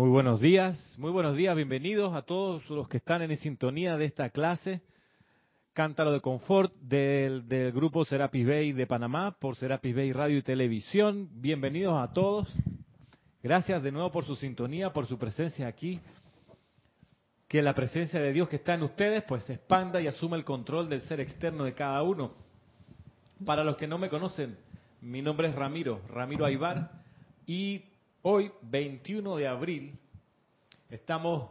Muy 0.00 0.08
buenos 0.08 0.40
días, 0.40 0.96
muy 0.98 1.10
buenos 1.10 1.36
días, 1.36 1.54
bienvenidos 1.54 2.14
a 2.14 2.22
todos 2.22 2.66
los 2.70 2.88
que 2.88 2.96
están 2.96 3.20
en 3.20 3.36
sintonía 3.36 3.98
de 3.98 4.06
esta 4.06 4.30
clase. 4.30 4.80
Cántaro 5.74 6.10
de 6.10 6.22
Confort 6.22 6.72
del, 6.76 7.46
del 7.46 7.70
grupo 7.70 8.06
Serapis 8.06 8.46
Bay 8.46 8.72
de 8.72 8.86
Panamá 8.86 9.36
por 9.38 9.56
Serapis 9.56 9.94
Bay 9.94 10.10
Radio 10.14 10.38
y 10.38 10.42
Televisión. 10.42 11.28
Bienvenidos 11.32 12.00
a 12.00 12.14
todos. 12.14 12.50
Gracias 13.42 13.82
de 13.82 13.92
nuevo 13.92 14.10
por 14.10 14.24
su 14.24 14.36
sintonía, 14.36 14.90
por 14.90 15.06
su 15.06 15.18
presencia 15.18 15.66
aquí. 15.66 16.00
Que 17.46 17.60
la 17.60 17.74
presencia 17.74 18.20
de 18.20 18.32
Dios 18.32 18.48
que 18.48 18.56
está 18.56 18.72
en 18.72 18.84
ustedes 18.84 19.22
pues 19.24 19.44
se 19.44 19.52
expanda 19.52 20.00
y 20.00 20.06
asuma 20.06 20.38
el 20.38 20.44
control 20.44 20.88
del 20.88 21.02
ser 21.02 21.20
externo 21.20 21.64
de 21.64 21.74
cada 21.74 22.02
uno. 22.02 22.32
Para 23.44 23.64
los 23.64 23.76
que 23.76 23.86
no 23.86 23.98
me 23.98 24.08
conocen, 24.08 24.56
mi 25.02 25.20
nombre 25.20 25.48
es 25.48 25.54
Ramiro, 25.54 26.00
Ramiro 26.08 26.46
Aybar, 26.46 26.90
y 27.46 27.89
hoy, 28.22 28.52
21 28.62 29.36
de 29.36 29.48
abril, 29.48 29.98
estamos 30.90 31.50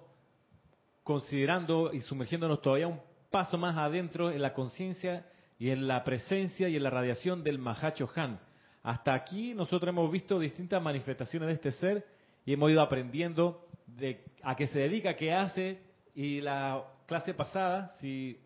considerando 1.03 1.91
y 1.91 2.01
sumergiéndonos 2.01 2.61
todavía 2.61 2.87
un 2.87 2.99
paso 3.31 3.57
más 3.57 3.75
adentro 3.77 4.31
en 4.31 4.41
la 4.41 4.53
conciencia 4.53 5.25
y 5.57 5.71
en 5.71 5.87
la 5.87 6.03
presencia 6.03 6.69
y 6.69 6.75
en 6.75 6.83
la 6.83 6.89
radiación 6.89 7.43
del 7.43 7.59
Mahacho 7.59 8.09
Han. 8.15 8.39
Hasta 8.83 9.13
aquí 9.13 9.53
nosotros 9.53 9.89
hemos 9.89 10.11
visto 10.11 10.39
distintas 10.39 10.81
manifestaciones 10.81 11.47
de 11.47 11.53
este 11.53 11.71
ser 11.71 12.07
y 12.45 12.53
hemos 12.53 12.71
ido 12.71 12.81
aprendiendo 12.81 13.67
de 13.87 14.23
a 14.43 14.55
qué 14.55 14.67
se 14.67 14.79
dedica, 14.79 15.15
qué 15.15 15.33
hace. 15.33 15.81
Y 16.15 16.41
la 16.41 16.83
clase 17.05 17.33
pasada, 17.33 17.95
si 17.99 18.39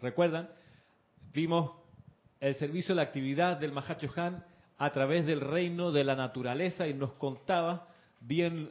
recuerdan, 0.00 0.48
vimos 1.32 1.72
el 2.40 2.54
servicio 2.54 2.94
la 2.94 3.02
actividad 3.02 3.56
del 3.56 3.72
Mahacho 3.72 4.08
Han 4.16 4.44
a 4.78 4.90
través 4.90 5.26
del 5.26 5.40
reino 5.40 5.90
de 5.90 6.04
la 6.04 6.14
naturaleza 6.14 6.86
y 6.86 6.94
nos 6.94 7.12
contaba 7.14 7.88
bien 8.20 8.70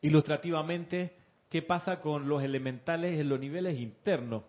ilustrativamente 0.00 1.14
qué 1.50 1.60
pasa 1.62 2.00
con 2.00 2.28
los 2.28 2.42
elementales 2.42 3.20
en 3.20 3.28
los 3.28 3.38
niveles 3.38 3.78
internos 3.78 4.42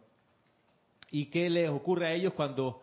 y 1.12 1.26
qué 1.26 1.50
les 1.50 1.70
ocurre 1.70 2.08
a 2.08 2.14
ellos 2.14 2.34
cuando 2.34 2.82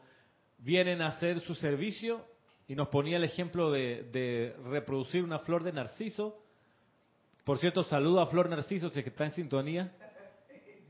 vienen 0.59 1.01
a 1.01 1.09
hacer 1.09 1.41
su 1.41 1.55
servicio 1.55 2.25
y 2.69 2.75
nos 2.75 2.89
ponía 2.89 3.17
el 3.17 3.25
ejemplo 3.25 3.73
de, 3.73 4.55
reproducir 4.67 5.25
una 5.25 5.41
flor 5.41 5.65
de 5.65 5.73
narciso. 5.73 6.39
Por 7.45 7.59
cierto, 7.59 7.83
saludo 7.83 8.21
a 8.21 8.27
Flor 8.27 8.49
Narciso, 8.49 8.91
si 8.91 9.03
que 9.03 9.09
está 9.09 9.25
en 9.25 9.33
sintonía 9.33 9.93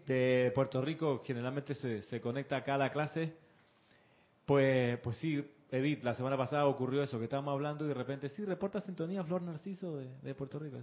de 0.05 0.52
Puerto 0.55 0.83
Rico, 0.83 1.22
generalmente 1.24 1.74
se, 1.74 2.02
se 2.02 2.20
conecta 2.20 2.56
acá 2.56 2.74
a 2.74 2.78
la 2.78 2.92
clase. 2.92 3.33
Pues, 4.44 4.98
pues 4.98 5.16
sí, 5.16 5.42
Edith, 5.70 6.02
la 6.02 6.14
semana 6.14 6.36
pasada 6.36 6.66
ocurrió 6.66 7.02
eso, 7.02 7.18
que 7.18 7.24
estábamos 7.24 7.52
hablando 7.52 7.84
y 7.84 7.88
de 7.88 7.94
repente, 7.94 8.28
sí, 8.28 8.44
reporta 8.44 8.80
sintonía 8.80 9.22
Flor 9.22 9.42
Narciso 9.42 9.98
de, 9.98 10.34
Puerto 10.34 10.58
Rico. 10.58 10.78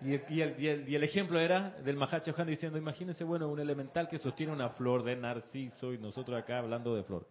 Y, 0.00 0.40
el, 0.40 1.04
ejemplo 1.04 1.38
era 1.38 1.70
del 1.84 1.96
Mahacho 1.96 2.34
Han 2.36 2.46
diciendo, 2.46 2.78
imagínense, 2.78 3.24
bueno, 3.24 3.48
un 3.48 3.60
elemental 3.60 4.08
que 4.08 4.18
sostiene 4.18 4.52
una 4.52 4.70
flor 4.70 5.04
de 5.04 5.14
narciso 5.14 5.92
y 5.92 5.98
nosotros 5.98 6.36
acá 6.36 6.58
hablando 6.58 6.96
de 6.96 7.04
flor. 7.04 7.28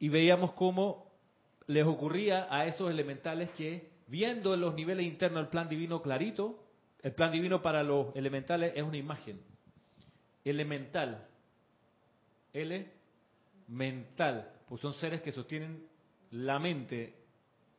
Y 0.00 0.08
veíamos 0.08 0.52
cómo 0.52 1.12
les 1.66 1.86
ocurría 1.86 2.48
a 2.50 2.66
esos 2.66 2.90
elementales 2.90 3.50
que, 3.50 3.90
viendo 4.08 4.54
en 4.54 4.62
los 4.62 4.74
niveles 4.74 5.06
internos 5.06 5.42
el 5.44 5.48
plan 5.48 5.68
divino 5.68 6.02
clarito, 6.02 6.64
el 7.02 7.12
plan 7.12 7.30
divino 7.30 7.62
para 7.62 7.84
los 7.84 8.16
elementales 8.16 8.72
es 8.74 8.82
una 8.82 8.96
imagen. 8.96 9.40
Elemental. 10.44 11.28
Elemental. 12.52 12.88
Pues 14.70 14.82
son 14.82 14.94
seres 14.94 15.20
que 15.20 15.32
sostienen 15.32 15.84
la 16.30 16.60
mente, 16.60 17.12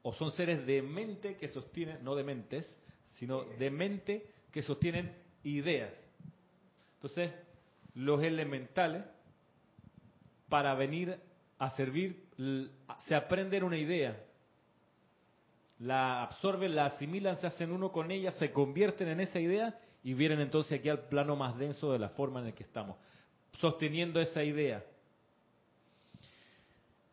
o 0.02 0.14
son 0.14 0.30
seres 0.30 0.66
de 0.66 0.82
mente 0.82 1.38
que 1.38 1.48
sostienen, 1.48 2.04
no 2.04 2.16
de 2.16 2.26
mentes, 2.26 2.70
sino 3.12 3.46
de 3.46 3.72
mente 3.72 4.28
que 4.52 4.62
sostienen 4.62 5.16
ideas. 5.42 5.94
Entonces, 6.96 7.34
los 7.94 8.22
elementales, 8.22 9.06
para 10.50 10.76
venir 10.76 11.18
a 11.60 11.70
servir, 11.78 12.26
se 13.06 13.16
aprenden 13.16 13.64
una 13.64 13.78
idea, 13.78 14.22
la 15.80 16.24
absorben, 16.24 16.76
la 16.76 16.88
asimilan, 16.88 17.38
se 17.38 17.48
hacen 17.48 17.72
uno 17.72 17.94
con 17.94 18.12
ella, 18.12 18.34
se 18.34 18.52
convierten 18.52 19.08
en 19.08 19.22
esa 19.22 19.40
idea 19.40 19.80
y 20.04 20.14
vienen 20.14 20.42
entonces 20.42 20.78
aquí 20.78 20.90
al 20.90 21.08
plano 21.08 21.38
más 21.38 21.58
denso 21.58 21.94
de 21.94 22.00
la 22.00 22.10
forma 22.10 22.42
en 22.42 22.48
la 22.48 22.52
que 22.52 22.64
estamos, 22.64 22.98
sosteniendo 23.62 24.20
esa 24.20 24.44
idea. 24.44 24.84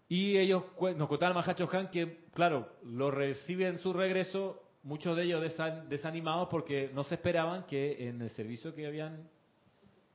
Y 0.09 0.39
ellos 0.39 0.65
nos 0.97 1.09
contaban 1.09 1.35
Mahacho 1.35 1.69
Han 1.71 1.91
que, 1.91 2.25
claro, 2.33 2.69
lo 2.85 3.11
reciben 3.11 3.79
su 3.79 3.93
regreso, 3.93 4.63
muchos 4.83 5.15
de 5.17 5.25
ellos 5.25 5.43
desanimados 5.89 6.49
porque 6.49 6.91
no 6.95 7.05
se 7.05 7.17
esperaban 7.17 7.65
que 7.65 8.09
en 8.09 8.23
el 8.23 8.31
servicio 8.31 8.75
que 8.75 8.87
habían 8.87 9.29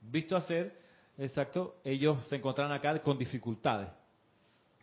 visto 0.00 0.36
hacer, 0.36 0.76
exacto, 1.16 1.76
ellos 1.84 2.18
se 2.28 2.36
encontraran 2.36 2.72
acá 2.72 3.00
con 3.02 3.18
dificultades. 3.18 3.88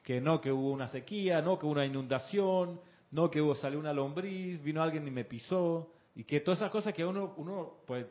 Que 0.04 0.22
no, 0.22 0.40
que 0.40 0.52
hubo 0.52 0.72
una 0.72 0.88
sequía, 0.88 1.42
no, 1.42 1.60
que 1.60 1.66
hubo 1.66 1.74
una 1.74 1.86
inundación, 1.86 2.80
no, 3.12 3.30
que 3.30 3.42
hubo, 3.42 3.54
salió 3.56 3.80
una 3.80 3.94
lombriz, 3.94 4.64
vino 4.64 4.82
alguien 4.82 5.06
y 5.08 5.12
me 5.12 5.26
pisó, 5.26 5.92
y 6.16 6.24
que 6.24 6.40
todas 6.40 6.60
esas 6.60 6.72
cosas 6.72 6.94
que 6.94 7.06
uno, 7.06 7.34
uno 7.38 7.74
pues, 7.86 8.06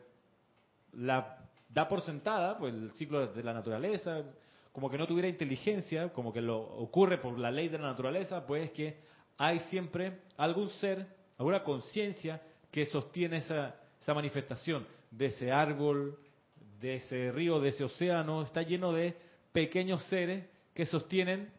la 0.93 1.39
da 1.67 1.87
por 1.87 2.01
sentada, 2.01 2.57
pues 2.57 2.73
el 2.73 2.91
ciclo 2.91 3.27
de 3.27 3.43
la 3.43 3.53
naturaleza, 3.53 4.23
como 4.71 4.89
que 4.89 4.97
no 4.97 5.07
tuviera 5.07 5.27
inteligencia, 5.27 6.09
como 6.09 6.31
que 6.31 6.41
lo 6.41 6.59
ocurre 6.59 7.17
por 7.17 7.37
la 7.37 7.51
ley 7.51 7.67
de 7.67 7.77
la 7.77 7.87
naturaleza, 7.87 8.45
pues 8.45 8.71
que 8.71 8.99
hay 9.37 9.59
siempre 9.59 10.19
algún 10.37 10.69
ser, 10.69 11.05
alguna 11.37 11.63
conciencia 11.63 12.41
que 12.71 12.85
sostiene 12.85 13.37
esa, 13.37 13.75
esa 14.01 14.13
manifestación 14.13 14.87
de 15.09 15.25
ese 15.25 15.51
árbol, 15.51 16.17
de 16.79 16.95
ese 16.95 17.31
río, 17.31 17.59
de 17.59 17.69
ese 17.69 17.83
océano, 17.83 18.41
está 18.43 18.61
lleno 18.61 18.93
de 18.93 19.15
pequeños 19.51 20.03
seres 20.03 20.45
que 20.73 20.85
sostienen 20.85 21.51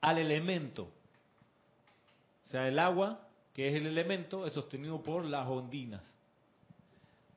al 0.00 0.18
elemento. 0.18 0.90
O 2.46 2.50
sea, 2.50 2.68
el 2.68 2.78
agua, 2.78 3.28
que 3.54 3.68
es 3.68 3.74
el 3.74 3.86
elemento, 3.86 4.46
es 4.46 4.52
sostenido 4.52 5.02
por 5.02 5.24
las 5.24 5.46
ondinas. 5.48 6.02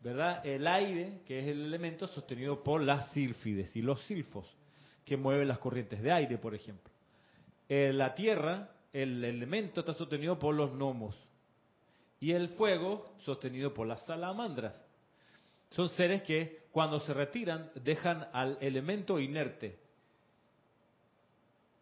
¿Verdad? 0.02 0.46
El 0.46 0.68
aire, 0.68 1.22
que 1.26 1.40
es 1.40 1.48
el 1.48 1.66
elemento, 1.66 2.08
sostenido 2.08 2.64
por 2.64 2.82
las 2.82 3.12
sílfides 3.12 3.76
y 3.76 3.82
los 3.82 4.02
silfos, 4.04 4.48
que 5.06 5.16
mueven 5.16 5.48
las 5.48 5.60
corrientes 5.60 6.02
de 6.02 6.12
aire, 6.12 6.38
por 6.38 6.56
ejemplo. 6.56 6.92
En 7.70 7.98
la 7.98 8.16
tierra, 8.16 8.70
el 8.92 9.24
elemento 9.24 9.82
está 9.82 9.94
sostenido 9.94 10.40
por 10.40 10.56
los 10.56 10.72
gnomos. 10.74 11.16
Y 12.20 12.32
el 12.32 12.50
fuego, 12.50 13.14
sostenido 13.20 13.74
por 13.74 13.88
las 13.88 14.04
salamandras. 14.06 14.86
Son 15.70 15.88
seres 15.90 16.24
que 16.24 16.64
cuando 16.72 17.00
se 17.00 17.14
retiran 17.14 17.72
dejan 17.76 18.28
al 18.34 18.58
elemento 18.60 19.20
inerte. 19.20 19.80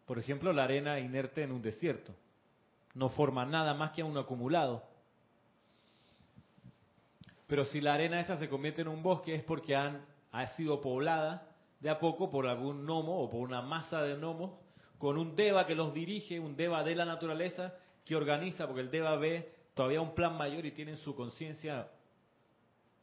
Por 0.06 0.18
ejemplo, 0.18 0.52
la 0.52 0.64
arena 0.64 0.98
inerte 0.98 1.42
en 1.42 1.52
un 1.52 1.62
desierto. 1.62 2.14
No 2.94 3.08
forma 3.10 3.44
nada 3.46 3.74
más 3.74 3.92
que 3.92 4.02
un 4.02 4.16
acumulado. 4.16 4.89
Pero 7.50 7.64
si 7.64 7.80
la 7.80 7.94
arena 7.94 8.20
esa 8.20 8.36
se 8.36 8.48
convierte 8.48 8.82
en 8.82 8.88
un 8.88 9.02
bosque 9.02 9.34
es 9.34 9.42
porque 9.42 9.74
han, 9.74 10.06
ha 10.30 10.46
sido 10.54 10.80
poblada 10.80 11.48
de 11.80 11.90
a 11.90 11.98
poco 11.98 12.30
por 12.30 12.46
algún 12.46 12.86
gnomo 12.86 13.20
o 13.20 13.28
por 13.28 13.40
una 13.40 13.60
masa 13.60 14.02
de 14.02 14.14
gnomos 14.14 14.52
con 14.98 15.18
un 15.18 15.34
deva 15.34 15.66
que 15.66 15.74
los 15.74 15.92
dirige, 15.92 16.38
un 16.38 16.54
deva 16.54 16.84
de 16.84 16.94
la 16.94 17.04
naturaleza 17.04 17.74
que 18.04 18.14
organiza, 18.14 18.66
porque 18.66 18.82
el 18.82 18.90
deva 18.92 19.16
ve 19.16 19.52
todavía 19.74 20.00
un 20.00 20.14
plan 20.14 20.36
mayor 20.36 20.64
y 20.64 20.70
tiene 20.70 20.92
en 20.92 20.98
su 20.98 21.16
conciencia 21.16 21.88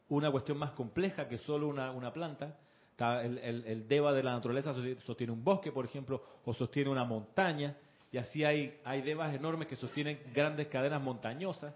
una 0.08 0.30
cuestión 0.30 0.56
más 0.56 0.70
compleja 0.70 1.28
que 1.28 1.36
solo 1.36 1.68
una, 1.68 1.90
una 1.90 2.10
planta. 2.10 2.56
El, 2.98 3.86
deva 3.86 4.14
de 4.14 4.22
la 4.22 4.32
naturaleza 4.32 4.74
sostiene 5.04 5.32
un 5.32 5.44
bosque, 5.44 5.72
por 5.72 5.84
ejemplo, 5.84 6.24
o 6.46 6.54
sostiene 6.54 6.88
una 6.88 7.04
montaña, 7.04 7.76
y 8.10 8.16
así 8.16 8.44
hay, 8.44 8.80
hay 8.84 9.02
devas 9.02 9.34
enormes 9.34 9.68
que 9.68 9.76
sostienen 9.76 10.20
grandes 10.32 10.68
cadenas 10.68 11.02
montañosas, 11.02 11.74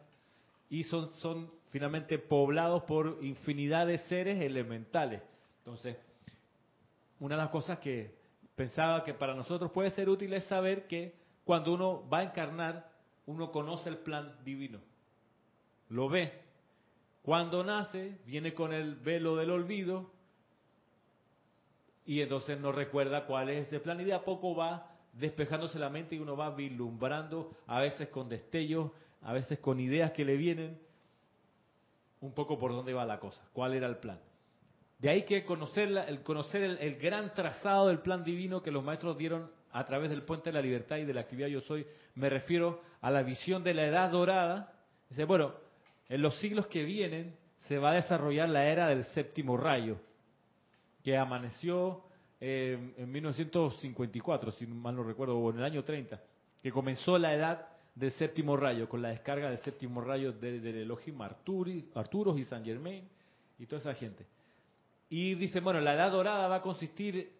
y 0.70 0.84
son, 0.84 1.12
son 1.14 1.50
finalmente 1.72 2.18
poblados 2.18 2.82
por 2.82 3.18
infinidad 3.22 3.86
de 3.86 3.96
seres 3.96 4.38
elementales. 4.42 5.22
Entonces, 5.60 5.96
una 7.18 7.34
de 7.36 7.42
las 7.42 7.50
cosas 7.50 7.78
que 7.78 8.14
pensaba 8.54 9.02
que 9.02 9.14
para 9.14 9.34
nosotros 9.34 9.70
puede 9.72 9.90
ser 9.90 10.10
útil 10.10 10.34
es 10.34 10.44
saber 10.44 10.86
que 10.86 11.14
cuando 11.44 11.72
uno 11.72 12.06
va 12.10 12.18
a 12.18 12.24
encarnar, 12.24 12.92
uno 13.24 13.50
conoce 13.50 13.88
el 13.88 13.96
plan 13.96 14.36
divino, 14.44 14.80
lo 15.88 16.10
ve. 16.10 16.30
Cuando 17.22 17.64
nace, 17.64 18.18
viene 18.26 18.52
con 18.52 18.74
el 18.74 18.96
velo 18.96 19.36
del 19.36 19.50
olvido 19.50 20.10
y 22.04 22.20
entonces 22.20 22.60
no 22.60 22.72
recuerda 22.72 23.24
cuál 23.24 23.48
es 23.48 23.68
ese 23.68 23.80
plan 23.80 23.98
y 23.98 24.04
de 24.04 24.12
a 24.12 24.24
poco 24.24 24.54
va 24.54 24.90
despejándose 25.14 25.78
la 25.78 25.88
mente 25.88 26.16
y 26.16 26.18
uno 26.18 26.36
va 26.36 26.50
vislumbrando, 26.50 27.56
a 27.66 27.80
veces 27.80 28.08
con 28.08 28.28
destellos, 28.28 28.90
a 29.22 29.32
veces 29.32 29.58
con 29.58 29.80
ideas 29.80 30.10
que 30.10 30.26
le 30.26 30.36
vienen, 30.36 30.78
un 32.22 32.32
poco 32.32 32.58
por 32.58 32.72
dónde 32.72 32.94
va 32.94 33.04
la 33.04 33.20
cosa, 33.20 33.44
cuál 33.52 33.74
era 33.74 33.86
el 33.86 33.96
plan. 33.96 34.18
De 34.98 35.10
ahí 35.10 35.24
que 35.24 35.44
conocer, 35.44 35.88
el, 36.08 36.22
conocer 36.22 36.62
el, 36.62 36.78
el, 36.78 36.96
gran 36.96 37.34
trazado 37.34 37.88
del 37.88 37.98
plan 37.98 38.22
divino 38.24 38.62
que 38.62 38.70
los 38.70 38.84
maestros 38.84 39.18
dieron 39.18 39.50
a 39.72 39.84
través 39.84 40.10
del 40.10 40.22
puente 40.22 40.50
de 40.50 40.54
la 40.54 40.62
libertad 40.62 40.96
y 40.98 41.04
de 41.04 41.12
la 41.12 41.22
actividad 41.22 41.48
yo 41.48 41.60
soy, 41.62 41.86
me 42.14 42.30
refiero 42.30 42.80
a 43.00 43.10
la 43.10 43.22
visión 43.22 43.64
de 43.64 43.74
la 43.74 43.86
edad 43.86 44.10
dorada. 44.10 44.72
Dice, 45.08 45.24
bueno, 45.24 45.54
en 46.08 46.22
los 46.22 46.38
siglos 46.38 46.68
que 46.68 46.84
vienen 46.84 47.36
se 47.66 47.78
va 47.78 47.90
a 47.90 47.94
desarrollar 47.94 48.48
la 48.48 48.64
era 48.66 48.86
del 48.88 49.04
séptimo 49.04 49.56
rayo, 49.56 49.96
que 51.02 51.16
amaneció 51.16 52.04
eh, 52.40 52.94
en 52.96 53.10
1954, 53.10 54.52
si 54.52 54.66
mal 54.66 54.94
no 54.94 55.02
recuerdo, 55.02 55.36
o 55.38 55.50
en 55.50 55.58
el 55.58 55.64
año 55.64 55.82
30, 55.82 56.20
que 56.62 56.70
comenzó 56.70 57.18
la 57.18 57.34
edad 57.34 57.71
del 57.94 58.12
séptimo 58.12 58.56
rayo, 58.56 58.88
con 58.88 59.02
la 59.02 59.10
descarga 59.10 59.50
del 59.50 59.58
séptimo 59.58 60.00
rayo 60.00 60.32
del 60.32 60.62
de 60.62 60.82
Elohim 60.82 61.20
Arturi, 61.20 61.90
Arturos 61.94 62.38
y 62.38 62.44
San 62.44 62.64
Germain 62.64 63.06
y 63.58 63.66
toda 63.66 63.80
esa 63.80 63.94
gente. 63.94 64.26
Y 65.10 65.34
dice, 65.34 65.60
bueno, 65.60 65.80
la 65.80 65.94
edad 65.94 66.10
dorada 66.10 66.48
va 66.48 66.56
a 66.56 66.62
consistir 66.62 67.32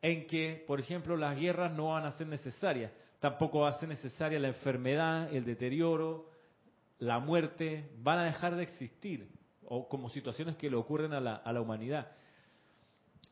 en 0.00 0.26
que, 0.26 0.64
por 0.66 0.80
ejemplo, 0.80 1.16
las 1.16 1.38
guerras 1.38 1.72
no 1.72 1.88
van 1.88 2.04
a 2.04 2.12
ser 2.12 2.28
necesarias, 2.28 2.92
tampoco 3.18 3.60
va 3.60 3.70
a 3.70 3.78
ser 3.78 3.88
necesaria 3.88 4.38
la 4.38 4.48
enfermedad, 4.48 5.34
el 5.34 5.44
deterioro, 5.44 6.30
la 7.00 7.18
muerte, 7.18 7.90
van 7.98 8.18
a 8.20 8.24
dejar 8.24 8.56
de 8.56 8.62
existir, 8.62 9.28
o 9.64 9.88
como 9.88 10.08
situaciones 10.08 10.56
que 10.56 10.70
le 10.70 10.76
ocurren 10.76 11.12
a 11.12 11.20
la, 11.20 11.34
a 11.36 11.52
la 11.52 11.60
humanidad. 11.60 12.12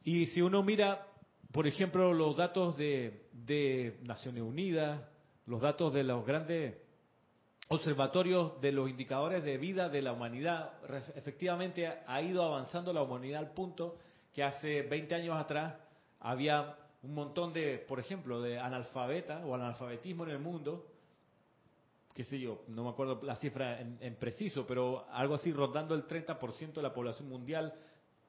Y 0.04 0.26
si 0.26 0.43
uno 0.43 0.62
mira, 0.62 1.06
por 1.52 1.66
ejemplo, 1.66 2.12
los 2.12 2.37
datos 2.37 2.76
de, 2.76 3.28
de 3.32 3.99
Naciones 4.02 4.43
Unidas, 4.43 5.00
los 5.48 5.62
datos 5.62 5.92
de 5.94 6.04
los 6.04 6.24
grandes 6.26 6.76
observatorios 7.68 8.60
de 8.60 8.70
los 8.70 8.88
indicadores 8.88 9.42
de 9.42 9.56
vida 9.56 9.88
de 9.88 10.02
la 10.02 10.12
humanidad, 10.12 10.74
efectivamente 11.16 11.88
ha 12.06 12.22
ido 12.22 12.42
avanzando 12.42 12.92
la 12.92 13.02
humanidad 13.02 13.40
al 13.40 13.52
punto 13.52 13.96
que 14.32 14.42
hace 14.42 14.82
20 14.82 15.14
años 15.14 15.36
atrás 15.36 15.74
había 16.20 16.76
un 17.02 17.14
montón 17.14 17.52
de, 17.54 17.78
por 17.78 17.98
ejemplo, 17.98 18.42
de 18.42 18.58
analfabeta 18.58 19.44
o 19.46 19.54
analfabetismo 19.54 20.24
en 20.24 20.30
el 20.30 20.38
mundo, 20.38 20.86
qué 22.14 22.24
sé 22.24 22.38
yo, 22.38 22.62
no 22.68 22.84
me 22.84 22.90
acuerdo 22.90 23.20
la 23.22 23.36
cifra 23.36 23.80
en, 23.80 24.16
preciso, 24.16 24.66
pero 24.66 25.06
algo 25.10 25.34
así 25.34 25.50
rondando 25.50 25.94
el 25.94 26.06
30% 26.06 26.74
de 26.74 26.82
la 26.82 26.92
población 26.92 27.28
mundial 27.28 27.72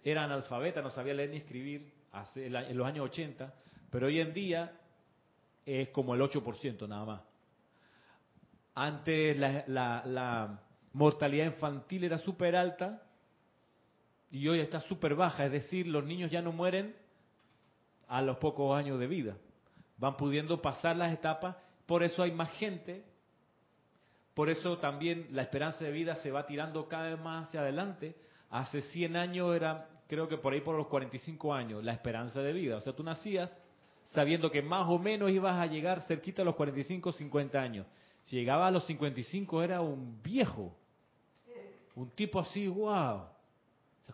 era 0.04 0.24
analfabeta, 0.24 0.82
no 0.82 0.90
sabía 0.90 1.14
leer 1.14 1.32
ni 1.32 1.38
escribir 1.38 1.92
hace, 2.14 2.46
en 2.46 2.78
los 2.78 2.88
años 2.88 3.06
80, 3.06 3.54
pero 3.90 4.08
hoy 4.08 4.22
en 4.22 4.34
día 4.34 4.72
es 5.70 5.90
como 5.90 6.16
el 6.16 6.22
8% 6.22 6.88
nada 6.88 7.06
más. 7.06 7.22
Antes 8.74 9.38
la, 9.38 10.60
mortalidad 10.94 11.46
infantil 11.46 12.06
era 12.06 12.18
súper 12.18 12.56
alta 12.56 13.04
y 14.32 14.48
hoy 14.48 14.60
está 14.60 14.80
súper 14.82 15.14
baja, 15.14 15.46
es 15.46 15.52
decir, 15.52 15.88
los 15.88 16.04
niños 16.04 16.32
ya 16.32 16.42
no 16.42 16.52
mueren 16.52 16.96
a 18.08 18.22
los 18.24 18.38
pocos 18.38 18.76
años 18.76 19.00
de 19.00 19.06
vida, 19.06 19.38
van 19.98 20.18
pudiendo 20.18 20.62
pasar 20.62 20.96
las 20.96 21.14
etapas, 21.14 21.56
por 21.86 22.02
eso 22.02 22.24
hay 22.24 22.32
más 22.32 22.52
gente, 22.54 23.06
por 24.34 24.50
eso 24.50 24.80
también 24.80 25.28
la 25.32 25.44
esperanza 25.44 25.86
de 25.86 25.92
vida 25.92 26.16
se 26.16 26.32
va 26.32 26.48
tirando 26.48 26.88
cada 26.88 27.10
vez 27.10 27.20
más 27.20 27.48
hacia 27.48 27.60
adelante. 27.60 28.16
Hace 28.50 28.82
100 28.82 29.16
años 29.16 29.56
era, 29.56 29.90
creo 30.08 30.28
que 30.28 30.38
por 30.38 30.54
ahí 30.54 30.62
por 30.62 30.76
los 30.76 30.88
45 30.88 31.54
años, 31.54 31.84
la 31.84 31.92
esperanza 31.92 32.42
de 32.42 32.54
vida. 32.54 32.78
O 32.78 32.80
sea, 32.80 32.94
tú 32.94 33.04
nacías 33.04 33.52
sabiendo 34.10 34.52
que 34.52 34.62
más 34.62 34.88
o 34.90 34.98
menos 34.98 35.32
ibas 35.32 35.58
a 35.58 35.68
llegar 35.68 36.02
cerquita 36.04 36.42
a 36.42 36.46
los 36.46 36.56
45, 36.56 37.12
50 37.14 37.60
años. 37.60 37.86
Si 38.24 38.36
llegaba 38.36 38.68
a 38.68 38.72
los 38.72 38.86
55 38.86 39.64
era 39.64 39.82
un 39.82 40.22
viejo, 40.22 40.76
un 41.96 42.10
tipo 42.12 42.40
así, 42.40 42.68
wow. 42.68 43.24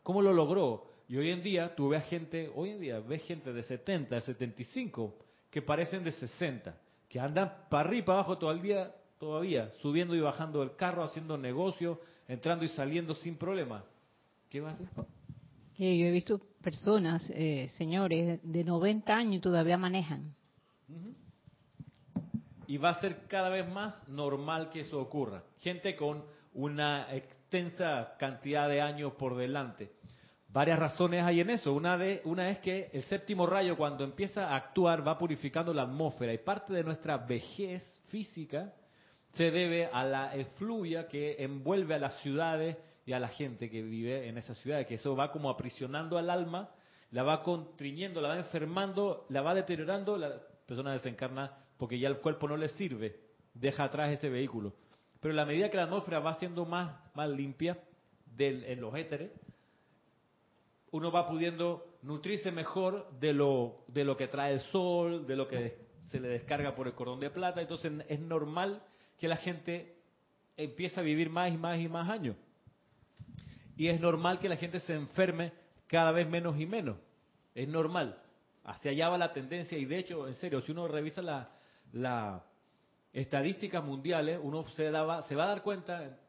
¿Cómo 0.04 0.22
lo 0.22 0.34
logró? 0.34 0.88
Y 1.08 1.18
hoy 1.18 1.32
en 1.32 1.44
día 1.44 1.76
tú 1.76 1.90
ves 1.90 2.06
gente, 2.06 2.52
hoy 2.56 2.72
en 2.72 2.82
día 2.82 3.00
ves 3.00 3.24
gente 3.24 3.54
de 3.54 3.64
70, 3.64 4.16
de 4.16 4.22
75, 4.22 5.16
que 5.50 5.62
parecen 5.62 6.04
de 6.04 6.12
60, 6.12 6.76
que 7.08 7.20
andan 7.20 7.54
para 7.70 7.88
arriba 7.88 8.00
y 8.00 8.06
para 8.06 8.20
abajo 8.20 8.38
todo 8.38 8.52
el 8.52 8.62
día, 8.62 8.94
todavía, 9.20 9.72
subiendo 9.82 10.16
y 10.16 10.20
bajando 10.20 10.60
del 10.60 10.76
carro, 10.76 11.04
haciendo 11.04 11.38
negocios, 11.38 11.98
entrando 12.28 12.66
y 12.66 12.70
saliendo 12.70 13.14
sin 13.16 13.38
problema. 13.38 13.84
¿Qué 14.50 14.62
va 14.62 14.72
a 14.72 14.74
hacer? 14.74 14.88
Yo 15.78 15.86
he 15.86 16.12
visto 16.12 16.42
personas, 16.66 17.30
eh, 17.30 17.68
señores, 17.78 18.40
de 18.42 18.64
90 18.64 19.14
años 19.14 19.40
todavía 19.40 19.78
manejan. 19.78 20.34
Y 22.66 22.78
va 22.78 22.90
a 22.90 23.00
ser 23.00 23.28
cada 23.28 23.50
vez 23.50 23.70
más 23.72 23.96
normal 24.08 24.72
que 24.72 24.80
eso 24.80 25.00
ocurra. 25.00 25.44
Gente 25.60 25.96
con 25.96 26.26
una 26.56 27.14
extensa 27.16 28.16
cantidad 28.18 28.68
de 28.68 28.82
años 28.82 29.14
por 29.14 29.38
delante. 29.38 29.92
Varias 30.50 30.80
razones 30.80 31.24
hay 31.24 31.42
en 31.42 31.52
eso. 31.52 31.72
Una, 31.72 32.00
de, 32.00 32.22
una 32.26 32.50
es 32.50 32.58
que 32.58 32.90
el 32.92 33.04
séptimo 33.04 33.46
rayo 33.46 33.78
cuando 33.78 34.04
empieza 34.04 34.50
a 34.50 34.56
actuar 34.56 35.08
va 35.08 35.20
purificando 35.20 35.72
la 35.72 35.84
atmósfera 35.84 36.34
y 36.34 36.40
parte 36.40 36.74
de 36.74 36.84
nuestra 36.84 37.18
vejez 37.18 37.84
física 38.08 38.74
se 39.34 39.52
debe 39.52 39.86
a 39.86 40.04
la 40.04 40.36
efluvia 40.36 41.08
que 41.08 41.36
envuelve 41.44 41.94
a 41.94 42.00
las 42.00 42.20
ciudades 42.22 42.76
y 43.06 43.14
a 43.14 43.20
la 43.20 43.28
gente 43.28 43.70
que 43.70 43.82
vive 43.82 44.28
en 44.28 44.38
esas 44.38 44.58
ciudades, 44.58 44.88
que 44.88 44.96
eso 44.96 45.16
va 45.16 45.32
como 45.32 45.50
aprisionando 45.50 46.18
al 46.18 46.30
alma, 46.30 46.72
la 47.12 47.24
va 47.24 47.44
contriñendo, 47.44 48.20
la 48.20 48.30
va 48.30 48.38
enfermando, 48.38 49.26
la 49.30 49.42
va 49.42 49.54
deteriorando, 49.54 50.18
la 50.18 50.42
persona 50.66 50.92
desencarna 50.94 51.56
porque 51.78 52.00
ya 52.00 52.08
el 52.08 52.18
cuerpo 52.18 52.48
no 52.48 52.58
le 52.58 52.70
sirve, 52.70 53.20
deja 53.54 53.84
atrás 53.84 54.12
ese 54.12 54.30
vehículo. 54.30 54.74
Pero 55.20 55.34
a 55.34 55.38
la 55.38 55.46
medida 55.46 55.70
que 55.70 55.78
la 55.78 55.84
atmósfera 55.84 56.20
va 56.20 56.34
siendo 56.36 56.66
más, 56.66 56.96
más 57.16 57.30
limpia 57.30 57.78
en 58.38 58.82
los 58.82 58.96
éteres, 58.96 59.32
uno 60.92 61.12
va 61.12 61.28
pudiendo 61.28 61.98
nutrirse 62.02 62.52
mejor 62.52 63.12
de 63.20 63.34
lo, 63.34 63.84
de 63.88 64.04
lo 64.04 64.16
que 64.18 64.28
trae 64.28 64.54
el 64.54 64.60
sol, 64.62 65.28
de 65.28 65.36
lo 65.36 65.48
que 65.48 65.78
se 66.08 66.20
le 66.20 66.28
descarga 66.28 66.76
por 66.76 66.88
el 66.88 66.94
cordón 66.94 67.20
de 67.20 67.30
plata, 67.30 67.62
entonces 67.62 67.92
es 68.08 68.20
normal 68.20 68.82
que 69.18 69.28
la 69.28 69.38
gente 69.38 69.96
empiece 70.58 71.00
a 71.00 71.04
vivir 71.04 71.30
más 71.30 71.52
y 71.52 71.58
más 71.58 71.80
y 71.80 71.88
más 71.88 72.10
años. 72.10 72.36
Y 73.76 73.88
es 73.88 74.00
normal 74.00 74.40
que 74.40 74.50
la 74.50 74.58
gente 74.58 74.80
se 74.80 74.94
enferme 74.94 75.52
cada 75.88 76.12
vez 76.12 76.28
menos 76.28 76.60
y 76.60 76.66
menos. 76.66 76.98
Es 77.54 77.68
normal. 77.68 78.22
Hacia 78.64 78.92
allá 78.92 79.10
va 79.10 79.18
la 79.18 79.34
tendencia 79.34 79.78
y 79.78 79.86
de 79.86 80.00
hecho, 80.00 80.28
en 80.28 80.36
serio, 80.36 80.62
si 80.62 80.72
uno 80.72 80.88
revisa 80.88 81.22
las 81.22 81.48
la 81.92 82.44
estadísticas 83.14 83.84
mundiales, 83.84 84.40
uno 84.42 84.66
se, 84.66 84.90
va 84.92 85.20
a 85.20 85.48
dar 85.48 85.64
cuenta 85.64 86.20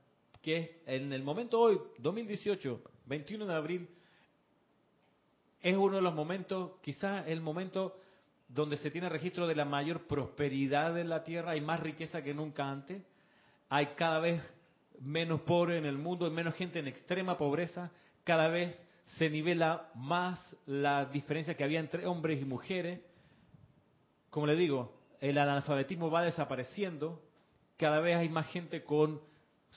que 0.40 0.82
en 0.86 1.12
el 1.12 1.24
momento 1.24 1.58
hoy, 1.60 1.80
2018, 1.98 2.80
21 3.06 3.46
de 3.46 3.54
abril, 3.54 3.88
es 5.60 5.76
uno 5.76 5.96
de 5.96 6.02
los 6.02 6.14
momentos, 6.14 6.78
quizás 6.82 7.26
el 7.26 7.40
momento 7.40 7.98
donde 8.46 8.76
se 8.76 8.92
tiene 8.92 9.08
registro 9.08 9.48
de 9.48 9.56
la 9.56 9.64
mayor 9.64 10.06
prosperidad 10.06 10.96
en 10.96 11.08
la 11.08 11.24
tierra, 11.24 11.52
hay 11.52 11.60
más 11.60 11.80
riqueza 11.80 12.22
que 12.22 12.32
nunca 12.32 12.70
antes, 12.70 13.02
hay 13.68 13.86
cada 13.96 14.20
vez 14.20 14.40
menos 15.00 15.40
pobres 15.42 15.78
en 15.78 15.86
el 15.86 15.98
mundo, 15.98 16.30
menos 16.30 16.54
gente 16.54 16.78
en 16.78 16.88
extrema 16.88 17.38
pobreza, 17.38 17.90
cada 18.24 18.48
vez 18.48 18.78
se 19.18 19.30
nivela 19.30 19.90
más 19.94 20.40
la 20.66 21.06
diferencia 21.06 21.54
que 21.54 21.64
había 21.64 21.80
entre 21.80 22.06
hombres 22.06 22.40
y 22.40 22.44
mujeres. 22.44 23.00
Como 24.30 24.46
le 24.46 24.56
digo, 24.56 24.92
el 25.20 25.38
analfabetismo 25.38 26.10
va 26.10 26.22
desapareciendo, 26.22 27.22
cada 27.76 28.00
vez 28.00 28.16
hay 28.16 28.28
más 28.28 28.48
gente 28.48 28.84
con 28.84 29.20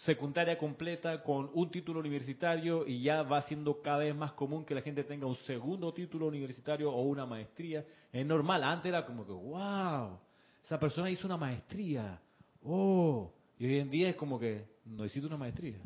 secundaria 0.05 0.57
completa, 0.57 1.21
con 1.23 1.49
un 1.53 1.69
título 1.69 1.99
universitario 1.99 2.87
y 2.87 3.01
ya 3.01 3.23
va 3.23 3.41
siendo 3.41 3.81
cada 3.81 3.99
vez 3.99 4.15
más 4.15 4.31
común 4.33 4.65
que 4.65 4.73
la 4.73 4.81
gente 4.81 5.03
tenga 5.03 5.27
un 5.27 5.35
segundo 5.37 5.93
título 5.93 6.27
universitario 6.27 6.91
o 6.91 7.01
una 7.01 7.25
maestría. 7.25 7.85
Es 8.11 8.25
normal, 8.25 8.63
antes 8.63 8.89
era 8.89 9.05
como 9.05 9.25
que, 9.25 9.33
wow, 9.33 10.17
esa 10.63 10.79
persona 10.79 11.09
hizo 11.09 11.27
una 11.27 11.37
maestría, 11.37 12.19
oh, 12.63 13.31
y 13.57 13.65
hoy 13.65 13.79
en 13.79 13.89
día 13.89 14.09
es 14.09 14.15
como 14.15 14.39
que, 14.39 14.65
no 14.89 15.05
hiciste 15.05 15.27
una 15.27 15.37
maestría. 15.37 15.77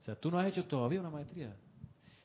O 0.00 0.02
sea, 0.02 0.16
tú 0.16 0.30
no 0.30 0.38
has 0.38 0.48
hecho 0.48 0.64
todavía 0.64 1.00
una 1.00 1.10
maestría. 1.10 1.54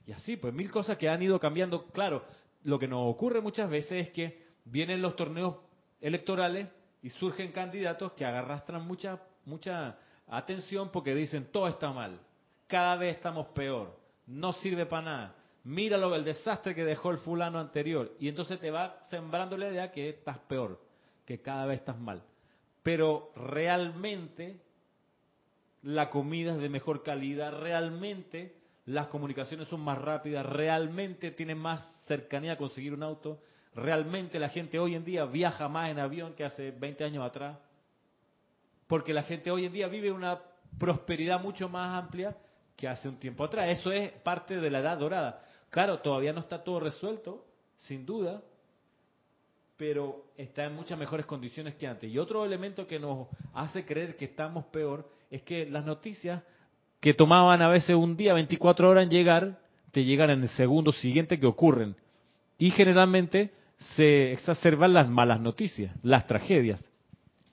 Y 0.06 0.12
así, 0.12 0.38
pues 0.38 0.54
mil 0.54 0.72
cosas 0.72 0.98
que 0.98 1.10
han 1.10 1.22
ido 1.22 1.40
cambiando. 1.40 1.88
Claro, 1.88 2.24
lo 2.64 2.80
que 2.80 2.88
nos 2.88 3.02
ocurre 3.14 3.42
muchas 3.42 3.70
veces 3.70 4.08
es 4.08 4.10
que 4.12 4.46
vienen 4.64 5.02
los 5.02 5.16
torneos 5.16 5.58
electorales 6.00 6.68
y 7.02 7.10
surgen 7.10 7.52
candidatos 7.52 8.14
que 8.14 8.26
agarrastran 8.26 8.86
mucha, 8.86 9.22
mucha 9.46 9.98
atención 10.28 10.90
porque 10.92 11.14
dicen 11.14 11.50
todo 11.52 11.68
está 11.68 11.92
mal, 11.92 12.20
cada 12.68 12.96
vez 12.96 13.18
estamos 13.18 13.48
peor, 13.48 14.00
no 14.26 14.54
sirve 14.54 14.86
para 14.86 15.02
nada. 15.04 15.36
Míralo 15.64 16.16
el 16.16 16.24
desastre 16.24 16.76
que 16.76 16.84
dejó 16.84 17.12
el 17.12 17.18
fulano 17.18 17.60
anterior 17.60 18.16
y 18.20 18.28
entonces 18.28 18.60
te 18.60 18.72
va 18.72 19.00
sembrando 19.10 19.58
la 19.58 19.70
idea 19.70 19.92
que 19.92 20.10
estás 20.10 20.38
peor, 20.40 20.80
que 21.26 21.42
cada 21.42 21.66
vez 21.66 21.80
estás 21.80 22.00
mal. 22.00 22.24
Pero 22.84 23.32
realmente 23.36 24.65
la 25.86 26.10
comida 26.10 26.54
es 26.54 26.58
de 26.58 26.68
mejor 26.68 27.04
calidad, 27.04 27.60
realmente 27.60 28.56
las 28.86 29.08
comunicaciones 29.08 29.68
son 29.68 29.82
más 29.82 30.00
rápidas, 30.00 30.44
realmente 30.44 31.30
tienen 31.30 31.60
más 31.60 31.84
cercanía 32.08 32.54
a 32.54 32.58
conseguir 32.58 32.96
un 32.96 33.04
auto, 33.04 33.40
realmente 33.76 34.40
la 34.40 34.50
gente 34.50 34.80
hoy 34.80 34.96
en 34.96 35.06
día 35.06 35.26
viaja 35.26 35.68
más 35.70 35.92
en 35.92 36.00
avión 36.00 36.34
que 36.34 36.44
hace 36.44 36.72
20 36.72 37.04
años 37.04 37.24
atrás, 37.24 37.60
porque 38.88 39.14
la 39.14 39.22
gente 39.22 39.52
hoy 39.52 39.66
en 39.66 39.74
día 39.74 39.88
vive 39.88 40.12
una 40.12 40.42
prosperidad 40.80 41.40
mucho 41.40 41.70
más 41.70 42.04
amplia 42.04 42.36
que 42.76 42.88
hace 42.88 43.08
un 43.08 43.18
tiempo 43.18 43.44
atrás. 43.44 43.70
Eso 43.70 43.92
es 43.92 44.12
parte 44.12 44.60
de 44.60 44.70
la 44.72 44.80
edad 44.80 44.98
dorada. 44.98 45.46
Claro, 45.70 46.00
todavía 46.00 46.34
no 46.34 46.40
está 46.40 46.64
todo 46.64 46.80
resuelto, 46.80 47.46
sin 47.78 48.08
duda, 48.08 48.42
pero 49.78 50.32
está 50.36 50.66
en 50.66 50.74
muchas 50.74 50.98
mejores 50.98 51.28
condiciones 51.28 51.76
que 51.76 51.86
antes. 51.86 52.12
Y 52.12 52.18
otro 52.18 52.44
elemento 52.44 52.88
que 52.88 53.00
nos 53.00 53.28
hace 53.54 53.86
creer 53.86 54.16
que 54.16 54.26
estamos 54.26 54.66
peor 54.66 55.14
es 55.30 55.42
que 55.44 55.66
las 55.66 55.86
noticias 55.86 56.44
que 57.00 57.14
tomaban 57.14 57.62
a 57.62 57.68
veces 57.68 57.96
un 57.96 58.18
día, 58.18 58.34
24 58.34 58.90
horas 58.90 59.04
en 59.04 59.10
llegar, 59.10 59.60
te 59.92 60.04
llegan 60.04 60.30
en 60.30 60.44
el 60.44 60.50
segundo 60.50 60.92
siguiente 60.92 61.40
que 61.40 61.46
ocurren. 61.46 61.96
Y 62.58 62.72
generalmente 62.72 63.52
se 63.96 64.32
exacerban 64.32 64.94
las 64.94 65.10
malas 65.10 65.40
noticias, 65.40 65.96
las 66.04 66.26
tragedias. 66.28 66.84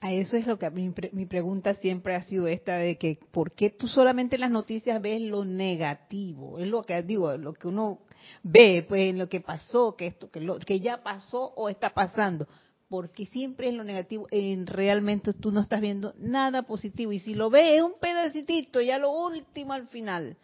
A 0.01 0.11
eso 0.11 0.35
es 0.35 0.47
lo 0.47 0.59
que 0.59 0.69
mi, 0.69 0.93
mi 1.13 1.25
pregunta 1.25 1.73
siempre 1.75 2.15
ha 2.15 2.23
sido 2.23 2.47
esta 2.47 2.75
de 2.75 2.97
que 2.97 3.17
¿por 3.31 3.53
qué 3.53 3.69
tú 3.69 3.87
solamente 3.87 4.35
en 4.35 4.41
las 4.41 4.51
noticias 4.51 5.01
ves 5.01 5.21
lo 5.21 5.45
negativo? 5.45 6.59
Es 6.59 6.67
lo 6.67 6.83
que 6.83 7.01
digo, 7.03 7.37
lo 7.37 7.53
que 7.53 7.69
uno 7.69 7.99
ve, 8.41 8.85
pues 8.87 9.09
en 9.09 9.17
lo 9.17 9.29
que 9.29 9.39
pasó, 9.39 9.95
que 9.95 10.07
esto, 10.07 10.29
que 10.29 10.41
lo 10.41 10.59
que 10.59 10.81
ya 10.81 11.03
pasó 11.03 11.53
o 11.55 11.69
está 11.69 11.93
pasando, 11.93 12.47
porque 12.93 13.25
siempre 13.25 13.69
es 13.69 13.73
lo 13.73 13.83
negativo, 13.83 14.27
en 14.29 14.67
realmente 14.67 15.33
tú 15.33 15.51
no 15.51 15.61
estás 15.61 15.81
viendo 15.81 16.13
nada 16.19 16.61
positivo 16.61 17.11
y 17.11 17.17
si 17.17 17.33
lo 17.33 17.49
ves 17.49 17.71
es 17.71 17.81
un 17.81 17.93
pedacito, 17.99 18.81
ya 18.81 18.99
lo 18.99 19.09
último 19.09 19.73
al 19.73 19.87
final. 19.87 20.37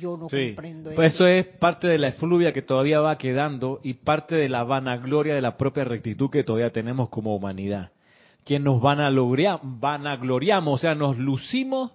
Yo 0.00 0.16
no 0.16 0.28
comprendo 0.28 0.90
pues 0.94 1.12
eso. 1.12 1.26
eso 1.26 1.26
es 1.26 1.46
parte 1.58 1.86
de 1.86 1.98
la 1.98 2.08
efluvia 2.08 2.54
que 2.54 2.62
todavía 2.62 3.00
va 3.00 3.18
quedando 3.18 3.78
y 3.82 3.92
parte 3.92 4.36
de 4.36 4.48
la 4.48 4.64
vanagloria 4.64 5.34
de 5.34 5.42
la 5.42 5.58
propia 5.58 5.84
rectitud 5.84 6.30
que 6.30 6.44
todavía 6.44 6.72
tenemos 6.72 7.10
como 7.10 7.36
humanidad 7.36 7.92
que 8.46 8.58
nos 8.58 8.80
van 8.80 9.00
a 9.00 9.10
lograr, 9.10 9.60
vanagloriamos, 9.62 10.76
o 10.76 10.78
sea, 10.78 10.94
nos 10.94 11.18
lucimos 11.18 11.92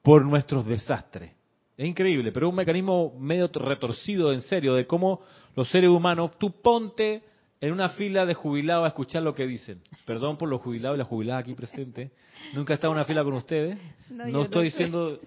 por 0.00 0.24
nuestros 0.24 0.64
desastres. 0.64 1.32
Es 1.76 1.86
increíble, 1.86 2.32
pero 2.32 2.46
es 2.46 2.50
un 2.50 2.56
mecanismo 2.56 3.12
medio 3.18 3.50
retorcido, 3.52 4.32
en 4.32 4.40
serio, 4.40 4.72
de 4.72 4.86
cómo 4.86 5.20
los 5.54 5.68
seres 5.68 5.90
humanos, 5.90 6.30
tú 6.38 6.62
ponte 6.62 7.24
en 7.60 7.72
una 7.72 7.90
fila 7.90 8.24
de 8.24 8.34
jubilados 8.34 8.84
a 8.84 8.88
escuchar 8.88 9.22
lo 9.22 9.34
que 9.34 9.46
dicen. 9.46 9.82
Perdón 10.06 10.38
por 10.38 10.48
los 10.48 10.62
jubilados 10.62 10.96
y 10.96 10.98
las 10.98 11.08
jubiladas 11.08 11.42
aquí 11.42 11.54
presentes. 11.54 12.10
Nunca 12.54 12.72
he 12.72 12.74
estado 12.74 12.92
en 12.92 12.98
una 12.98 13.04
fila 13.04 13.22
con 13.22 13.34
ustedes. 13.34 13.78
No, 14.08 14.42
estoy 14.42 14.64
diciendo 14.64 15.18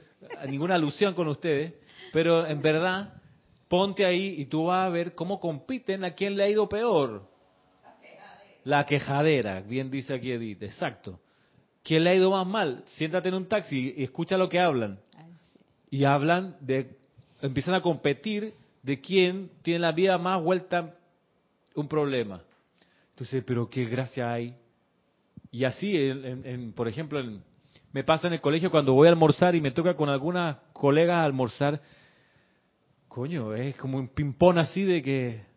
ninguna 0.47 0.75
alusión 0.75 1.13
con 1.13 1.27
ustedes, 1.27 1.73
pero 2.11 2.45
en 2.45 2.61
verdad, 2.61 3.13
ponte 3.67 4.05
ahí 4.05 4.35
y 4.39 4.45
tú 4.45 4.65
vas 4.65 4.87
a 4.87 4.89
ver 4.89 5.13
cómo 5.13 5.39
compiten 5.39 6.03
a 6.03 6.11
quién 6.11 6.35
le 6.35 6.43
ha 6.43 6.49
ido 6.49 6.67
peor. 6.67 7.29
La 8.63 8.85
quejadera, 8.85 9.61
bien 9.61 9.91
dice 9.91 10.13
aquí 10.13 10.31
Edith, 10.31 10.63
exacto. 10.63 11.19
¿Quién 11.83 12.05
le 12.05 12.11
ha 12.11 12.15
ido 12.15 12.31
más 12.31 12.47
mal? 12.47 12.83
Siéntate 12.87 13.27
en 13.27 13.35
un 13.35 13.47
taxi 13.47 13.93
y 13.97 14.03
escucha 14.03 14.37
lo 14.37 14.47
que 14.47 14.59
hablan. 14.59 14.99
Y 15.91 16.05
hablan 16.05 16.55
de, 16.61 16.95
empiezan 17.41 17.75
a 17.75 17.81
competir 17.81 18.53
de 18.81 19.01
quién 19.01 19.51
tiene 19.61 19.79
la 19.79 19.91
vida 19.91 20.17
más 20.17 20.41
vuelta 20.41 20.95
un 21.75 21.87
problema. 21.87 22.41
Entonces, 23.11 23.43
pero 23.45 23.69
qué 23.69 23.85
gracia 23.85 24.31
hay. 24.31 24.55
Y 25.51 25.65
así, 25.65 25.95
en, 25.95 26.73
por 26.73 26.87
ejemplo, 26.87 27.21
me 27.91 28.03
pasa 28.03 28.27
en 28.27 28.33
el 28.33 28.41
colegio 28.41 28.71
cuando 28.71 28.93
voy 28.93 29.07
a 29.07 29.11
almorzar 29.11 29.55
y 29.55 29.61
me 29.61 29.71
toca 29.71 29.95
con 29.95 30.09
algunas 30.09 30.57
colegas 30.73 31.23
almorzar. 31.23 31.79
Coño, 33.07 33.53
es 33.53 33.75
como 33.75 33.99
un 33.99 34.07
ping-pong 34.07 34.57
así 34.57 34.83
de 34.83 35.01
que 35.01 35.53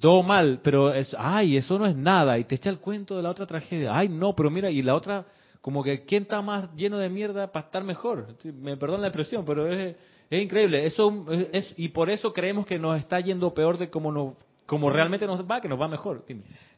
todo 0.00 0.22
mal, 0.22 0.60
pero 0.62 0.92
es, 0.92 1.14
ay, 1.18 1.56
eso 1.56 1.78
no 1.78 1.86
es 1.86 1.96
nada, 1.96 2.38
y 2.38 2.44
te 2.44 2.54
echa 2.54 2.70
el 2.70 2.78
cuento 2.78 3.16
de 3.16 3.22
la 3.22 3.30
otra 3.30 3.46
tragedia, 3.46 3.96
ay, 3.96 4.08
no, 4.08 4.34
pero 4.34 4.50
mira, 4.50 4.70
y 4.70 4.82
la 4.82 4.94
otra, 4.94 5.26
como 5.60 5.82
que, 5.82 6.04
¿quién 6.04 6.22
está 6.22 6.40
más 6.40 6.74
lleno 6.74 6.98
de 6.98 7.08
mierda 7.08 7.52
para 7.52 7.66
estar 7.66 7.84
mejor? 7.84 8.36
Me 8.44 8.76
perdón 8.76 9.02
la 9.02 9.08
expresión, 9.08 9.44
pero 9.44 9.70
es, 9.70 9.96
es 10.30 10.42
increíble, 10.42 10.86
eso 10.86 11.26
es, 11.52 11.72
y 11.76 11.88
por 11.88 12.10
eso 12.10 12.32
creemos 12.32 12.66
que 12.66 12.78
nos 12.78 12.98
está 12.98 13.20
yendo 13.20 13.52
peor 13.52 13.76
de 13.76 13.90
como 13.90 14.10
nos, 14.10 14.34
como 14.70 14.88
realmente 14.88 15.26
nos 15.26 15.44
va, 15.44 15.60
que 15.60 15.68
nos 15.68 15.80
va 15.80 15.88
mejor. 15.88 16.24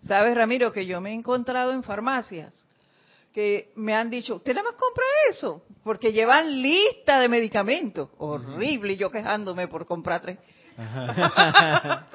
Sabes, 0.06 0.34
Ramiro, 0.34 0.72
que 0.72 0.86
yo 0.86 0.98
me 1.02 1.10
he 1.10 1.12
encontrado 1.12 1.72
en 1.72 1.82
farmacias 1.82 2.66
que 3.34 3.70
me 3.76 3.94
han 3.94 4.08
dicho, 4.08 4.36
¿usted 4.36 4.54
nada 4.54 4.70
más 4.70 4.76
compra 4.76 5.04
eso? 5.30 5.62
Porque 5.84 6.10
llevan 6.10 6.62
lista 6.62 7.20
de 7.20 7.28
medicamentos. 7.28 8.08
Horrible, 8.16 8.94
y 8.94 8.96
yo 8.96 9.10
quejándome 9.10 9.68
por 9.68 9.84
comprar 9.84 10.22
tres. 10.22 10.38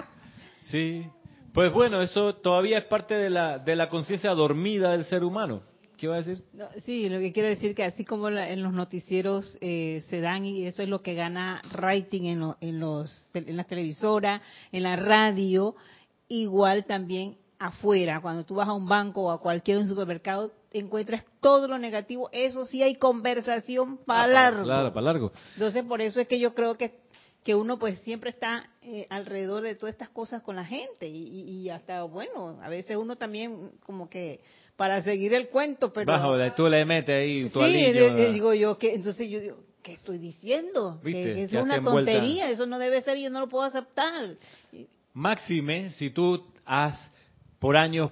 Sí, 0.63 1.07
pues 1.53 1.71
bueno, 1.71 2.01
eso 2.01 2.35
todavía 2.35 2.79
es 2.79 2.85
parte 2.85 3.15
de 3.15 3.29
la, 3.29 3.57
de 3.57 3.75
la 3.75 3.87
conciencia 3.87 4.31
dormida 4.31 4.91
del 4.91 5.05
ser 5.05 5.23
humano. 5.23 5.61
¿Qué 5.97 6.07
va 6.07 6.15
a 6.15 6.21
decir? 6.21 6.43
sí, 6.85 7.09
lo 7.09 7.19
que 7.19 7.31
quiero 7.31 7.49
decir 7.49 7.73
que 7.73 7.83
así 7.83 8.05
como 8.05 8.29
en 8.29 8.63
los 8.63 8.73
noticieros 8.73 9.57
eh, 9.61 10.03
se 10.09 10.21
dan 10.21 10.45
y 10.45 10.65
eso 10.67 10.83
es 10.83 10.89
lo 10.89 11.01
que 11.01 11.15
gana 11.15 11.61
rating 11.71 12.23
en, 12.23 12.53
en, 12.61 12.79
los, 12.79 13.29
en 13.33 13.57
las 13.57 13.67
televisoras, 13.67 14.41
en 14.71 14.83
la 14.83 14.95
radio, 14.95 15.75
igual 16.27 16.85
también 16.85 17.37
afuera, 17.59 18.21
cuando 18.21 18.45
tú 18.45 18.55
vas 18.55 18.67
a 18.67 18.73
un 18.73 18.87
banco 18.87 19.23
o 19.23 19.31
a 19.31 19.41
cualquier 19.41 19.85
supermercado, 19.87 20.51
encuentras 20.71 21.25
todo 21.41 21.67
lo 21.67 21.77
negativo, 21.77 22.29
eso 22.31 22.65
sí 22.65 22.83
hay 22.83 22.95
conversación 22.95 23.97
para 24.05 24.23
ah, 24.23 24.27
largo. 24.27 24.63
Claro, 24.63 24.93
para 24.93 25.05
largo. 25.05 25.31
Entonces, 25.53 25.83
por 25.83 26.01
eso 26.01 26.21
es 26.21 26.27
que 26.27 26.39
yo 26.39 26.53
creo 26.53 26.77
que 26.77 27.07
que 27.47 27.55
uno 27.55 27.79
pues 27.79 27.99
siempre 27.99 28.29
está 28.29 28.69
eh, 28.81 29.07
alrededor 29.09 29.63
de 29.63 29.73
todas 29.73 29.93
estas 29.93 30.09
cosas 30.09 30.41
con 30.41 30.57
la 30.57 30.65
gente 30.65 31.07
y, 31.07 31.69
hasta 31.69 32.03
bueno 32.03 32.59
a 32.61 32.67
veces 32.67 32.97
uno 32.97 33.15
también 33.15 33.71
como 33.85 34.09
que 34.09 34.41
para 34.77 35.01
seguir 35.01 35.33
el 35.33 35.49
cuento 35.49 35.91
pero 35.91 36.09
bajo 36.09 36.37
tú 36.55 36.69
le 36.69 36.85
metes 36.85 37.15
ahí 37.15 37.49
tu 37.49 37.61
sí 37.61 37.91
digo 38.31 38.53
yo 38.53 38.77
que 38.77 38.93
entonces 38.93 39.29
yo 39.29 39.41
digo 39.41 39.57
qué 39.83 39.93
estoy 39.93 40.17
diciendo 40.17 41.01
que 41.03 41.43
es 41.43 41.53
una 41.53 41.83
tontería 41.83 42.49
eso 42.49 42.65
no 42.65 42.79
debe 42.79 43.01
ser 43.01 43.17
yo 43.17 43.29
no 43.29 43.41
lo 43.41 43.49
puedo 43.49 43.65
aceptar 43.65 44.35
máxime 45.13 45.89
si 45.91 46.09
tú 46.11 46.45
has 46.65 46.95
por 47.59 47.75
años 47.75 48.11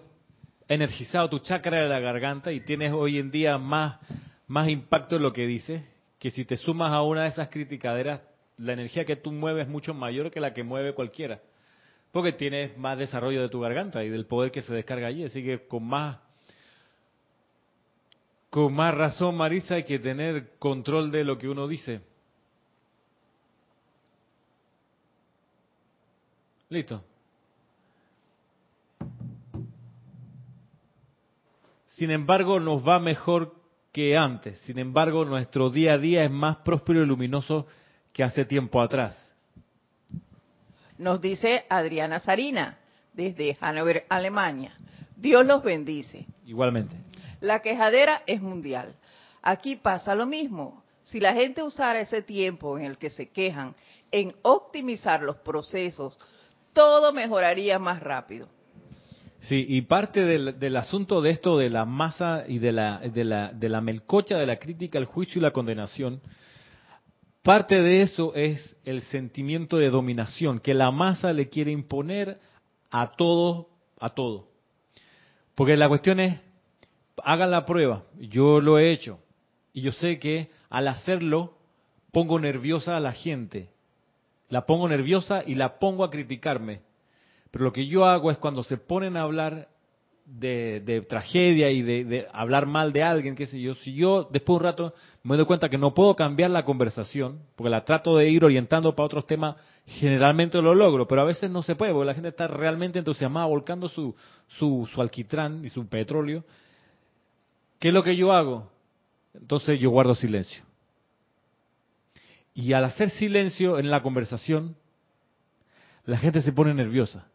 energizado 0.68 1.30
tu 1.30 1.40
chakra 1.40 1.84
de 1.84 1.88
la 1.88 2.00
garganta 2.00 2.52
y 2.52 2.60
tienes 2.60 2.92
hoy 2.92 3.20
en 3.20 3.32
día 3.32 3.58
más 3.58 4.00
más 4.48 4.68
impacto 4.68 5.16
en 5.16 5.22
lo 5.22 5.32
que 5.32 5.48
dices 5.48 5.82
que 6.20 6.32
si 6.32 6.44
te 6.44 6.58
sumas 6.58 6.92
a 6.92 7.02
una 7.04 7.24
de 7.24 7.30
esas 7.30 7.48
criticaderas 7.48 8.22
la 8.58 8.74
energía 8.74 9.06
que 9.06 9.16
tú 9.16 9.32
mueves 9.32 9.66
es 9.66 9.72
mucho 9.72 9.94
mayor 9.94 10.32
que 10.32 10.40
la 10.40 10.54
que 10.54 10.64
mueve 10.64 10.94
cualquiera. 10.94 11.42
Porque 12.12 12.32
tienes 12.32 12.78
más 12.78 12.98
desarrollo 12.98 13.42
de 13.42 13.50
tu 13.50 13.60
garganta 13.60 14.04
y 14.04 14.10
del 14.10 14.26
poder 14.26 14.52
que 14.52 14.62
se 14.62 14.74
descarga 14.74 15.08
allí. 15.08 15.26
Así 15.26 15.44
que 15.44 15.68
con 15.68 15.84
más, 15.86 16.20
con 18.56 18.74
más 18.74 18.96
razón, 18.96 19.36
Marisa, 19.36 19.76
hay 19.76 19.84
que 19.84 20.00
tener 20.00 20.58
control 20.60 21.12
de 21.12 21.26
lo 21.26 21.38
que 21.38 21.50
uno 21.50 21.68
dice. 21.68 22.00
Listo. 26.70 27.04
Sin 31.88 32.12
embargo, 32.12 32.62
nos 32.62 32.88
va 32.88 32.98
mejor 32.98 33.54
que 33.92 34.16
antes. 34.16 34.58
Sin 34.60 34.80
embargo, 34.80 35.26
nuestro 35.26 35.70
día 35.70 35.96
a 35.96 35.98
día 35.98 36.24
es 36.24 36.32
más 36.32 36.56
próspero 36.56 37.04
y 37.04 37.06
luminoso 37.06 37.68
que 38.14 38.24
hace 38.24 38.46
tiempo 38.46 38.82
atrás. 38.82 39.22
Nos 40.98 41.20
dice 41.20 41.66
Adriana 41.68 42.22
Sarina, 42.22 42.78
desde 43.12 43.54
Hannover, 43.56 44.06
Alemania. 44.08 44.78
Dios 45.18 45.46
los 45.46 45.62
bendice. 45.62 46.26
Igualmente. 46.46 46.96
La 47.46 47.62
quejadera 47.62 48.24
es 48.26 48.42
mundial. 48.42 48.96
Aquí 49.42 49.76
pasa 49.76 50.16
lo 50.16 50.26
mismo. 50.26 50.84
Si 51.04 51.20
la 51.20 51.34
gente 51.34 51.62
usara 51.62 52.00
ese 52.00 52.22
tiempo 52.22 52.78
en 52.78 52.86
el 52.86 52.98
que 52.98 53.10
se 53.10 53.30
quejan 53.30 53.76
en 54.12 54.34
optimizar 54.42 55.22
los 55.22 55.38
procesos, 55.38 56.18
todo 56.74 57.14
mejoraría 57.14 57.78
más 57.80 58.02
rápido. 58.02 58.48
Sí, 59.42 59.64
y 59.68 59.82
parte 59.84 60.22
del, 60.22 60.60
del, 60.60 60.76
asunto 60.76 61.22
de 61.22 61.30
esto 61.30 61.58
de 61.58 61.70
la 61.70 61.86
masa 61.86 62.46
y 62.48 62.58
de 62.58 62.72
la, 62.72 62.98
de, 63.00 63.24
la, 63.24 63.52
de 63.54 63.70
la 63.70 63.80
melcocha 63.80 64.38
de 64.38 64.48
la 64.48 64.58
crítica, 64.58 64.98
el 64.98 65.06
juicio 65.06 65.40
y 65.40 65.44
la 65.44 65.52
condenación, 65.52 66.22
Parte 67.46 67.80
de 67.80 68.02
eso 68.02 68.34
es 68.34 68.76
el 68.86 69.04
sentimiento 69.04 69.78
de 69.78 69.92
dominación 69.92 70.60
que 70.60 70.74
la 70.74 70.90
masa 70.90 71.32
le 71.32 71.48
quiere 71.48 71.70
imponer 71.70 72.40
a 72.90 73.12
todo, 73.12 73.70
a 74.00 74.10
todo. 74.10 74.48
Porque 75.54 75.78
la 75.78 75.88
cuestión 75.88 76.20
es, 76.20 76.40
hagan 77.24 77.52
la 77.52 77.66
prueba, 77.66 78.04
yo 78.20 78.60
lo 78.60 78.78
he 78.80 78.92
hecho, 78.92 79.20
y 79.74 79.82
yo 79.82 79.92
sé 79.92 80.20
que 80.20 80.50
al 80.70 80.88
hacerlo 80.88 81.54
pongo 82.12 82.40
nerviosa 82.40 82.96
a 82.98 83.00
la 83.00 83.14
gente, 83.14 83.70
la 84.50 84.66
pongo 84.66 84.88
nerviosa 84.88 85.44
y 85.46 85.56
la 85.56 85.80
pongo 85.80 86.04
a 86.04 86.10
criticarme. 86.10 86.82
Pero 87.52 87.66
lo 87.66 87.74
que 87.74 87.88
yo 87.88 88.06
hago 88.06 88.32
es 88.32 88.38
cuando 88.38 88.64
se 88.64 88.78
ponen 88.78 89.18
a 89.18 89.22
hablar 89.22 89.70
de, 90.26 91.06
tragedia 91.08 91.70
y 91.72 91.82
de, 91.82 92.28
hablar 92.34 92.66
mal 92.66 92.92
de 92.92 93.04
alguien, 93.04 93.36
qué 93.36 93.46
sé 93.46 93.62
yo, 93.62 93.76
si 93.76 93.94
yo 93.94 94.28
después 94.32 94.56
de 94.56 94.58
un 94.58 94.64
rato 94.64 94.94
me 95.24 95.38
doy 95.38 95.46
cuenta 95.46 95.70
que 95.70 95.78
no 95.78 95.94
puedo 95.94 96.16
cambiar 96.16 96.52
la 96.52 96.66
conversación, 96.66 97.40
porque 97.56 97.70
la 97.70 97.86
trato 97.86 98.18
de 98.18 98.30
ir 98.30 98.44
orientando 98.44 98.96
para 98.96 99.06
otros 99.06 99.28
temas, 99.28 99.56
generalmente 99.86 100.62
lo 100.62 100.74
logro, 100.74 101.08
pero 101.08 101.22
a 101.22 101.26
veces 101.26 101.50
no 101.52 101.62
se 101.62 101.76
puede, 101.76 101.94
porque 101.94 102.08
la 102.08 102.14
gente 102.14 102.30
está 102.30 102.48
realmente 102.48 103.00
entusiasmada 103.00 103.46
volcando 103.46 103.88
su, 103.88 104.16
su, 104.48 104.90
su 104.94 105.02
alquitrán 105.02 105.64
y 105.64 105.70
su 105.70 105.88
petróleo. 105.88 106.44
¿Qué 107.80 107.90
es 107.90 107.94
lo 107.94 108.04
que 108.04 108.16
yo 108.16 108.32
hago? 108.32 108.72
Entonces 109.34 109.80
yo 109.80 109.90
guardo 109.90 110.16
silencio. 110.16 110.64
Y 112.54 112.74
al 112.74 112.86
hacer 112.86 113.10
silencio 113.10 113.80
en 113.80 113.92
la 113.92 114.02
conversación, 114.02 114.78
la 116.06 116.18
gente 116.18 116.42
se 116.42 116.54
pone 116.54 116.74
nerviosa. 116.74 117.28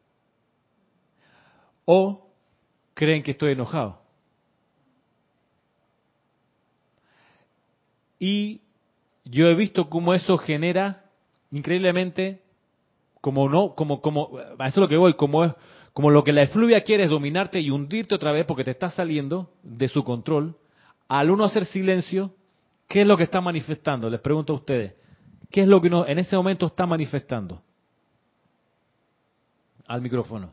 O 1.85 2.31
creen 2.95 3.23
que 3.23 3.33
estoy 3.33 3.53
enojado. 3.53 4.01
Y 8.19 8.61
yo 9.25 9.47
he 9.49 9.55
visto 9.55 9.89
cómo 9.89 10.15
eso 10.15 10.39
genera 10.39 11.05
increíblemente, 11.51 12.43
como 13.21 13.49
no, 13.49 13.75
como, 13.75 14.01
como, 14.01 14.39
a 14.59 14.69
eso 14.69 14.81
es 14.81 14.83
lo 14.83 14.89
que 14.89 14.97
voy, 14.97 15.15
como 15.15 15.45
es, 15.45 15.53
como 15.93 16.11
lo 16.11 16.23
que 16.25 16.33
la 16.33 16.43
efluvia 16.43 16.83
quiere 16.83 17.05
es 17.05 17.11
dominarte 17.11 17.61
y 17.61 17.71
hundirte 17.71 18.15
otra 18.15 18.33
vez 18.33 18.47
porque 18.47 18.65
te 18.65 18.71
está 18.71 18.91
saliendo 18.91 19.51
de 19.63 19.89
su 19.89 20.05
control. 20.05 20.57
Al 21.09 21.31
uno 21.31 21.45
hacer 21.45 21.65
silencio, 21.65 22.33
¿qué 22.89 23.03
es 23.03 23.07
lo 23.07 23.17
que 23.17 23.25
está 23.25 23.41
manifestando? 23.41 24.09
Les 24.09 24.21
pregunto 24.21 24.53
a 24.53 24.57
ustedes. 24.57 24.95
¿Qué 25.51 25.63
es 25.63 25.69
lo 25.69 25.81
que 25.81 25.89
uno 25.89 26.07
en 26.07 26.19
ese 26.21 26.37
momento 26.37 26.67
está 26.67 26.87
manifestando? 26.87 27.61
Al 29.89 30.01
micrófono. 30.01 30.53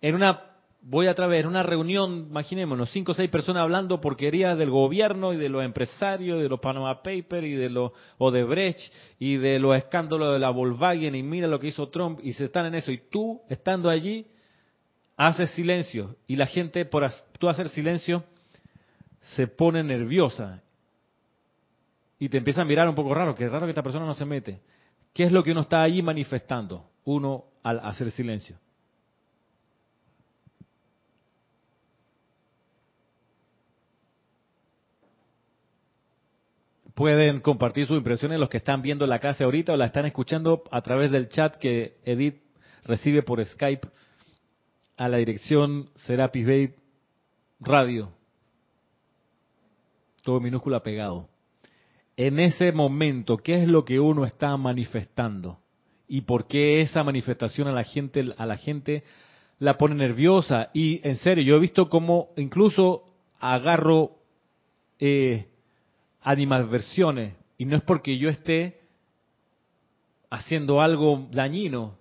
En 0.00 0.14
una 0.14 0.55
voy 0.82 1.08
a 1.08 1.14
través 1.14 1.42
de 1.42 1.48
una 1.48 1.62
reunión, 1.62 2.26
imaginémonos, 2.30 2.90
cinco 2.90 3.12
o 3.12 3.14
seis 3.14 3.30
personas 3.30 3.62
hablando 3.62 4.00
porquería 4.00 4.54
del 4.54 4.70
gobierno 4.70 5.32
y 5.32 5.36
de 5.36 5.48
los 5.48 5.64
empresarios, 5.64 6.40
de 6.40 6.48
los 6.48 6.60
Panama 6.60 7.02
Papers 7.02 7.46
y 7.46 7.54
de 7.54 7.70
los 7.70 7.92
Odebrecht 8.18 8.92
y 9.18 9.36
de 9.36 9.58
los 9.58 9.76
escándalos 9.76 10.32
de 10.32 10.38
la 10.38 10.50
Volkswagen 10.50 11.14
y 11.14 11.22
mira 11.22 11.48
lo 11.48 11.58
que 11.58 11.68
hizo 11.68 11.88
Trump 11.88 12.20
y 12.22 12.32
se 12.34 12.46
están 12.46 12.66
en 12.66 12.76
eso 12.76 12.92
y 12.92 12.98
tú 13.10 13.42
estando 13.48 13.90
allí 13.90 14.26
haces 15.16 15.50
silencio 15.52 16.16
y 16.26 16.36
la 16.36 16.46
gente 16.46 16.84
por 16.84 17.08
tú 17.38 17.48
hacer 17.48 17.68
silencio 17.70 18.24
se 19.34 19.46
pone 19.46 19.82
nerviosa 19.82 20.62
y 22.18 22.28
te 22.28 22.38
empieza 22.38 22.62
a 22.62 22.64
mirar 22.64 22.88
un 22.88 22.94
poco 22.94 23.12
raro, 23.12 23.34
que 23.34 23.44
es 23.44 23.52
raro 23.52 23.66
que 23.66 23.70
esta 23.70 23.82
persona 23.82 24.06
no 24.06 24.14
se 24.14 24.24
mete. 24.24 24.60
¿Qué 25.12 25.24
es 25.24 25.32
lo 25.32 25.42
que 25.42 25.52
uno 25.52 25.62
está 25.62 25.82
allí 25.82 26.02
manifestando? 26.02 26.88
Uno 27.04 27.44
al 27.62 27.80
hacer 27.80 28.10
silencio. 28.10 28.58
Pueden 36.96 37.40
compartir 37.40 37.86
sus 37.86 37.98
impresiones 37.98 38.40
los 38.40 38.48
que 38.48 38.56
están 38.56 38.80
viendo 38.80 39.06
la 39.06 39.18
clase 39.18 39.44
ahorita 39.44 39.74
o 39.74 39.76
la 39.76 39.84
están 39.84 40.06
escuchando 40.06 40.64
a 40.70 40.80
través 40.80 41.10
del 41.10 41.28
chat 41.28 41.54
que 41.56 41.98
Edith 42.06 42.40
recibe 42.86 43.22
por 43.22 43.44
Skype 43.44 43.86
a 44.96 45.06
la 45.06 45.18
dirección 45.18 45.90
Serapis 45.96 46.46
Bay 46.46 46.74
Radio. 47.60 48.12
Todo 50.22 50.40
minúscula 50.40 50.82
pegado. 50.82 51.28
En 52.16 52.40
ese 52.40 52.72
momento, 52.72 53.36
¿qué 53.36 53.62
es 53.62 53.68
lo 53.68 53.84
que 53.84 54.00
uno 54.00 54.24
está 54.24 54.56
manifestando? 54.56 55.58
¿Y 56.08 56.22
por 56.22 56.46
qué 56.46 56.80
esa 56.80 57.04
manifestación 57.04 57.68
a 57.68 57.72
la 57.72 57.84
gente, 57.84 58.24
a 58.38 58.46
la 58.46 58.56
gente 58.56 59.04
la 59.58 59.76
pone 59.76 59.96
nerviosa? 59.96 60.70
Y 60.72 61.06
en 61.06 61.16
serio, 61.16 61.44
yo 61.44 61.56
he 61.56 61.60
visto 61.60 61.90
cómo 61.90 62.30
incluso 62.38 63.04
agarro 63.38 64.12
eh, 64.98 65.48
animadversiones, 66.26 67.34
y 67.56 67.66
no 67.66 67.76
es 67.76 67.82
porque 67.82 68.18
yo 68.18 68.28
esté 68.28 68.80
haciendo 70.28 70.80
algo 70.80 71.28
dañino, 71.30 71.96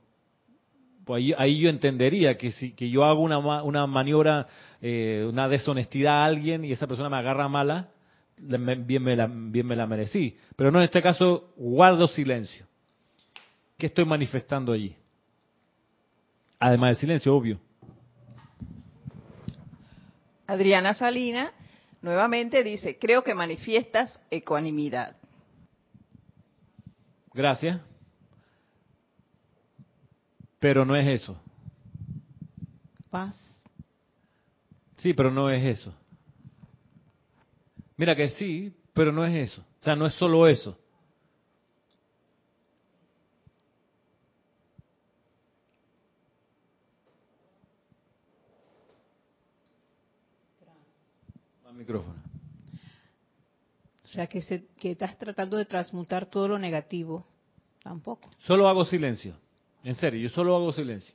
pues 1.06 1.32
ahí, 1.38 1.60
yo 1.60 1.70
entendería 1.70 2.36
que 2.36 2.52
si 2.52 2.72
que 2.72 2.90
yo 2.90 3.06
hago 3.06 3.22
una, 3.22 3.38
una 3.38 3.86
maniobra, 3.86 4.48
eh, 4.82 5.28
una 5.30 5.48
deshonestidad 5.48 6.24
a 6.24 6.26
alguien 6.26 6.66
y 6.66 6.72
esa 6.72 6.88
persona 6.88 7.08
me 7.08 7.18
agarra 7.18 7.48
mala, 7.48 7.92
bien 8.40 9.04
me, 9.04 9.16
la, 9.16 9.30
bien 9.30 9.68
me 9.68 9.76
la 9.76 9.86
merecí. 9.86 10.36
Pero 10.56 10.72
no, 10.72 10.80
en 10.80 10.86
este 10.86 11.04
caso 11.04 11.54
guardo 11.56 12.08
silencio. 12.08 12.66
¿Qué 13.78 13.86
estoy 13.86 14.06
manifestando 14.06 14.74
allí? 14.74 14.96
Además 16.60 16.90
del 16.90 16.98
silencio, 16.98 17.36
obvio. 17.36 17.60
Adriana 20.48 20.96
Salina 20.96 21.54
Nuevamente 22.06 22.64
dice, 22.64 23.00
creo 23.00 23.24
que 23.24 23.34
manifiestas 23.34 24.22
ecuanimidad. 24.30 25.16
Gracias. 27.34 27.82
Pero 30.60 30.86
no 30.86 30.96
es 30.96 31.08
eso. 31.08 31.36
Paz. 33.10 33.36
Sí, 34.98 35.16
pero 35.16 35.32
no 35.32 35.50
es 35.50 35.66
eso. 35.66 35.96
Mira 37.98 38.16
que 38.16 38.30
sí, 38.30 38.72
pero 38.94 39.12
no 39.12 39.26
es 39.26 39.34
eso. 39.50 39.66
O 39.82 39.84
sea, 39.84 39.96
no 39.96 40.06
es 40.06 40.14
solo 40.14 40.48
eso. 40.48 40.78
Micrófono. 51.86 52.16
O 54.04 54.08
sea, 54.08 54.28
que, 54.28 54.42
se, 54.42 54.68
que 54.78 54.92
estás 54.92 55.18
tratando 55.18 55.58
de 55.58 55.66
transmutar 55.66 56.26
todo 56.26 56.48
lo 56.48 56.60
negativo. 56.60 57.26
Tampoco. 57.84 58.30
Solo 58.40 58.68
hago 58.68 58.84
silencio. 58.86 59.36
En 59.84 59.94
serio, 59.96 60.20
yo 60.20 60.30
solo 60.30 60.56
hago 60.56 60.72
silencio. 60.72 61.14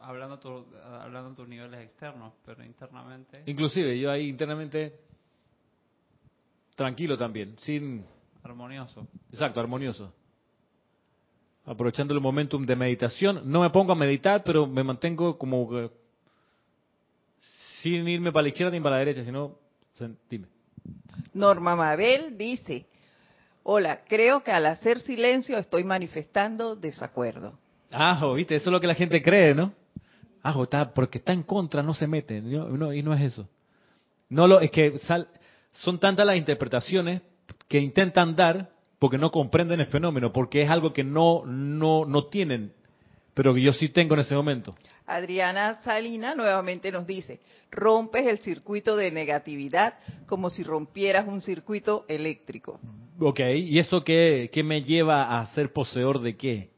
Hablando, 0.00 0.38
tu, 0.38 0.64
hablando 0.84 1.30
en 1.30 1.34
tus 1.36 1.48
niveles 1.48 1.80
externos, 1.80 2.32
pero 2.44 2.64
internamente. 2.64 3.42
Inclusive, 3.46 3.98
yo 3.98 4.10
ahí 4.10 4.28
internamente 4.28 4.98
tranquilo 6.74 7.16
también, 7.16 7.56
sin... 7.58 8.04
Armonioso. 8.42 9.06
Exacto, 9.30 9.60
armonioso. 9.60 10.12
Aprovechando 11.66 12.14
el 12.14 12.20
momentum 12.20 12.64
de 12.64 12.74
meditación. 12.74 13.42
No 13.44 13.60
me 13.60 13.70
pongo 13.70 13.92
a 13.92 13.96
meditar, 13.96 14.42
pero 14.44 14.66
me 14.66 14.82
mantengo 14.82 15.36
como 15.36 15.68
sin 17.88 18.08
irme 18.08 18.32
para 18.32 18.42
la 18.42 18.48
izquierda 18.48 18.72
ni 18.72 18.80
para 18.80 18.96
la 18.96 19.00
derecha, 19.00 19.24
sino, 19.24 19.56
dime. 20.28 20.46
Norma 21.34 21.76
Mabel 21.76 22.36
dice, 22.36 22.86
hola, 23.62 24.00
creo 24.08 24.42
que 24.42 24.50
al 24.50 24.66
hacer 24.66 25.00
silencio 25.00 25.58
estoy 25.58 25.84
manifestando 25.84 26.76
desacuerdo. 26.76 27.58
Ah, 27.90 28.20
viste, 28.34 28.54
eso 28.54 28.70
es 28.70 28.72
lo 28.72 28.80
que 28.80 28.86
la 28.86 28.94
gente 28.94 29.22
cree, 29.22 29.54
¿no? 29.54 29.72
Ah, 30.42 30.54
está, 30.62 30.92
porque 30.92 31.18
está 31.18 31.32
en 31.32 31.42
contra, 31.42 31.82
no 31.82 31.94
se 31.94 32.06
mete, 32.06 32.40
no, 32.40 32.92
y 32.92 33.02
no 33.02 33.14
es 33.14 33.20
eso. 33.20 33.48
No 34.28 34.46
lo, 34.46 34.60
es 34.60 34.70
que 34.70 34.98
son 35.72 35.98
tantas 35.98 36.26
las 36.26 36.36
interpretaciones 36.36 37.22
que 37.66 37.78
intentan 37.78 38.36
dar 38.36 38.70
porque 38.98 39.18
no 39.18 39.30
comprenden 39.30 39.80
el 39.80 39.86
fenómeno, 39.86 40.32
porque 40.32 40.62
es 40.62 40.70
algo 40.70 40.92
que 40.92 41.04
no, 41.04 41.44
no, 41.46 42.04
no 42.04 42.26
tienen, 42.26 42.72
pero 43.34 43.54
que 43.54 43.62
yo 43.62 43.72
sí 43.72 43.88
tengo 43.88 44.14
en 44.14 44.20
ese 44.20 44.34
momento. 44.34 44.74
Adriana 45.08 45.80
Salina 45.82 46.34
nuevamente 46.34 46.92
nos 46.92 47.06
dice, 47.06 47.40
rompes 47.70 48.26
el 48.26 48.38
circuito 48.38 48.94
de 48.94 49.10
negatividad 49.10 49.94
como 50.26 50.50
si 50.50 50.62
rompieras 50.62 51.26
un 51.26 51.40
circuito 51.40 52.04
eléctrico. 52.08 52.78
Ok, 53.18 53.40
¿y 53.40 53.78
eso 53.78 54.04
qué, 54.04 54.50
qué 54.52 54.62
me 54.62 54.82
lleva 54.82 55.40
a 55.40 55.46
ser 55.54 55.72
poseedor 55.72 56.20
de 56.20 56.36
qué? 56.36 56.70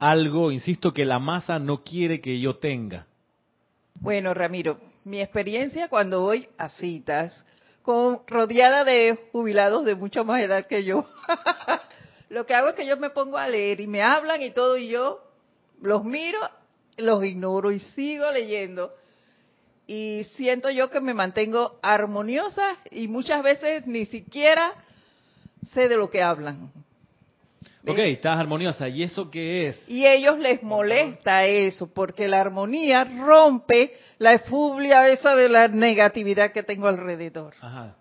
Algo, 0.00 0.50
insisto, 0.50 0.92
que 0.92 1.04
la 1.04 1.20
masa 1.20 1.60
no 1.60 1.84
quiere 1.84 2.20
que 2.20 2.40
yo 2.40 2.56
tenga. 2.56 3.06
Bueno, 4.00 4.34
Ramiro, 4.34 4.80
mi 5.04 5.20
experiencia 5.20 5.88
cuando 5.88 6.22
voy 6.22 6.48
a 6.58 6.68
citas, 6.70 7.44
con, 7.82 8.20
rodeada 8.26 8.82
de 8.82 9.16
jubilados 9.30 9.84
de 9.84 9.94
mucha 9.94 10.24
más 10.24 10.42
edad 10.42 10.66
que 10.66 10.82
yo, 10.82 11.08
lo 12.30 12.46
que 12.46 12.54
hago 12.54 12.70
es 12.70 12.74
que 12.74 12.86
yo 12.86 12.96
me 12.96 13.10
pongo 13.10 13.38
a 13.38 13.48
leer 13.48 13.80
y 13.80 13.86
me 13.86 14.02
hablan 14.02 14.42
y 14.42 14.50
todo 14.50 14.76
y 14.76 14.88
yo 14.88 15.31
los 15.82 16.04
miro, 16.04 16.38
los 16.96 17.24
ignoro 17.24 17.70
y 17.70 17.80
sigo 17.80 18.30
leyendo. 18.30 18.94
Y 19.86 20.24
siento 20.36 20.70
yo 20.70 20.88
que 20.88 21.00
me 21.00 21.12
mantengo 21.12 21.78
armoniosa 21.82 22.76
y 22.90 23.08
muchas 23.08 23.42
veces 23.42 23.86
ni 23.86 24.06
siquiera 24.06 24.72
sé 25.72 25.88
de 25.88 25.96
lo 25.96 26.08
que 26.08 26.22
hablan. 26.22 26.70
Ok, 27.86 27.98
estás 27.98 28.38
armoniosa. 28.38 28.88
¿Y 28.88 29.02
eso 29.02 29.28
qué 29.28 29.68
es? 29.68 29.88
Y 29.88 30.04
a 30.04 30.14
ellos 30.14 30.38
les 30.38 30.62
molesta 30.62 31.44
eso, 31.46 31.92
porque 31.92 32.28
la 32.28 32.40
armonía 32.40 33.04
rompe 33.04 33.92
la 34.18 34.34
efublia 34.34 35.08
esa 35.08 35.34
de 35.34 35.48
la 35.48 35.66
negatividad 35.66 36.52
que 36.52 36.62
tengo 36.62 36.86
alrededor. 36.86 37.54
Ajá. 37.60 37.96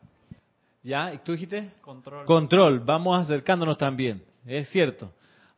¿Ya? 0.83 1.13
¿Y 1.13 1.17
tú 1.19 1.31
dijiste? 1.31 1.71
Control. 1.81 2.25
Control. 2.25 2.79
Vamos 2.79 3.19
acercándonos 3.21 3.77
también. 3.77 4.23
Es 4.45 4.69
cierto. 4.69 5.11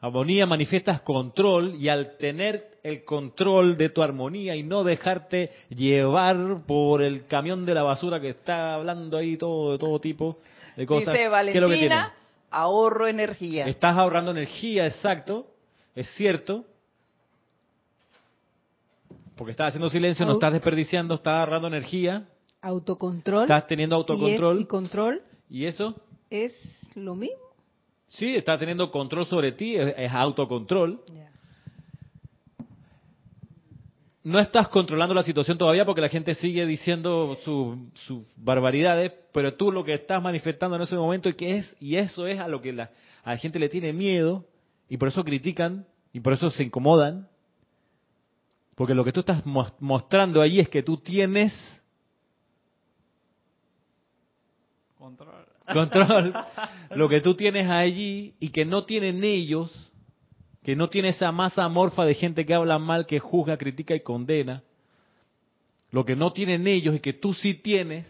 Armonía 0.04 0.46
manifiestas 0.46 1.00
control 1.00 1.76
y 1.80 1.88
al 1.88 2.18
tener 2.18 2.78
el 2.84 3.06
control 3.06 3.78
de 3.78 3.88
tu 3.88 4.04
armonía 4.04 4.54
y 4.54 4.62
no 4.62 4.84
dejarte 4.84 5.52
llevar 5.70 6.66
por 6.68 7.02
el 7.02 7.26
camión 7.26 7.66
de 7.66 7.74
la 7.74 7.84
basura 7.84 8.20
que 8.20 8.32
está 8.32 8.74
hablando 8.74 9.18
ahí 9.18 9.38
todo 9.38 9.72
de 9.72 9.78
todo 9.78 10.02
tipo 10.02 10.39
de 10.76 10.86
cosas. 10.86 11.13
Dice 11.13 11.30
Valentina, 11.30 12.13
ahorro 12.52 13.08
energía. 13.08 13.66
Estás 13.66 13.96
ahorrando 13.98 14.32
energía, 14.32 14.88
exacto, 14.88 15.48
es 15.96 16.10
cierto. 16.16 16.66
Porque 19.38 19.52
estás 19.52 19.70
haciendo 19.70 19.89
silencio, 19.89 20.26
no 20.26 20.34
estás 20.34 20.52
desperdiciando, 20.52 21.16
estás 21.16 21.39
ahorrando 21.39 21.70
energía. 21.70 22.28
Autocontrol. 22.62 23.44
Estás 23.44 23.68
teniendo 23.68 23.96
autocontrol. 23.96 24.60
y 24.60 24.66
control. 24.66 25.22
¿Y 25.50 25.66
eso? 25.66 25.96
Es 26.30 26.54
lo 26.94 27.16
mismo. 27.16 27.42
Sí, 28.13 28.36
está 28.36 28.58
teniendo 28.58 28.91
control 28.91 29.26
sobre 29.26 29.52
ti, 29.54 29.76
es, 29.76 30.12
autocontrol. 30.12 31.02
no 34.26 34.39
estás 34.39 34.69
controlando 34.69 35.13
la 35.13 35.23
situación 35.23 35.58
todavía 35.58 35.84
porque 35.84 35.99
la 35.99 36.08
gente 36.08 36.34
sigue 36.36 36.65
diciendo 36.65 37.38
sus 37.43 37.78
sus 38.06 38.26
barbaridades, 38.38 39.12
pero 39.34 39.56
tú 39.56 39.69
lo 39.71 39.84
que 39.84 39.95
estás 39.95 40.23
manifestando 40.23 40.78
en 40.78 40.84
ese 40.84 40.95
momento 40.95 41.28
y 41.28 41.34
que 41.34 41.58
es 41.58 41.76
y 41.82 41.97
eso 41.97 42.26
es 42.26 42.39
a 42.39 42.47
lo 42.47 42.62
que 42.62 42.71
la, 42.71 42.91
a 43.23 43.32
la 43.32 43.38
gente 43.38 43.60
le 43.60 43.67
tiene 43.67 43.91
miedo 43.91 44.45
y 44.88 44.95
por 44.97 45.10
eso 45.10 45.23
critican 45.26 45.86
y 46.13 46.19
por 46.21 46.34
eso 46.34 46.49
se 46.52 46.63
incomodan. 46.63 47.28
Porque 48.76 48.93
lo 48.93 49.04
que 49.04 49.12
tú 49.12 49.19
estás 49.21 49.45
mos- 49.45 49.73
mostrando 49.80 50.41
ahí 50.41 50.60
es 50.60 50.69
que 50.69 50.84
tú 50.84 50.97
tienes 50.97 51.54
Control. 54.97 55.42
Control, 55.71 56.34
lo 56.95 57.10
que 57.10 57.21
tú 57.21 57.36
tienes 57.36 57.69
allí 57.69 58.34
y 58.39 58.49
que 58.49 58.65
no 58.65 58.86
tienen 58.86 59.23
ellos, 59.23 59.71
que 60.63 60.76
no 60.76 60.89
tiene 60.89 61.10
esa 61.10 61.32
masa 61.32 61.63
amorfa 61.63 62.06
de 62.06 62.15
gente 62.15 62.45
que 62.45 62.54
habla 62.54 62.80
mal, 62.80 63.06
que 63.06 63.19
juzga, 63.19 63.58
critica 63.58 63.95
y 63.95 64.02
condena, 64.02 64.63
lo 65.91 66.06
que 66.06 66.15
no 66.15 66.34
tienen 66.34 66.67
ellos 66.67 66.95
y 66.95 66.99
que 66.99 67.13
tú 67.13 67.34
sí 67.34 67.54
tienes 67.54 68.08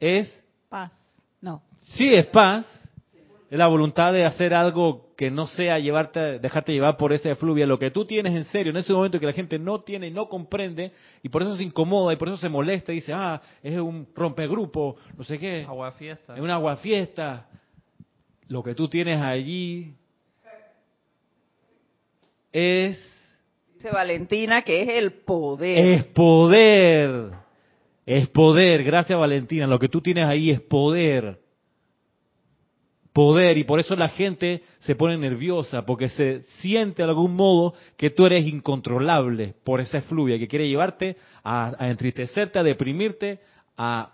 es, 0.00 0.32
Paz. 0.68 0.92
No. 1.40 1.62
sí 1.80 2.14
es 2.14 2.26
paz, 2.26 2.66
es 3.50 3.58
la 3.58 3.66
voluntad 3.66 4.12
de 4.12 4.24
hacer 4.24 4.54
algo 4.54 5.07
que 5.18 5.32
no 5.32 5.48
sea 5.48 5.80
llevarte, 5.80 6.38
dejarte 6.38 6.72
llevar 6.72 6.96
por 6.96 7.12
esa 7.12 7.32
efluvia, 7.32 7.66
lo 7.66 7.76
que 7.76 7.90
tú 7.90 8.04
tienes 8.04 8.36
en 8.36 8.44
serio 8.44 8.70
en 8.70 8.76
ese 8.76 8.92
momento 8.92 9.18
que 9.18 9.26
la 9.26 9.32
gente 9.32 9.58
no 9.58 9.80
tiene 9.80 10.06
y 10.06 10.10
no 10.12 10.28
comprende 10.28 10.92
y 11.24 11.28
por 11.28 11.42
eso 11.42 11.56
se 11.56 11.64
incomoda 11.64 12.12
y 12.12 12.16
por 12.16 12.28
eso 12.28 12.36
se 12.36 12.48
molesta 12.48 12.92
y 12.92 12.96
dice, 12.96 13.12
ah, 13.12 13.42
es 13.60 13.76
un 13.80 14.06
rompegrupo, 14.14 14.94
no 15.16 15.24
sé 15.24 15.36
qué. 15.40 15.64
Agua 15.64 15.90
fiesta. 15.90 16.36
Es 16.36 16.40
una 16.40 16.54
aguafiesta. 16.54 17.48
Lo 18.46 18.62
que 18.62 18.76
tú 18.76 18.86
tienes 18.86 19.20
allí 19.20 19.92
es, 22.52 22.96
Dice 23.74 23.90
Valentina 23.90 24.62
que 24.62 24.82
es 24.82 24.88
el 24.88 25.14
poder. 25.14 25.94
es 25.94 26.04
poder. 26.04 27.32
Es 28.06 28.28
poder. 28.28 28.84
Gracias, 28.84 29.18
Valentina. 29.18 29.66
Lo 29.66 29.80
que 29.80 29.88
tú 29.88 30.00
tienes 30.00 30.28
ahí 30.28 30.50
es 30.50 30.60
poder. 30.60 31.40
Poder. 33.18 33.58
Y 33.58 33.64
por 33.64 33.80
eso 33.80 33.96
la 33.96 34.10
gente 34.10 34.62
se 34.78 34.94
pone 34.94 35.18
nerviosa, 35.18 35.84
porque 35.84 36.08
se 36.08 36.42
siente 36.60 37.02
de 37.02 37.08
algún 37.08 37.34
modo 37.34 37.74
que 37.96 38.10
tú 38.10 38.24
eres 38.26 38.46
incontrolable 38.46 39.56
por 39.64 39.80
esa 39.80 39.98
efluvia, 39.98 40.38
que 40.38 40.46
quiere 40.46 40.68
llevarte 40.68 41.16
a, 41.42 41.74
a 41.82 41.90
entristecerte, 41.90 42.60
a 42.60 42.62
deprimirte, 42.62 43.40
a 43.76 44.12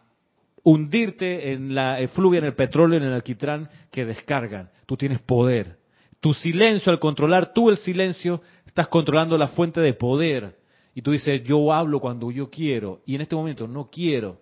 hundirte 0.62 1.52
en 1.52 1.74
la 1.74 2.00
efluvia, 2.00 2.38
en 2.38 2.46
el 2.46 2.54
petróleo, 2.54 2.96
en 2.96 3.04
el 3.04 3.12
alquitrán 3.12 3.68
que 3.90 4.06
descargan. 4.06 4.70
Tú 4.86 4.96
tienes 4.96 5.18
poder. 5.18 5.76
Tu 6.20 6.32
silencio, 6.32 6.90
al 6.90 6.98
controlar 6.98 7.52
tú 7.52 7.68
el 7.68 7.76
silencio, 7.76 8.40
estás 8.64 8.88
controlando 8.88 9.36
la 9.36 9.48
fuente 9.48 9.82
de 9.82 9.92
poder. 9.92 10.56
Y 10.94 11.02
tú 11.02 11.10
dices, 11.10 11.44
yo 11.44 11.74
hablo 11.74 12.00
cuando 12.00 12.30
yo 12.30 12.48
quiero. 12.48 13.02
Y 13.04 13.16
en 13.16 13.20
este 13.20 13.36
momento 13.36 13.68
no 13.68 13.90
quiero. 13.90 14.40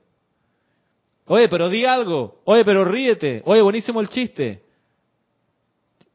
Oye, 1.26 1.48
pero 1.48 1.68
di 1.68 1.84
algo. 1.84 2.40
Oye, 2.44 2.64
pero 2.64 2.84
ríete. 2.84 3.42
Oye, 3.44 3.62
buenísimo 3.62 4.00
el 4.00 4.08
chiste. 4.08 4.62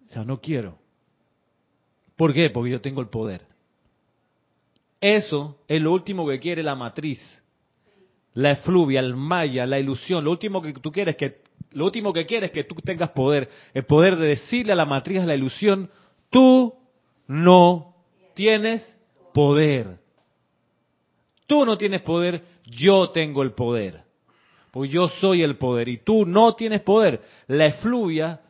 O 0.07 0.11
sea, 0.11 0.23
no 0.23 0.39
quiero. 0.39 0.77
¿Por 2.15 2.33
qué? 2.33 2.49
Porque 2.49 2.71
yo 2.71 2.81
tengo 2.81 3.01
el 3.01 3.07
poder. 3.07 3.41
Eso 4.99 5.59
es 5.67 5.81
lo 5.81 5.91
último 5.93 6.27
que 6.27 6.39
quiere 6.39 6.63
la 6.63 6.75
matriz 6.75 7.21
la 8.37 8.51
efluvia, 8.51 8.99
el 8.99 9.15
maya, 9.15 9.65
la 9.65 9.79
ilusión. 9.79 10.23
Lo 10.23 10.29
último 10.29 10.61
que 10.61 10.71
tú 10.73 10.91
quieres 10.91 11.15
que 11.15 11.41
lo 11.71 11.85
último 11.85 12.13
que 12.13 12.25
quieres 12.25 12.51
es 12.51 12.53
que 12.53 12.63
tú 12.63 12.75
tengas 12.75 13.09
poder, 13.09 13.49
el 13.73 13.83
poder 13.85 14.15
de 14.15 14.27
decirle 14.27 14.73
a 14.73 14.75
la 14.75 14.85
matriz, 14.85 15.21
a 15.21 15.25
la 15.25 15.35
ilusión, 15.35 15.89
tú 16.29 16.73
no 17.27 17.95
tienes 18.35 18.87
poder. 19.33 19.97
Tú 21.47 21.65
no 21.65 21.77
tienes 21.77 22.01
poder, 22.01 22.43
yo 22.65 23.09
tengo 23.09 23.41
el 23.41 23.53
poder. 23.53 24.03
Porque 24.77 24.93
yo 24.93 25.07
soy 25.07 25.41
el 25.41 25.57
poder 25.57 25.89
y 25.89 25.97
tú 25.97 26.23
no 26.23 26.53
tienes 26.53 26.81
poder. 26.81 27.19
La 27.47 27.65
efluvia 27.65 28.41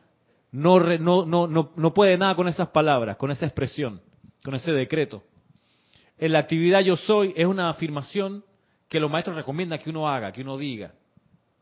no, 0.52 0.78
re- 0.78 0.98
no, 0.98 1.24
no, 1.24 1.46
no, 1.46 1.72
no 1.74 1.94
puede 1.94 2.18
nada 2.18 2.34
con 2.34 2.48
esas 2.48 2.68
palabras, 2.68 3.16
con 3.16 3.30
esa 3.30 3.46
expresión, 3.46 4.02
con 4.44 4.54
ese 4.54 4.72
decreto. 4.72 5.22
En 6.18 6.32
la 6.32 6.40
actividad 6.40 6.80
yo 6.80 6.96
soy 6.96 7.32
es 7.34 7.46
una 7.46 7.70
afirmación 7.70 8.44
que 8.90 9.00
los 9.00 9.10
maestros 9.10 9.36
recomiendan 9.36 9.78
que 9.78 9.88
uno 9.88 10.06
haga, 10.06 10.30
que 10.30 10.42
uno 10.42 10.58
diga. 10.58 10.92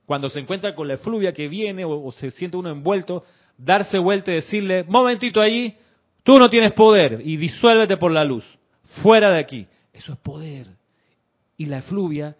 Cuando 0.05 0.29
se 0.29 0.41
encuentra 0.41 0.75
con 0.75 0.89
la 0.89 0.95
efluvia 0.95 1.33
que 1.33 1.47
viene 1.47 1.85
o, 1.85 2.05
o 2.05 2.11
se 2.11 2.33
siente 2.33 2.57
uno 2.57 2.69
envuelto, 2.69 3.23
darse 3.57 3.99
vuelta 3.99 4.33
y 4.33 4.35
decirle, 4.35 4.83
momentito 4.83 5.41
allí, 5.41 5.77
tú 6.25 6.41
no 6.41 6.51
tienes 6.51 6.73
poder 6.73 7.21
y 7.25 7.37
disuélvete 7.37 7.99
por 7.99 8.11
la 8.11 8.25
luz, 8.25 8.45
fuera 9.01 9.31
de 9.31 9.39
aquí. 9.39 9.69
Eso 9.93 10.13
es 10.13 10.19
poder. 10.19 10.67
Y 11.57 11.67
la 11.67 11.79
efluvia 11.79 12.35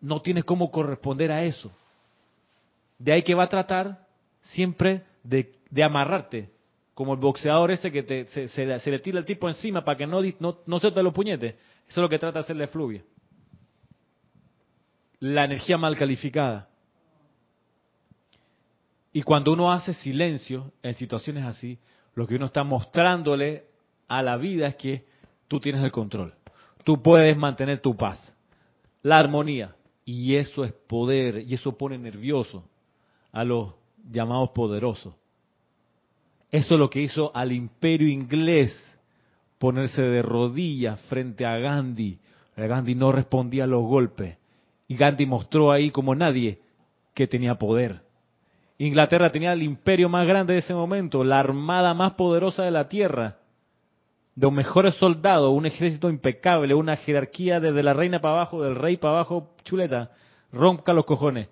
no 0.00 0.20
tiene 0.22 0.42
cómo 0.42 0.70
corresponder 0.70 1.32
a 1.32 1.44
eso. 1.44 1.70
De 2.98 3.12
ahí 3.12 3.22
que 3.22 3.34
va 3.34 3.44
a 3.44 3.48
tratar 3.48 4.06
siempre 4.42 5.02
de, 5.22 5.52
amarrarte, 5.82 6.50
como 6.94 7.14
el 7.14 7.20
boxeador 7.20 7.70
ese 7.70 7.92
que 7.92 8.02
te- 8.02 8.26
se, 8.26 8.48
se 8.48 8.64
le- 8.90 8.98
tira 9.00 9.18
el 9.18 9.24
tipo 9.24 9.48
encima 9.48 9.84
para 9.84 9.98
que 9.98 10.06
no, 10.06 10.20
no, 10.40 10.58
no 10.66 10.80
los 11.02 11.12
puñetes. 11.12 11.54
Eso 11.54 12.00
es 12.00 12.02
lo 12.02 12.08
que 12.08 12.18
trata 12.18 12.38
de 12.38 12.44
hacer 12.44 12.56
la 12.56 12.64
efluvia. 12.64 13.02
La 15.20 15.44
energía 15.44 15.76
mal 15.78 15.96
calificada. 15.96 16.68
Y 19.12 19.22
cuando 19.22 19.52
uno 19.52 19.72
hace 19.72 19.94
silencio 19.94 20.72
en 20.82 20.94
situaciones 20.94 21.44
así, 21.44 21.78
lo 22.14 22.26
que 22.26 22.36
uno 22.36 22.46
está 22.46 22.64
mostrándole 22.64 23.64
a 24.08 24.22
la 24.22 24.36
vida 24.36 24.66
es 24.66 24.76
que 24.76 25.06
tú 25.48 25.58
tienes 25.60 25.82
el 25.82 25.90
control. 25.92 26.34
Tú 26.84 27.02
puedes 27.02 27.36
mantener 27.36 27.80
tu 27.80 27.96
paz, 27.96 28.34
la 29.02 29.18
armonía. 29.18 29.74
Y 30.06 30.36
eso 30.36 30.64
es 30.64 30.72
poder, 30.72 31.44
y 31.46 31.54
eso 31.54 31.76
pone 31.76 31.98
nervioso 31.98 32.64
a 33.32 33.44
los 33.44 33.74
llamados 34.08 34.50
poderosos. 34.50 35.14
Eso 36.50 36.74
es 36.74 36.80
lo 36.80 36.88
que 36.88 37.02
hizo 37.02 37.32
al 37.34 37.50
imperio 37.50 38.08
inglés 38.08 38.72
ponerse 39.58 40.02
de 40.02 40.22
rodillas 40.22 41.00
frente 41.08 41.44
a 41.44 41.58
Gandhi. 41.58 42.18
Gandhi 42.56 42.94
no 42.94 43.10
respondía 43.10 43.64
a 43.64 43.66
los 43.66 43.84
golpes. 43.84 44.38
Y 44.86 44.96
Gandhi 44.96 45.26
mostró 45.26 45.72
ahí 45.72 45.90
como 45.90 46.14
nadie 46.14 46.60
que 47.12 47.26
tenía 47.26 47.56
poder. 47.56 48.02
Inglaterra 48.78 49.32
tenía 49.32 49.52
el 49.52 49.62
imperio 49.64 50.08
más 50.08 50.26
grande 50.26 50.52
de 50.52 50.60
ese 50.60 50.72
momento, 50.72 51.24
la 51.24 51.40
armada 51.40 51.94
más 51.94 52.12
poderosa 52.12 52.62
de 52.62 52.70
la 52.70 52.88
tierra, 52.88 53.38
de 54.36 54.46
los 54.46 54.52
mejores 54.52 54.94
soldados, 54.94 55.50
un 55.52 55.66
ejército 55.66 56.08
impecable, 56.08 56.74
una 56.74 56.96
jerarquía 56.96 57.58
desde 57.58 57.82
la 57.82 57.94
reina 57.94 58.20
para 58.20 58.34
abajo, 58.34 58.62
del 58.62 58.76
rey 58.76 58.98
para 58.98 59.14
abajo, 59.14 59.54
chuleta, 59.64 60.12
rompa 60.52 60.92
los 60.92 61.06
cojones. 61.06 61.48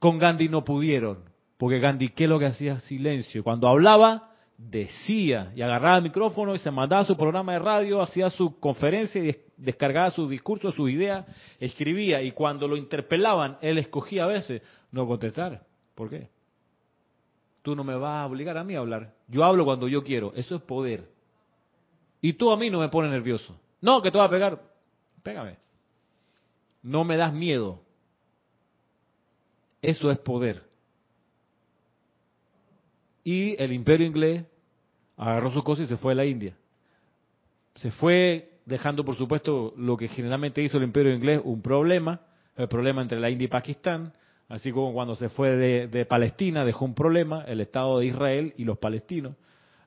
Con 0.00 0.18
Gandhi 0.18 0.48
no 0.48 0.64
pudieron, 0.64 1.20
porque 1.56 1.78
Gandhi, 1.78 2.08
¿qué 2.08 2.24
es 2.24 2.30
lo 2.30 2.40
que 2.40 2.46
hacía? 2.46 2.80
Silencio. 2.80 3.44
Cuando 3.44 3.68
hablaba, 3.68 4.30
decía, 4.58 5.52
y 5.54 5.62
agarraba 5.62 5.98
el 5.98 6.02
micrófono 6.02 6.54
y 6.56 6.58
se 6.58 6.72
mandaba 6.72 7.04
su 7.04 7.16
programa 7.16 7.52
de 7.52 7.60
radio, 7.60 8.02
hacía 8.02 8.28
su 8.28 8.58
conferencia 8.58 9.22
y 9.22 9.26
des- 9.26 9.38
descargaba 9.56 10.10
sus 10.10 10.28
discursos, 10.28 10.74
sus 10.74 10.90
ideas, 10.90 11.24
escribía, 11.60 12.20
y 12.22 12.32
cuando 12.32 12.66
lo 12.66 12.76
interpelaban, 12.76 13.58
él 13.60 13.78
escogía 13.78 14.24
a 14.24 14.26
veces 14.26 14.62
no 14.90 15.06
contestar. 15.06 15.62
¿Por 15.94 16.10
qué? 16.10 16.28
Tú 17.62 17.76
no 17.76 17.84
me 17.84 17.94
vas 17.94 18.24
a 18.24 18.26
obligar 18.26 18.58
a 18.58 18.64
mí 18.64 18.74
a 18.74 18.80
hablar. 18.80 19.12
Yo 19.28 19.44
hablo 19.44 19.64
cuando 19.64 19.86
yo 19.86 20.02
quiero. 20.02 20.32
Eso 20.34 20.56
es 20.56 20.62
poder. 20.62 21.11
Y 22.22 22.34
tú 22.34 22.50
a 22.52 22.56
mí 22.56 22.70
no 22.70 22.78
me 22.78 22.88
pones 22.88 23.10
nervioso. 23.10 23.54
No, 23.80 24.00
que 24.00 24.12
te 24.12 24.16
va 24.16 24.24
a 24.24 24.30
pegar. 24.30 24.62
Pégame. 25.22 25.56
No 26.82 27.04
me 27.04 27.16
das 27.16 27.34
miedo. 27.34 27.80
Eso 29.82 30.10
es 30.10 30.18
poder. 30.18 30.62
Y 33.24 33.60
el 33.60 33.72
imperio 33.72 34.06
inglés 34.06 34.44
agarró 35.16 35.50
sus 35.50 35.64
cosas 35.64 35.86
y 35.86 35.88
se 35.88 35.96
fue 35.96 36.12
a 36.12 36.16
la 36.16 36.24
India. 36.24 36.54
Se 37.74 37.90
fue 37.90 38.52
dejando, 38.66 39.04
por 39.04 39.16
supuesto, 39.16 39.74
lo 39.76 39.96
que 39.96 40.06
generalmente 40.06 40.62
hizo 40.62 40.78
el 40.78 40.84
imperio 40.84 41.12
inglés, 41.12 41.40
un 41.42 41.60
problema, 41.60 42.20
el 42.56 42.68
problema 42.68 43.02
entre 43.02 43.18
la 43.18 43.30
India 43.30 43.46
y 43.46 43.48
Pakistán, 43.48 44.12
así 44.48 44.70
como 44.70 44.92
cuando 44.92 45.16
se 45.16 45.28
fue 45.28 45.56
de, 45.56 45.88
de 45.88 46.06
Palestina 46.06 46.64
dejó 46.64 46.84
un 46.84 46.94
problema, 46.94 47.42
el 47.48 47.60
Estado 47.60 47.98
de 47.98 48.06
Israel 48.06 48.54
y 48.56 48.64
los 48.64 48.78
palestinos, 48.78 49.34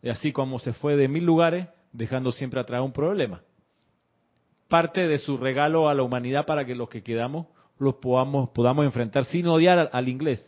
y 0.01 0.09
así 0.09 0.33
como 0.33 0.59
se 0.59 0.73
fue 0.73 0.97
de 0.97 1.07
mil 1.07 1.25
lugares, 1.25 1.67
dejando 1.95 2.31
siempre 2.31 2.59
atrás 2.59 2.81
un 2.81 2.91
problema. 2.91 3.41
Parte 4.67 5.07
de 5.07 5.17
su 5.17 5.37
regalo 5.37 5.89
a 5.89 5.93
la 5.93 6.03
humanidad 6.03 6.45
para 6.45 6.65
que 6.65 6.75
los 6.75 6.89
que 6.89 7.03
quedamos 7.03 7.47
los 7.77 7.95
podamos, 7.95 8.49
podamos 8.49 8.85
enfrentar 8.85 9.25
sin 9.25 9.47
odiar 9.47 9.77
al, 9.77 9.89
al 9.91 10.09
inglés. 10.09 10.43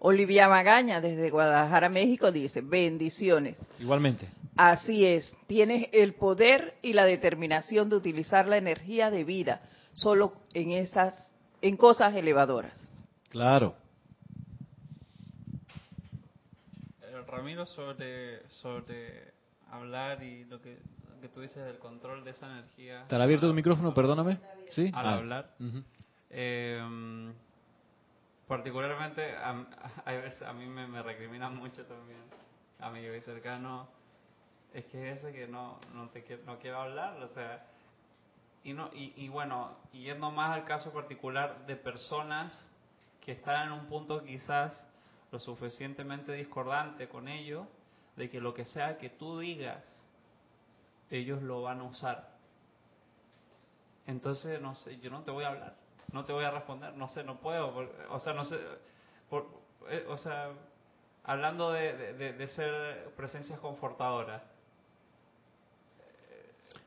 Olivia 0.00 0.48
Magaña, 0.48 1.00
desde 1.00 1.30
Guadalajara, 1.30 1.88
México, 1.88 2.32
dice, 2.32 2.60
bendiciones. 2.60 3.56
Igualmente. 3.78 4.28
Así 4.56 5.06
es, 5.06 5.34
tienes 5.46 5.88
el 5.92 6.14
poder 6.14 6.74
y 6.82 6.92
la 6.92 7.04
determinación 7.04 7.88
de 7.88 7.96
utilizar 7.96 8.48
la 8.48 8.56
energía 8.56 9.10
de 9.10 9.24
vida 9.24 9.62
solo 9.94 10.34
en 10.52 10.72
esas, 10.72 11.32
en 11.60 11.76
cosas 11.76 12.14
elevadoras. 12.14 12.78
Claro. 13.28 13.76
Eh, 17.00 17.21
Ramiro, 17.32 17.64
sobre, 17.66 18.46
sobre 18.48 19.32
hablar 19.70 20.22
y 20.22 20.44
lo 20.44 20.60
que 20.60 20.78
que 21.22 21.28
tú 21.28 21.40
dices 21.40 21.64
del 21.64 21.78
control 21.78 22.24
de 22.24 22.32
esa 22.32 22.46
energía. 22.50 23.02
¿Está 23.02 23.22
abierto 23.22 23.46
tu 23.46 23.54
micrófono? 23.54 23.94
Perdóname. 23.94 24.38
¿Sí? 24.70 24.90
Al 24.92 25.06
Ah. 25.06 25.14
hablar. 25.14 25.50
Ujú. 25.60 25.84
Eh, 26.30 27.32
particularmente, 28.48 29.36
a, 29.36 29.54
hay 30.04 30.16
veces 30.20 30.42
a 30.42 30.52
mí 30.52 30.66
me, 30.66 30.86
me 30.88 31.00
recriminan 31.00 31.56
mucho 31.56 31.84
también, 31.84 32.18
amigo 32.80 33.14
y 33.14 33.20
cercano, 33.20 33.86
es 34.74 34.84
que 34.86 35.12
ese 35.12 35.32
que 35.32 35.46
no, 35.46 35.78
no, 35.94 36.08
te 36.08 36.24
no 36.44 36.58
quiero 36.58 36.80
hablar, 36.80 37.22
o 37.22 37.28
sea, 37.28 37.64
y, 38.64 38.72
no, 38.72 38.90
y, 38.92 39.12
y 39.16 39.28
bueno, 39.28 39.76
yendo 39.92 40.32
más 40.32 40.56
al 40.56 40.64
caso 40.64 40.92
particular 40.92 41.66
de 41.66 41.76
personas 41.76 42.68
que 43.24 43.30
están 43.32 43.68
en 43.68 43.72
un 43.74 43.86
punto 43.86 44.24
quizás 44.24 44.88
lo 45.32 45.40
suficientemente 45.40 46.32
discordante 46.34 47.08
con 47.08 47.26
ellos, 47.26 47.66
de 48.16 48.28
que 48.28 48.38
lo 48.40 48.52
que 48.52 48.66
sea 48.66 48.98
que 48.98 49.08
tú 49.08 49.38
digas, 49.38 49.82
ellos 51.10 51.42
lo 51.42 51.62
van 51.62 51.80
a 51.80 51.84
usar. 51.84 52.28
Entonces, 54.06 54.60
no 54.60 54.74
sé, 54.74 54.98
yo 55.00 55.10
no 55.10 55.22
te 55.22 55.30
voy 55.30 55.44
a 55.44 55.48
hablar, 55.48 55.74
no 56.12 56.24
te 56.26 56.32
voy 56.34 56.44
a 56.44 56.50
responder, 56.50 56.94
no 56.94 57.08
sé, 57.08 57.24
no 57.24 57.38
puedo, 57.40 57.72
por- 57.72 57.90
o 58.10 58.18
sea, 58.20 58.34
no 58.34 58.44
sé, 58.44 58.58
por- 59.30 59.46
eh, 59.88 60.04
o 60.08 60.16
sea, 60.18 60.50
hablando 61.24 61.72
de, 61.72 62.12
de- 62.14 62.48
ser 62.48 63.08
presencias 63.16 63.58
confortadoras, 63.58 64.42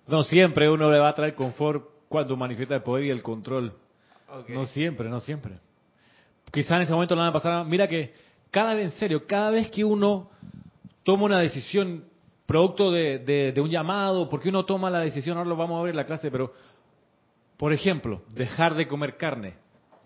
No 0.08 0.22
siempre 0.22 0.70
uno 0.70 0.92
le 0.92 1.00
va 1.00 1.10
a 1.10 1.16
traer 1.16 1.34
confort 1.34 1.84
cuando 2.10 2.38
manifiesta 2.38 2.76
el 2.76 2.84
poder 2.84 3.06
y 3.06 3.10
el 3.10 3.24
control. 3.24 3.74
No 4.50 4.66
siempre, 4.68 5.10
no 5.10 5.20
siempre. 5.20 5.58
Quizá 6.52 6.76
en 6.76 6.84
ese 6.84 6.94
momento 6.94 7.16
le 7.16 7.22
van 7.22 7.30
a 7.32 7.34
pasar. 7.34 7.66
Mira 7.66 7.88
que 7.88 8.14
cada 8.52 8.74
vez, 8.74 8.86
en 8.94 9.00
serio, 9.00 9.26
cada 9.28 9.52
vez 9.52 9.70
que 9.70 9.84
uno 9.84 10.30
toma 11.04 11.26
una 11.26 11.40
decisión 11.40 12.06
producto 12.46 12.92
de, 12.92 13.20
de- 13.20 13.62
un 13.62 13.70
llamado, 13.70 14.30
porque 14.30 14.50
uno 14.50 14.66
toma 14.66 14.90
la 14.90 15.00
decisión, 15.00 15.38
ahora 15.38 15.50
lo 15.50 15.56
vamos 15.56 15.80
a 15.80 15.84
ver 15.84 15.92
en 15.92 15.98
la 15.98 16.06
clase, 16.06 16.30
pero, 16.32 16.54
por 17.58 17.74
ejemplo, 17.74 18.22
dejar 18.30 18.76
de 18.76 18.88
comer 18.88 19.18
carne. 19.18 19.56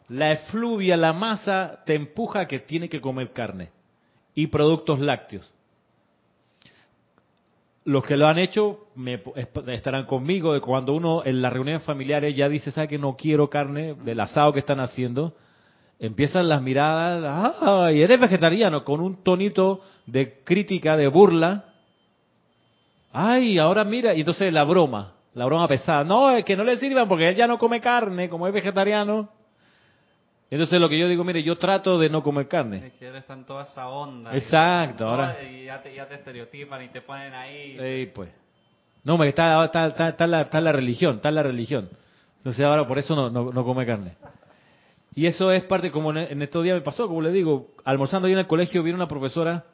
La 0.07 0.31
efluvia, 0.31 0.97
la 0.97 1.13
masa, 1.13 1.83
te 1.85 1.95
empuja 1.95 2.41
a 2.41 2.47
que 2.47 2.59
tiene 2.59 2.89
que 2.89 3.01
comer 3.01 3.31
carne 3.31 3.69
y 4.33 4.47
productos 4.47 4.99
lácteos. 4.99 5.53
Los 7.85 8.03
que 8.05 8.17
lo 8.17 8.27
han 8.27 8.37
hecho 8.37 8.87
me, 8.95 9.21
estarán 9.67 10.05
conmigo 10.05 10.53
de 10.53 10.61
cuando 10.61 10.93
uno 10.93 11.23
en 11.25 11.41
las 11.41 11.51
reuniones 11.51 11.83
familiares 11.83 12.35
ya 12.35 12.47
dice, 12.49 12.71
¿sabe 12.71 12.87
que 12.87 12.97
no 12.97 13.15
quiero 13.15 13.49
carne 13.49 13.95
del 13.95 14.19
asado 14.19 14.53
que 14.53 14.59
están 14.59 14.79
haciendo? 14.79 15.33
Empiezan 15.99 16.47
las 16.47 16.61
miradas, 16.61 17.55
¡ay, 17.61 18.01
eres 18.01 18.19
vegetariano! 18.19 18.83
Con 18.85 19.01
un 19.01 19.21
tonito 19.23 19.81
de 20.05 20.39
crítica, 20.45 20.95
de 20.95 21.07
burla. 21.07 21.65
¡Ay, 23.11 23.57
ahora 23.57 23.83
mira! 23.83 24.13
Y 24.13 24.19
entonces 24.19 24.53
la 24.53 24.63
broma, 24.63 25.13
la 25.33 25.45
broma 25.45 25.67
pesada. 25.67 26.03
No, 26.03 26.31
es 26.31 26.45
que 26.45 26.55
no 26.55 26.63
le 26.63 26.77
sirvan 26.77 27.07
porque 27.07 27.27
él 27.29 27.35
ya 27.35 27.47
no 27.47 27.57
come 27.57 27.81
carne, 27.81 28.29
como 28.29 28.47
es 28.47 28.53
vegetariano. 28.53 29.29
Entonces 30.51 30.79
lo 30.79 30.89
que 30.89 30.97
yo 30.97 31.07
digo, 31.07 31.23
mire, 31.23 31.43
yo 31.43 31.57
trato 31.57 31.99
de 31.99 32.09
no 32.09 32.23
comer 32.23 32.47
carne. 32.47 32.87
es 32.87 32.93
que 32.93 33.07
él 33.07 33.15
está 33.15 33.33
en 33.33 33.45
toda 33.45 33.63
esa 33.63 33.87
onda. 33.87 34.33
Exacto, 34.35 35.05
¿no? 35.05 35.11
ahora- 35.11 35.43
Y 35.43 35.65
ya 35.65 35.81
te, 35.81 35.93
ya 35.93 36.07
te 36.07 36.15
estereotipan 36.15 36.83
y 36.83 36.87
te 36.87 37.01
ponen 37.01 37.33
ahí. 37.33 38.07
Pues. 38.15 38.31
No, 39.03 39.17
me 39.17 39.27
está, 39.29 39.63
está, 39.65 39.87
está, 39.87 40.09
está 40.09 40.27
la, 40.27 40.41
está 40.41 40.59
la 40.61 40.71
religión, 40.71 41.17
está 41.17 41.29
la 41.29 41.43
religión. 41.43 41.89
Entonces 42.37 42.65
ahora 42.65 42.87
por 42.87 42.97
eso 42.97 43.15
no, 43.15 43.29
no, 43.29 43.51
no 43.51 43.63
come 43.63 43.85
carne. 43.85 44.13
Y 45.15 45.25
eso 45.25 45.51
es 45.51 45.63
parte, 45.63 45.91
como 45.91 46.11
en, 46.11 46.17
en 46.17 46.41
estos 46.41 46.63
días 46.63 46.75
me 46.75 46.81
pasó, 46.81 47.07
como 47.07 47.21
le 47.21 47.31
digo, 47.31 47.71
almorzando 47.83 48.27
ahí 48.27 48.33
en 48.33 48.39
el 48.39 48.47
colegio, 48.47 48.83
viene 48.83 48.95
una 48.95 49.07
profesora 49.07 49.65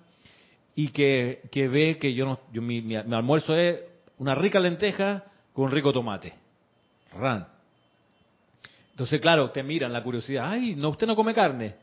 y 0.75 0.89
que, 0.89 1.49
ve 1.53 1.97
que 1.99 2.13
yo 2.13 2.25
no, 2.25 2.39
yo, 2.51 2.61
mi 2.61 2.95
almuerzo 2.95 3.55
es 3.55 3.79
una 4.17 4.35
rica 4.35 4.59
lenteja 4.59 5.23
con 5.53 5.71
rico 5.71 5.93
tomate. 5.93 6.33
Ran. 7.17 7.47
Entonces, 8.91 9.19
claro, 9.21 9.51
te 9.51 9.63
miran 9.63 9.93
la 9.93 10.03
curiosidad. 10.03 10.49
Ay, 10.49 10.75
no, 10.75 10.89
usted 10.89 11.07
no 11.07 11.15
come 11.15 11.33
carne. 11.33 11.75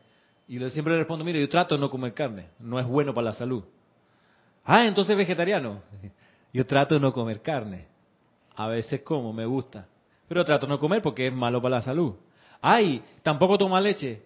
Y 0.47 0.59
yo 0.59 0.69
siempre 0.71 0.93
le 0.93 1.01
respondo, 1.01 1.25
mire, 1.25 1.41
yo 1.41 1.49
trato 1.49 1.75
de 1.75 1.81
no 1.81 1.91
comer 1.91 2.13
carne. 2.13 2.49
No 2.59 2.79
es 2.79 2.87
bueno 2.87 3.15
para 3.15 3.27
la 3.27 3.33
salud. 3.33 3.65
Ah, 4.65 4.87
entonces 4.87 5.17
vegetariano. 5.17 5.83
Yo 6.53 6.67
trato 6.67 6.95
de 6.95 7.01
no 7.01 7.15
comer 7.15 7.41
carne. 7.41 7.87
A 8.55 8.69
veces 8.69 9.01
como, 9.01 9.33
me 9.33 9.47
gusta. 9.47 9.89
Pero 10.29 10.45
trato 10.45 10.67
de 10.67 10.71
no 10.71 10.79
comer 10.79 11.01
porque 11.01 11.29
es 11.29 11.33
malo 11.33 11.63
para 11.63 11.77
la 11.77 11.83
salud. 11.83 12.15
Ay, 12.63 13.03
tampoco 13.23 13.59
toma 13.59 13.81
leche. 13.81 14.23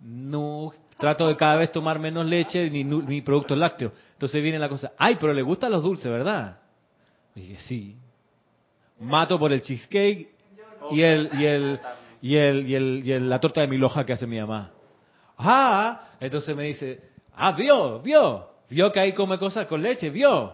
No, 0.00 0.72
trato 0.98 1.26
de 1.28 1.36
cada 1.36 1.56
vez 1.56 1.72
tomar 1.72 1.98
menos 1.98 2.24
leche 2.24 2.70
ni, 2.70 3.20
productos 3.20 3.58
lácteos. 3.58 3.92
Entonces 4.12 4.42
viene 4.42 4.58
la 4.58 4.68
cosa, 4.68 4.92
ay, 4.96 5.16
pero 5.20 5.32
le 5.34 5.42
gustan 5.42 5.72
los 5.72 5.82
dulces, 5.82 6.10
¿verdad? 6.10 6.60
Y 7.34 7.40
dije, 7.40 7.56
sí. 7.56 7.96
Mato 9.00 9.38
por 9.38 9.52
el 9.52 9.60
cheesecake 9.60 10.28
y 10.90 11.00
el 11.02 11.30
y 11.32 11.44
el 11.46 11.80
y 12.22 12.36
el 12.36 12.66
y 12.68 12.74
el, 12.74 13.06
y 13.06 13.12
el- 13.12 13.28
la 13.28 13.40
torta 13.40 13.60
de 13.60 13.66
mil 13.66 13.82
hojas 13.84 14.06
que 14.06 14.12
hace 14.12 14.26
mi 14.26 14.38
mamá. 14.40 14.70
Ah, 15.36 16.10
entonces 16.20 16.54
me 16.56 16.62
dice, 16.64 17.00
ah, 17.34 17.52
vio, 17.52 18.00
vio, 18.00 18.48
vio 18.70 18.92
que 18.92 19.00
ahí 19.00 19.12
come 19.12 19.36
cosas 19.38 19.66
con 19.66 19.82
leche, 19.82 20.10
vio. 20.10 20.44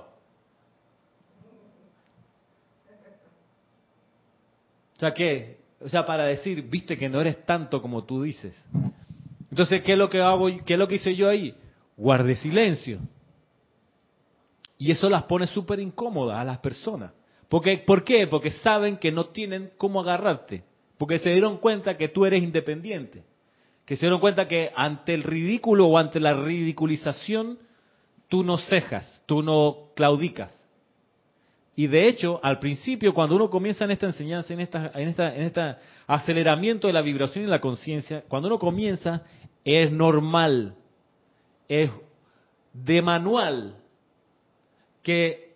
O 4.96 5.00
sea, 5.00 5.12
¿qué? 5.14 5.59
O 5.80 5.88
sea, 5.88 6.04
para 6.04 6.24
decir, 6.24 6.62
viste 6.62 6.96
que 6.96 7.08
no 7.08 7.20
eres 7.20 7.44
tanto 7.44 7.80
como 7.80 8.04
tú 8.04 8.22
dices. 8.22 8.54
Entonces, 9.50 9.82
¿qué 9.82 9.92
es 9.92 9.98
lo 9.98 10.10
que 10.10 10.20
hago? 10.20 10.48
¿Qué 10.64 10.74
es 10.74 10.78
lo 10.78 10.86
que 10.86 10.96
hice 10.96 11.16
yo 11.16 11.28
ahí? 11.28 11.54
Guardé 11.96 12.36
silencio. 12.36 13.00
Y 14.78 14.90
eso 14.90 15.08
las 15.08 15.24
pone 15.24 15.46
súper 15.46 15.80
incómodas 15.80 16.38
a 16.38 16.44
las 16.44 16.58
personas. 16.58 17.12
Porque, 17.48 17.78
¿Por 17.78 18.04
qué? 18.04 18.26
Porque 18.26 18.50
saben 18.50 18.96
que 18.98 19.10
no 19.10 19.26
tienen 19.26 19.72
cómo 19.76 20.00
agarrarte. 20.00 20.62
Porque 20.98 21.18
se 21.18 21.30
dieron 21.30 21.56
cuenta 21.56 21.96
que 21.96 22.08
tú 22.08 22.26
eres 22.26 22.42
independiente. 22.42 23.24
Que 23.86 23.96
se 23.96 24.02
dieron 24.02 24.20
cuenta 24.20 24.46
que 24.46 24.70
ante 24.76 25.14
el 25.14 25.22
ridículo 25.22 25.86
o 25.86 25.98
ante 25.98 26.20
la 26.20 26.34
ridiculización, 26.34 27.58
tú 28.28 28.42
no 28.42 28.58
cejas, 28.58 29.22
tú 29.26 29.42
no 29.42 29.88
claudicas. 29.96 30.59
Y 31.80 31.86
de 31.86 32.08
hecho, 32.08 32.38
al 32.42 32.58
principio, 32.58 33.14
cuando 33.14 33.34
uno 33.36 33.48
comienza 33.48 33.86
en 33.86 33.92
esta 33.92 34.04
enseñanza, 34.04 34.52
en 34.52 34.60
esta, 34.60 34.90
en 34.94 35.08
esta, 35.08 35.34
en 35.34 35.42
este 35.44 35.76
aceleramiento 36.06 36.88
de 36.88 36.92
la 36.92 37.00
vibración 37.00 37.42
y 37.42 37.46
la 37.46 37.58
conciencia, 37.58 38.22
cuando 38.28 38.48
uno 38.48 38.58
comienza, 38.58 39.22
es 39.64 39.90
normal, 39.90 40.74
es 41.66 41.90
de 42.74 43.00
manual 43.00 43.76
que 45.02 45.54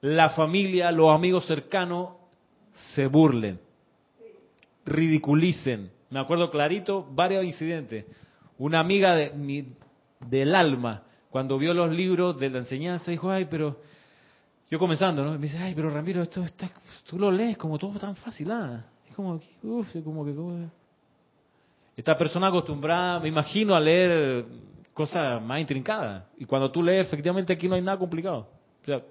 la 0.00 0.30
familia, 0.30 0.90
los 0.90 1.14
amigos 1.14 1.44
cercanos 1.44 2.14
se 2.94 3.06
burlen, 3.06 3.60
ridiculicen. 4.86 5.90
Me 6.08 6.20
acuerdo 6.20 6.50
clarito 6.50 7.06
varios 7.10 7.44
incidentes. 7.44 8.06
Una 8.56 8.80
amiga 8.80 9.14
de 9.14 9.28
mi, 9.32 9.66
del 10.26 10.54
alma, 10.54 11.02
cuando 11.28 11.58
vio 11.58 11.74
los 11.74 11.92
libros 11.92 12.40
de 12.40 12.48
la 12.48 12.60
enseñanza, 12.60 13.10
dijo, 13.10 13.30
ay, 13.30 13.46
pero 13.50 13.76
yo 14.70 14.78
comenzando, 14.78 15.24
¿no? 15.24 15.32
Me 15.32 15.38
dice, 15.38 15.58
ay, 15.58 15.74
pero 15.74 15.90
Ramiro, 15.90 16.22
esto 16.22 16.42
está, 16.42 16.70
tú 17.06 17.18
lo 17.18 17.30
lees 17.30 17.56
como 17.56 17.78
todo 17.78 17.98
tan 17.98 18.16
fácil, 18.16 18.50
¿ah? 18.50 18.84
Es 19.08 19.14
como 19.14 19.38
que, 19.38 19.48
uff, 19.62 19.88
como 20.02 20.24
que... 20.24 20.34
como- 20.34 20.70
Esta 21.96 22.16
persona 22.18 22.48
acostumbrada, 22.48 23.20
me 23.20 23.28
imagino, 23.28 23.74
a 23.76 23.80
leer 23.80 24.44
cosas 24.92 25.40
más 25.42 25.60
intrincadas. 25.60 26.24
Y 26.38 26.44
cuando 26.44 26.70
tú 26.70 26.82
lees, 26.82 27.06
efectivamente 27.06 27.52
aquí 27.52 27.68
no 27.68 27.74
hay 27.74 27.82
nada 27.82 27.98
complicado. 27.98 28.48
O 28.82 28.84
sea, 28.84 29.02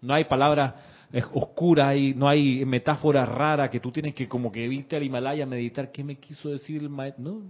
no 0.00 0.14
hay 0.14 0.24
palabras 0.24 0.74
eh, 1.12 1.22
oscuras, 1.34 1.94
no 2.16 2.28
hay 2.28 2.64
metáforas 2.64 3.28
raras 3.28 3.68
que 3.70 3.80
tú 3.80 3.90
tienes 3.90 4.14
que 4.14 4.26
como 4.28 4.50
que 4.50 4.66
viste 4.68 4.96
al 4.96 5.02
Himalaya 5.02 5.44
a 5.44 5.46
meditar 5.46 5.90
qué 5.92 6.02
me 6.02 6.16
quiso 6.16 6.48
decir 6.48 6.80
el 6.82 6.88
maestro. 6.88 7.22
No, 7.22 7.42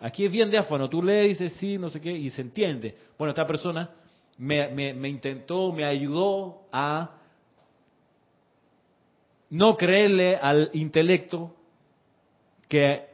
aquí 0.00 0.24
es 0.26 0.30
bien 0.30 0.50
diáfano, 0.50 0.88
tú 0.88 1.02
lees 1.02 1.38
dices 1.38 1.54
sí, 1.58 1.78
no 1.78 1.88
sé 1.90 2.00
qué, 2.00 2.12
y 2.12 2.28
se 2.30 2.42
entiende. 2.42 2.94
Bueno, 3.18 3.30
esta 3.30 3.46
persona 3.46 3.88
me, 4.38 4.68
me, 4.68 4.94
me 4.94 5.08
intentó, 5.08 5.72
me 5.72 5.84
ayudó 5.84 6.62
a 6.72 7.16
no 9.50 9.76
creerle 9.76 10.36
al 10.36 10.70
intelecto 10.72 11.54
que 12.68 13.06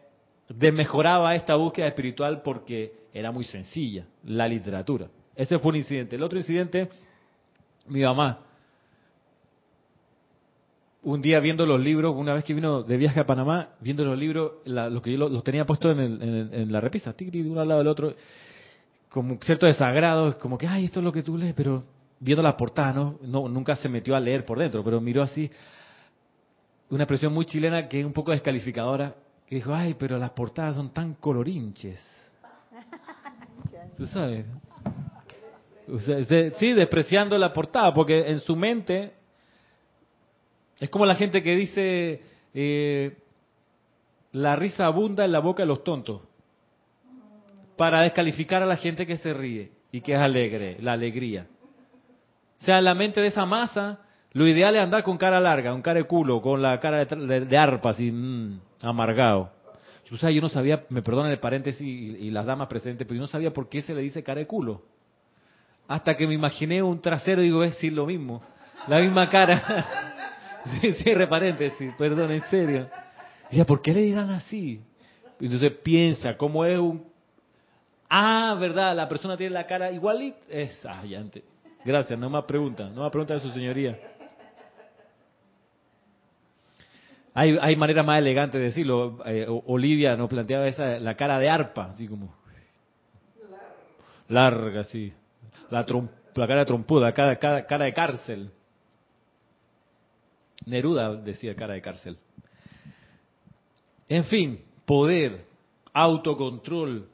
desmejoraba 0.49 1.35
esta 1.35 1.57
búsqueda 1.57 1.89
espiritual 1.89 2.43
porque 2.43 2.93
era 3.13 3.33
muy 3.33 3.45
sencilla, 3.45 4.07
la 4.25 4.47
literatura. 4.47 5.09
Ese 5.35 5.59
fue 5.59 5.71
un 5.71 5.77
incidente. 5.77 6.17
El 6.17 6.23
otro 6.23 6.39
incidente, 6.39 6.89
mi 7.89 8.03
mamá, 8.03 8.41
un 11.03 11.21
día 11.23 11.41
viendo 11.41 11.65
los 11.67 11.81
libros, 11.81 12.15
una 12.17 12.35
vez 12.35 12.45
que 12.45 12.55
vino 12.55 12.83
de 12.83 12.97
viaje 12.97 13.21
a 13.21 13.27
Panamá, 13.27 13.71
viendo 13.81 14.05
los 14.05 14.19
libros, 14.19 14.53
la- 14.65 14.91
los 14.91 15.03
que 15.03 15.13
yo 15.13 15.19
lo- 15.19 15.29
los 15.29 15.43
tenía 15.45 15.65
puestos 15.65 15.97
en, 15.97 16.01
el- 16.23 16.51
en 16.53 16.73
la 16.73 16.81
repisa, 16.81 17.13
tigri, 17.15 17.43
de 17.43 17.51
uno 17.51 17.61
al 17.61 17.69
lado 17.69 17.81
del 17.81 17.89
otro, 17.89 18.15
como 19.19 19.37
cierto 19.43 19.67
desagrado, 19.67 20.29
es 20.29 20.35
como 20.37 20.57
que, 20.57 20.69
ay, 20.69 20.85
esto 20.85 21.01
es 21.01 21.05
lo 21.05 21.13
que 21.13 21.25
tú 21.25 21.37
lees, 21.37 21.53
pero 21.55 21.83
viendo 22.21 22.41
la 22.41 22.57
portada, 22.57 22.93
¿no? 22.93 23.19
no 23.23 23.49
nunca 23.49 23.75
se 23.75 23.89
metió 23.89 24.15
a 24.15 24.21
leer 24.21 24.45
por 24.45 24.59
dentro, 24.61 24.85
pero 24.85 25.01
miró 25.01 25.23
así, 25.23 25.51
una 26.91 27.03
expresión 27.03 27.33
muy 27.33 27.45
chilena 27.45 27.89
que 27.89 27.99
es 27.99 28.07
un 28.07 28.13
poco 28.13 28.31
descalificadora, 28.31 29.15
que 29.49 29.57
dijo, 29.57 29.75
ay, 29.75 29.95
pero 29.99 30.19
las 30.19 30.31
portadas 30.31 30.77
son 30.77 30.91
tan 30.93 31.15
colorinches. 31.15 32.01
¿Tú 33.97 34.07
sabes? 34.07 34.47
O 35.93 35.99
sea, 35.99 36.17
de- 36.17 36.51
sí, 36.59 36.73
despreciando 36.75 37.37
la 37.39 37.53
portada, 37.53 37.93
porque 37.93 38.21
en 38.31 38.39
su 38.41 38.55
mente 38.55 39.15
Es 40.81 40.91
como 40.91 41.05
la 41.07 41.17
gente 41.17 41.43
que 41.43 41.57
dice, 41.57 42.23
eh, 42.55 43.17
la 44.31 44.55
risa 44.55 44.87
abunda 44.87 45.25
en 45.25 45.33
la 45.33 45.41
boca 45.41 45.65
de 45.65 45.67
los 45.67 45.83
tontos, 45.83 46.23
para 47.79 48.03
descalificar 48.03 48.61
a 48.63 48.67
la 48.67 48.77
gente 48.77 49.07
que 49.07 49.17
se 49.17 49.33
ríe 49.33 49.71
y 49.93 50.01
que 50.01 50.13
es 50.13 50.19
alegre, 50.19 50.77
la 50.81 50.93
alegría. 50.93 51.47
O 52.61 52.65
sea, 52.65 52.81
la 52.83 52.93
mente 52.93 53.21
de 53.21 53.29
esa 53.29 53.47
masa, 53.47 54.01
lo 54.33 54.49
ideal 54.49 54.75
es 54.75 54.83
andar 54.83 55.05
con 55.05 55.17
cara 55.17 55.39
larga, 55.39 55.73
un 55.73 55.81
cara 55.81 56.01
de 56.01 56.05
culo, 56.05 56.43
con 56.43 56.61
la 56.61 56.81
cara 56.81 57.05
de, 57.05 57.47
de, 57.47 57.57
arpa, 57.57 57.91
así, 57.91 58.11
mm, 58.11 58.61
amargado. 58.83 59.53
O 60.11 60.17
sea, 60.17 60.31
yo 60.31 60.41
no 60.41 60.49
sabía, 60.49 60.87
me 60.89 61.03
perdonan 61.03 61.31
el 61.31 61.39
paréntesis 61.39 61.81
y, 61.81 62.31
las 62.31 62.47
damas 62.47 62.67
presentes, 62.67 63.07
pero 63.07 63.17
yo 63.17 63.23
no 63.23 63.29
sabía 63.29 63.53
por 63.53 63.69
qué 63.69 63.81
se 63.81 63.95
le 63.95 64.03
dice 64.03 64.25
cara 64.25 64.41
de 64.41 64.47
culo. 64.47 64.83
Hasta 65.87 66.17
que 66.17 66.27
me 66.27 66.35
imaginé 66.35 66.83
un 66.83 67.01
trasero 67.01 67.43
y 67.43 67.45
digo, 67.45 67.63
es 67.63 67.75
decir 67.75 67.93
lo 67.93 68.07
mismo. 68.07 68.43
La 68.89 69.01
misma 69.01 69.31
cara. 69.31 69.87
sí, 70.81 70.93
cierre 70.95 71.29
paréntesis, 71.29 71.95
perdón, 71.97 72.33
en 72.33 72.43
serio. 72.43 72.89
Decía, 73.45 73.65
¿por 73.65 73.81
qué 73.83 73.93
le 73.93 74.03
dirán 74.03 74.31
así? 74.31 74.81
Entonces 75.41 75.71
piensa, 75.83 76.37
¿cómo 76.37 76.65
es 76.65 76.79
un 76.79 77.08
Ah, 78.09 78.57
verdad, 78.59 78.97
la 78.97 79.09
persona 79.09 79.37
tiene 79.37 79.53
la 79.53 79.67
cara 79.67 79.93
igualita. 79.93 80.39
Es, 80.49 80.85
ah, 80.87 81.03
Gracias, 81.85 82.19
no 82.19 82.31
más 82.31 82.45
pregunta, 82.45 82.89
no 82.89 83.03
más 83.03 83.11
pregunta 83.11 83.35
de 83.35 83.41
su 83.41 83.51
señoría. 83.51 83.99
Hay, 87.35 87.57
hay 87.61 87.77
manera 87.77 88.03
más 88.03 88.19
elegante 88.19 88.59
de 88.59 88.65
decirlo. 88.65 89.19
Eh, 89.25 89.47
Olivia 89.67 90.17
nos 90.17 90.29
planteaba 90.29 90.67
esa, 90.67 90.99
la 90.99 91.15
cara 91.15 91.39
de 91.39 91.49
arpa, 91.49 91.93
así 91.93 92.09
como. 92.09 92.35
Larga, 94.29 94.85
sí. 94.85 95.13
La, 95.71 95.87
la 96.35 96.47
cara 96.47 96.65
trompuda, 96.65 97.13
cara, 97.13 97.39
cara, 97.39 97.65
cara 97.65 97.85
de 97.85 97.95
cárcel. 97.95 98.51
Neruda 100.67 101.15
decía 101.15 101.55
cara 101.55 101.75
de 101.75 101.81
cárcel. 101.81 102.19
En 104.09 104.25
fin, 104.25 104.61
poder, 104.85 105.45
autocontrol, 105.93 107.09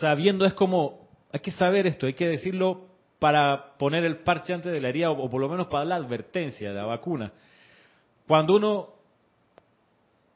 sabiendo 0.00 0.44
es 0.44 0.54
como, 0.54 1.08
hay 1.32 1.40
que 1.40 1.50
saber 1.50 1.86
esto, 1.86 2.06
hay 2.06 2.14
que 2.14 2.28
decirlo 2.28 2.86
para 3.18 3.76
poner 3.78 4.04
el 4.04 4.18
parche 4.18 4.54
antes 4.54 4.72
de 4.72 4.80
la 4.80 4.88
herida 4.88 5.10
o, 5.10 5.28
por 5.28 5.40
lo 5.40 5.48
menos 5.48 5.66
para 5.66 5.84
la 5.84 5.96
advertencia 5.96 6.68
de 6.70 6.74
la 6.74 6.84
vacuna. 6.84 7.32
Cuando 8.26 8.56
uno 8.56 8.88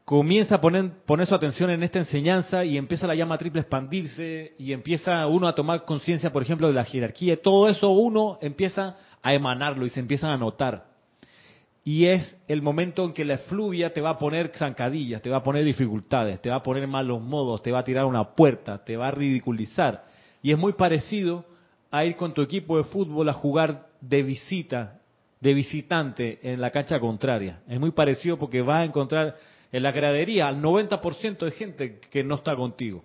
comienza 0.04 0.56
a 0.56 0.60
poner, 0.60 0.90
poner 1.06 1.26
su 1.26 1.34
atención 1.34 1.70
en 1.70 1.82
esta 1.82 1.98
enseñanza 1.98 2.64
y 2.64 2.76
empieza 2.76 3.06
la 3.06 3.14
llama 3.14 3.38
triple 3.38 3.60
a 3.60 3.62
expandirse 3.62 4.54
y 4.58 4.72
empieza 4.72 5.26
uno 5.26 5.46
a 5.46 5.54
tomar 5.54 5.84
conciencia, 5.84 6.32
por 6.32 6.42
ejemplo, 6.42 6.66
de 6.66 6.74
la 6.74 6.84
jerarquía, 6.84 7.40
todo 7.40 7.68
eso 7.68 7.90
uno 7.90 8.38
empieza 8.42 8.96
a 9.22 9.32
emanarlo 9.32 9.86
y 9.86 9.90
se 9.90 10.00
empieza 10.00 10.32
a 10.32 10.36
notar 10.36 10.91
y 11.84 12.06
es 12.06 12.38
el 12.46 12.62
momento 12.62 13.04
en 13.04 13.12
que 13.12 13.24
la 13.24 13.34
efluvia 13.34 13.92
te 13.92 14.00
va 14.00 14.10
a 14.10 14.18
poner 14.18 14.52
zancadillas, 14.54 15.20
te 15.20 15.30
va 15.30 15.38
a 15.38 15.42
poner 15.42 15.64
dificultades, 15.64 16.40
te 16.40 16.48
va 16.48 16.56
a 16.56 16.62
poner 16.62 16.86
malos 16.86 17.20
modos, 17.20 17.60
te 17.60 17.72
va 17.72 17.80
a 17.80 17.84
tirar 17.84 18.04
una 18.04 18.34
puerta, 18.34 18.84
te 18.84 18.96
va 18.96 19.08
a 19.08 19.10
ridiculizar. 19.10 20.04
Y 20.42 20.52
es 20.52 20.58
muy 20.58 20.74
parecido 20.74 21.44
a 21.90 22.04
ir 22.04 22.16
con 22.16 22.34
tu 22.34 22.42
equipo 22.42 22.76
de 22.76 22.84
fútbol 22.84 23.28
a 23.28 23.32
jugar 23.32 23.88
de 24.00 24.22
visita, 24.22 25.00
de 25.40 25.54
visitante 25.54 26.38
en 26.42 26.60
la 26.60 26.70
cancha 26.70 27.00
contraria. 27.00 27.62
Es 27.68 27.80
muy 27.80 27.90
parecido 27.90 28.38
porque 28.38 28.62
vas 28.62 28.82
a 28.82 28.84
encontrar 28.84 29.36
en 29.72 29.82
la 29.82 29.90
gradería 29.90 30.46
al 30.46 30.62
90% 30.62 31.38
de 31.38 31.50
gente 31.50 32.00
que 32.10 32.22
no 32.22 32.36
está 32.36 32.54
contigo, 32.54 33.02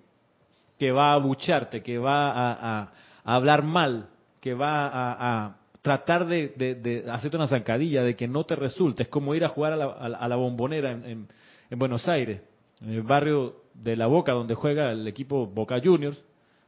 que 0.78 0.92
va 0.92 1.12
a 1.12 1.14
abucharte, 1.14 1.82
que 1.82 1.98
va 1.98 2.32
a, 2.32 2.92
hablar 3.24 3.64
mal, 3.64 4.10
que 4.40 4.54
va 4.54 4.88
a 4.94 5.56
tratar 5.88 6.28
de, 6.28 7.06
hacerte 7.10 7.38
una 7.38 7.48
zancadilla, 7.48 8.04
de 8.04 8.18
que 8.18 8.28
no 8.28 8.44
te 8.44 8.56
resulte. 8.56 9.04
Es 9.04 9.10
como 9.10 9.34
ir 9.36 9.46
a 9.46 9.48
jugar 9.48 9.72
a 9.72 10.28
la, 10.28 10.36
bombonera 10.36 10.92
en, 10.92 11.28
Buenos 11.70 12.10
Aires, 12.10 12.42
en 12.82 12.90
el 12.90 13.04
barrio 13.04 13.62
de 13.74 13.96
La 13.96 14.08
Boca, 14.08 14.34
donde 14.34 14.54
juega 14.54 14.92
el 14.92 15.08
equipo 15.08 15.48
Boca 15.48 15.80
Juniors. 15.82 16.22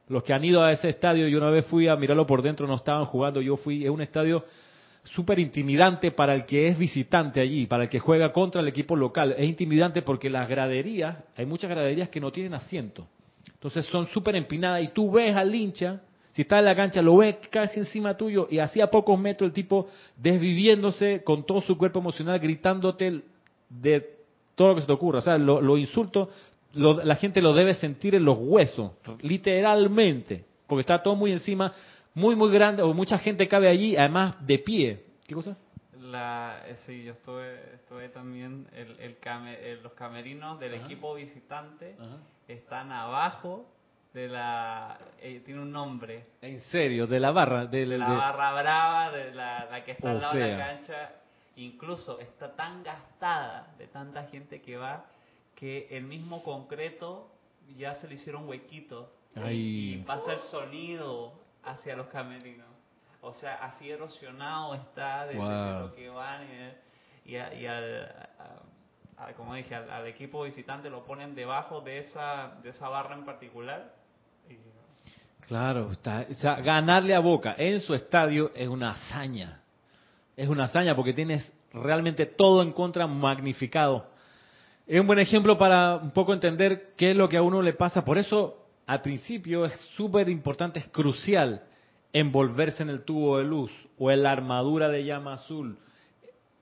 Los 0.08 0.22
que 0.22 0.32
han 0.32 0.42
ido 0.42 0.62
a 0.62 0.72
ese 0.72 0.88
estadio, 0.88 1.28
yo 1.28 1.36
una 1.36 1.50
vez 1.50 1.66
fui 1.66 1.86
a 1.86 1.96
mirarlo 1.96 2.26
por 2.26 2.40
dentro, 2.40 2.66
no 2.66 2.76
estaban 2.76 3.04
jugando, 3.04 3.42
yo 3.42 3.58
fui, 3.58 3.84
es 3.84 3.90
un 3.90 4.00
estadio 4.00 4.42
súper 5.04 5.38
intimidante 5.38 6.12
para 6.12 6.34
el 6.34 6.46
que 6.46 6.68
es 6.68 6.78
visitante 6.78 7.42
allí, 7.42 7.66
para 7.66 7.84
el 7.84 7.88
que 7.90 7.98
juega 7.98 8.32
contra 8.32 8.62
el 8.62 8.68
equipo 8.68 8.96
local. 8.96 9.34
Es 9.36 9.46
intimidante 9.46 10.00
porque 10.00 10.30
las 10.30 10.48
graderías, 10.48 11.18
hay 11.36 11.44
muchas 11.44 11.68
graderías 11.68 12.08
que 12.08 12.20
no 12.20 12.32
tienen 12.32 12.54
asiento. 12.54 13.06
Entonces 13.52 13.84
son 13.84 14.08
súper 14.08 14.34
empinadas 14.36 14.82
y 14.82 14.88
tú 14.88 15.10
ves 15.10 15.36
al 15.36 15.54
hincha 15.54 16.00
si 16.32 16.42
está 16.42 16.58
en 16.58 16.64
la 16.64 16.76
cancha, 16.76 17.02
lo 17.02 17.16
ves 17.16 17.36
casi 17.50 17.80
encima 17.80 18.16
tuyo 18.16 18.46
y 18.50 18.58
así 18.58 18.80
a 18.80 18.90
pocos 18.90 19.18
metros 19.18 19.48
el 19.48 19.52
tipo 19.52 19.88
desviviéndose 20.16 21.22
con 21.24 21.44
todo 21.44 21.60
su 21.62 21.76
cuerpo 21.76 21.98
emocional, 21.98 22.38
gritándote 22.38 23.22
de 23.68 24.16
todo 24.54 24.68
lo 24.68 24.74
que 24.76 24.80
se 24.82 24.86
te 24.86 24.92
ocurra. 24.92 25.18
O 25.18 25.22
sea, 25.22 25.38
los 25.38 25.62
lo 25.62 25.76
insultos, 25.76 26.28
la 26.74 27.16
gente 27.16 27.42
lo 27.42 27.52
debe 27.52 27.74
sentir 27.74 28.14
en 28.14 28.24
los 28.24 28.38
huesos, 28.38 28.92
literalmente, 29.22 30.44
porque 30.66 30.82
está 30.82 31.02
todo 31.02 31.16
muy 31.16 31.32
encima, 31.32 31.72
muy, 32.14 32.36
muy 32.36 32.50
grande, 32.52 32.82
o 32.82 32.92
mucha 32.94 33.18
gente 33.18 33.48
cabe 33.48 33.68
allí, 33.68 33.96
además 33.96 34.36
de 34.46 34.58
pie. 34.58 35.04
¿Qué 35.26 35.34
cosa? 35.34 35.56
La, 36.00 36.62
eh, 36.66 36.76
sí, 36.86 37.04
yo 37.04 37.12
estuve, 37.12 37.74
estuve 37.74 38.08
también, 38.08 38.66
el, 38.72 38.98
el, 39.00 39.16
eh, 39.24 39.78
los 39.82 39.92
camerinos 39.92 40.58
del 40.60 40.74
equipo 40.74 41.14
visitante 41.14 41.96
están 42.48 42.92
abajo 42.92 43.66
de 44.12 44.28
la 44.28 44.98
eh, 45.20 45.42
tiene 45.44 45.60
un 45.60 45.70
nombre. 45.70 46.26
En 46.42 46.60
serio 46.60 47.06
de 47.06 47.20
la 47.20 47.30
barra 47.30 47.66
de, 47.66 47.86
la 47.86 48.08
barra 48.08 48.52
brava 48.60 49.10
de 49.12 49.32
la, 49.32 49.82
que 49.84 49.92
está 49.92 50.10
al 50.10 50.20
lado 50.20 50.38
de 50.38 50.50
la 50.50 50.66
cancha. 50.66 51.12
Incluso 51.56 52.18
está 52.20 52.54
tan 52.54 52.82
gastada 52.82 53.74
de 53.78 53.86
tanta 53.86 54.24
gente 54.24 54.62
que 54.62 54.76
va 54.76 55.04
que 55.54 55.88
el 55.90 56.04
mismo 56.04 56.42
concreto 56.42 57.28
ya 57.76 57.94
se 57.96 58.08
le 58.08 58.14
hicieron 58.14 58.48
huequitos. 58.48 59.08
Y 59.50 59.98
pasa 59.98 60.32
el 60.32 60.40
sonido 60.40 61.32
hacia 61.62 61.94
los 61.94 62.08
camerinos. 62.08 62.66
O 63.20 63.32
sea 63.34 63.56
así 63.56 63.90
erosionado 63.90 64.74
está 64.74 65.26
de, 65.26 65.34
lo 65.34 65.94
que 65.94 66.08
van 66.08 66.42
y, 67.24 67.34
y, 67.34 67.66
al, 67.66 68.28
como 69.36 69.54
dije, 69.54 69.74
al, 69.74 69.90
al, 69.90 70.06
equipo 70.06 70.44
visitante 70.44 70.88
lo 70.88 71.04
ponen 71.04 71.34
debajo 71.34 71.82
de 71.82 71.98
esa, 71.98 72.56
de 72.62 72.70
esa 72.70 72.88
barra 72.88 73.14
en 73.14 73.26
particular 73.26 73.99
Claro, 75.46 75.90
ganarle 76.62 77.14
a 77.14 77.20
Boca 77.20 77.54
en 77.58 77.80
su 77.80 77.94
estadio 77.94 78.52
es 78.54 78.68
una 78.68 78.90
hazaña. 78.90 79.60
Es 80.36 80.48
una 80.48 80.64
hazaña 80.64 80.94
porque 80.94 81.12
tienes 81.12 81.52
realmente 81.72 82.26
todo 82.26 82.62
en 82.62 82.72
contra 82.72 83.06
magnificado. 83.06 84.06
Es 84.86 85.00
un 85.00 85.06
buen 85.06 85.18
ejemplo 85.18 85.56
para 85.56 85.96
un 85.96 86.10
poco 86.10 86.32
entender 86.32 86.94
qué 86.96 87.12
es 87.12 87.16
lo 87.16 87.28
que 87.28 87.36
a 87.36 87.42
uno 87.42 87.62
le 87.62 87.74
pasa. 87.74 88.04
Por 88.04 88.18
eso, 88.18 88.66
al 88.86 89.02
principio 89.02 89.64
es 89.64 89.72
súper 89.96 90.28
importante, 90.28 90.80
es 90.80 90.88
crucial 90.88 91.62
envolverse 92.12 92.82
en 92.82 92.90
el 92.90 93.02
tubo 93.02 93.38
de 93.38 93.44
luz 93.44 93.70
o 93.98 94.10
en 94.10 94.22
la 94.22 94.32
armadura 94.32 94.88
de 94.88 95.04
llama 95.04 95.34
azul. 95.34 95.78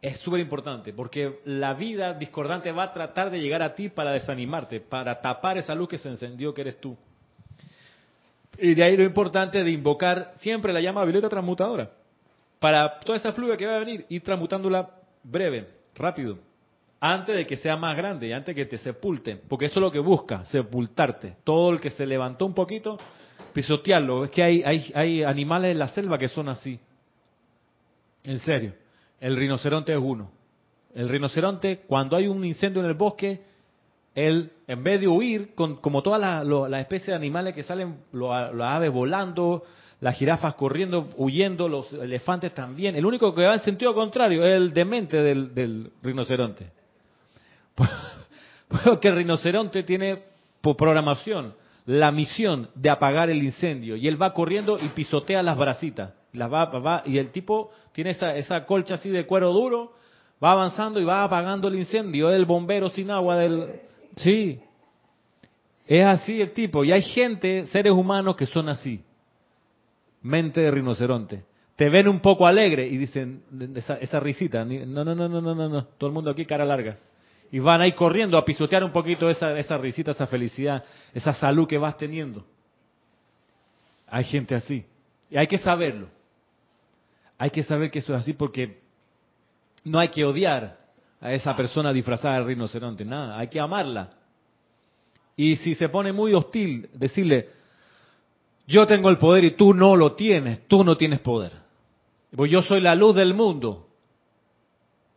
Es 0.00 0.18
súper 0.20 0.40
importante 0.40 0.92
porque 0.92 1.40
la 1.44 1.74
vida 1.74 2.14
discordante 2.14 2.70
va 2.70 2.84
a 2.84 2.92
tratar 2.92 3.30
de 3.30 3.40
llegar 3.40 3.62
a 3.62 3.74
ti 3.74 3.88
para 3.88 4.12
desanimarte, 4.12 4.80
para 4.80 5.20
tapar 5.20 5.58
esa 5.58 5.74
luz 5.74 5.88
que 5.88 5.98
se 5.98 6.08
encendió 6.08 6.54
que 6.54 6.60
eres 6.60 6.80
tú. 6.80 6.96
Y 8.58 8.74
de 8.74 8.82
ahí 8.82 8.96
lo 8.96 9.04
importante 9.04 9.62
de 9.62 9.70
invocar 9.70 10.34
siempre 10.38 10.72
la 10.72 10.80
llama 10.80 11.04
violeta 11.04 11.28
transmutadora. 11.28 11.90
Para 12.58 12.98
toda 13.00 13.16
esa 13.16 13.32
fluja 13.32 13.56
que 13.56 13.66
va 13.66 13.76
a 13.76 13.78
venir, 13.78 14.04
ir 14.08 14.22
transmutándola 14.22 14.90
breve, 15.22 15.68
rápido, 15.94 16.38
antes 17.00 17.36
de 17.36 17.46
que 17.46 17.56
sea 17.56 17.76
más 17.76 17.96
grande, 17.96 18.34
antes 18.34 18.54
de 18.54 18.62
que 18.62 18.68
te 18.68 18.78
sepulten, 18.78 19.42
porque 19.48 19.66
eso 19.66 19.78
es 19.78 19.82
lo 19.82 19.92
que 19.92 20.00
busca, 20.00 20.44
sepultarte. 20.46 21.36
Todo 21.44 21.70
el 21.70 21.80
que 21.80 21.90
se 21.90 22.04
levantó 22.04 22.46
un 22.46 22.54
poquito, 22.54 22.98
pisotearlo. 23.52 24.24
Es 24.24 24.30
que 24.30 24.42
hay, 24.42 24.62
hay, 24.64 24.92
hay 24.94 25.22
animales 25.22 25.72
en 25.72 25.78
la 25.78 25.88
selva 25.88 26.18
que 26.18 26.28
son 26.28 26.48
así. 26.48 26.80
En 28.24 28.38
serio. 28.40 28.72
El 29.20 29.36
rinoceronte 29.36 29.92
es 29.92 29.98
uno. 29.98 30.30
El 30.94 31.08
rinoceronte, 31.08 31.82
cuando 31.86 32.16
hay 32.16 32.26
un 32.26 32.44
incendio 32.44 32.80
en 32.80 32.88
el 32.88 32.94
bosque, 32.94 33.40
él, 34.26 34.52
en 34.66 34.82
vez 34.82 35.00
de 35.00 35.08
huir, 35.08 35.54
con, 35.54 35.76
como 35.76 36.02
todas 36.02 36.44
las 36.44 36.80
especies 36.80 37.08
de 37.08 37.14
animales 37.14 37.54
que 37.54 37.62
salen, 37.62 37.98
las 38.12 38.74
aves 38.74 38.92
volando, 38.92 39.62
las 40.00 40.16
jirafas 40.16 40.54
corriendo, 40.54 41.08
huyendo, 41.16 41.68
los 41.68 41.92
elefantes 41.92 42.54
también, 42.54 42.96
el 42.96 43.04
único 43.04 43.34
que 43.34 43.44
va 43.44 43.54
en 43.54 43.60
sentido 43.60 43.94
contrario 43.94 44.44
es 44.44 44.56
el 44.56 44.72
demente 44.72 45.16
del, 45.22 45.90
rinoceronte. 46.02 46.66
Porque 48.84 49.08
el 49.08 49.16
rinoceronte 49.16 49.82
tiene 49.82 50.22
por 50.60 50.76
programación 50.76 51.54
la 51.86 52.12
misión 52.12 52.68
de 52.74 52.90
apagar 52.90 53.30
el 53.30 53.42
incendio 53.42 53.96
y 53.96 54.06
él 54.08 54.20
va 54.20 54.34
corriendo 54.34 54.78
y 54.78 54.88
pisotea 54.88 55.42
las 55.42 55.56
bracitas. 55.56 56.12
Las 56.34 56.52
va, 56.52 56.66
va, 56.66 57.02
y 57.06 57.16
el 57.16 57.30
tipo 57.30 57.70
tiene 57.92 58.10
esa, 58.10 58.36
esa 58.36 58.66
colcha 58.66 58.94
así 58.94 59.08
de 59.08 59.24
cuero 59.24 59.52
duro, 59.52 59.94
va 60.42 60.52
avanzando 60.52 61.00
y 61.00 61.04
va 61.04 61.24
apagando 61.24 61.68
el 61.68 61.76
incendio. 61.76 62.30
El 62.30 62.44
bombero 62.44 62.90
sin 62.90 63.10
agua 63.10 63.36
del, 63.36 63.80
Sí, 64.22 64.60
es 65.86 66.04
así 66.04 66.40
el 66.40 66.52
tipo. 66.52 66.84
Y 66.84 66.92
hay 66.92 67.02
gente, 67.02 67.66
seres 67.66 67.92
humanos 67.92 68.36
que 68.36 68.46
son 68.46 68.68
así. 68.68 69.02
Mente 70.22 70.60
de 70.60 70.70
rinoceronte. 70.70 71.44
te 71.76 71.88
ven 71.88 72.08
un 72.08 72.20
poco 72.20 72.46
alegre 72.46 72.86
y 72.86 72.96
dicen, 72.96 73.42
esa, 73.76 73.94
esa 73.94 74.18
risita, 74.18 74.64
no, 74.64 75.04
no, 75.04 75.14
no, 75.14 75.28
no, 75.28 75.40
no, 75.40 75.54
no, 75.54 75.68
no, 75.68 75.84
todo 75.84 76.08
el 76.08 76.14
mundo 76.14 76.30
aquí 76.30 76.44
cara 76.44 76.64
larga. 76.64 76.98
Y 77.50 77.60
van 77.60 77.80
ahí 77.80 77.92
corriendo 77.92 78.36
a 78.36 78.44
pisotear 78.44 78.84
un 78.84 78.90
poquito 78.90 79.30
esa, 79.30 79.56
esa 79.58 79.78
risita, 79.78 80.10
esa 80.10 80.26
felicidad, 80.26 80.84
esa 81.14 81.32
salud 81.32 81.66
que 81.66 81.78
vas 81.78 81.96
teniendo. 81.96 82.44
Hay 84.08 84.24
gente 84.24 84.54
así. 84.54 84.84
Y 85.30 85.36
hay 85.36 85.46
que 85.46 85.58
saberlo. 85.58 86.08
Hay 87.38 87.50
que 87.50 87.62
saber 87.62 87.90
que 87.90 88.00
eso 88.00 88.14
es 88.14 88.20
así 88.20 88.32
porque 88.32 88.80
no 89.84 89.98
hay 89.98 90.08
que 90.08 90.24
odiar 90.24 90.78
a 91.20 91.32
esa 91.32 91.56
persona 91.56 91.92
disfrazada 91.92 92.36
de 92.36 92.44
rinoceronte, 92.44 93.04
nada, 93.04 93.38
hay 93.38 93.48
que 93.48 93.60
amarla. 93.60 94.10
Y 95.36 95.56
si 95.56 95.74
se 95.74 95.88
pone 95.88 96.12
muy 96.12 96.34
hostil, 96.34 96.88
decirle, 96.94 97.48
yo 98.66 98.86
tengo 98.86 99.08
el 99.08 99.18
poder 99.18 99.44
y 99.44 99.50
tú 99.52 99.72
no 99.72 99.96
lo 99.96 100.12
tienes, 100.12 100.66
tú 100.68 100.84
no 100.84 100.96
tienes 100.96 101.20
poder. 101.20 101.52
Pues 102.34 102.50
yo 102.50 102.62
soy 102.62 102.80
la 102.80 102.94
luz 102.94 103.14
del 103.14 103.34
mundo. 103.34 103.88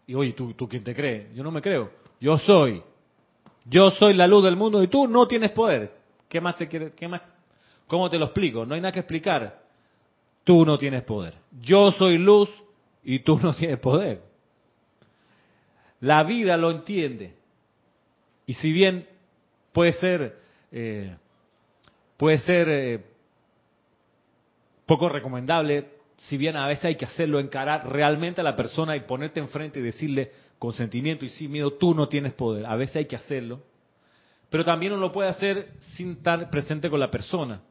Y 0.08 0.16
oye, 0.16 0.34
¿tú, 0.34 0.54
¿tú 0.54 0.68
quién 0.68 0.84
te 0.84 0.96
crees? 0.96 1.34
Yo 1.36 1.44
no 1.44 1.52
me 1.52 1.62
creo. 1.62 1.92
Yo 2.20 2.38
soy. 2.38 2.82
Yo 3.66 3.92
soy 3.92 4.14
la 4.14 4.28
luz 4.28 4.44
del 4.44 4.56
mundo 4.56 4.82
y 4.82 4.88
tú 4.88 5.08
no 5.08 5.28
tienes 5.28 5.52
poder. 5.52 5.92
¿Qué 6.28 6.40
más 6.40 6.56
te 6.56 6.68
quieres? 6.68 6.94
¿Qué 6.94 7.08
más? 7.08 7.22
¿Cómo 7.88 8.10
te 8.10 8.18
lo 8.18 8.26
explico? 8.26 8.66
No 8.66 8.74
hay 8.74 8.82
nada 8.82 8.92
que 8.92 9.00
explicar. 9.02 9.62
Tú 10.44 10.66
no 10.66 10.78
tienes 10.78 11.04
poder. 11.04 11.36
Yo 11.62 11.92
soy 11.92 12.18
luz 12.18 12.50
y 13.04 13.20
tú 13.20 13.38
no 13.42 13.54
tienes 13.54 13.80
poder. 13.80 14.31
La 16.02 16.24
vida 16.24 16.58
lo 16.58 16.72
entiende. 16.72 17.36
Y 18.46 18.56
si 18.56 18.72
bien 18.72 19.08
puede 19.72 19.94
ser, 19.94 20.38
eh, 20.72 21.16
puede 22.18 22.40
ser 22.40 22.70
eh, 22.70 23.06
poco 24.86 25.08
recomendable, 25.10 25.88
si 26.18 26.38
bien 26.38 26.56
a 26.56 26.68
veces 26.68 26.86
hay 26.86 26.96
que 26.96 27.06
hacerlo, 27.06 27.40
encarar 27.40 27.90
realmente 27.90 28.42
a 28.42 28.44
la 28.44 28.56
persona 28.56 28.96
y 28.96 29.02
ponerte 29.02 29.40
enfrente 29.40 29.80
y 29.80 29.84
decirle 29.84 30.32
con 30.60 30.74
sentimiento 30.74 31.26
y 31.26 31.30
sin 31.30 31.52
miedo, 31.52 31.74
tú 31.74 31.96
no 31.96 32.08
tienes 32.08 32.34
poder. 32.34 32.66
A 32.66 32.76
veces 32.76 32.98
hay 32.98 33.06
que 33.06 33.16
hacerlo. 33.16 33.62
Pero 34.50 34.66
también 34.66 34.92
uno 34.92 35.02
lo 35.02 35.12
puede 35.12 35.30
hacer 35.30 35.70
sin 35.96 36.12
estar 36.12 36.50
presente 36.50 36.90
con 36.90 37.00
la 37.00 37.10
persona. 37.10 37.62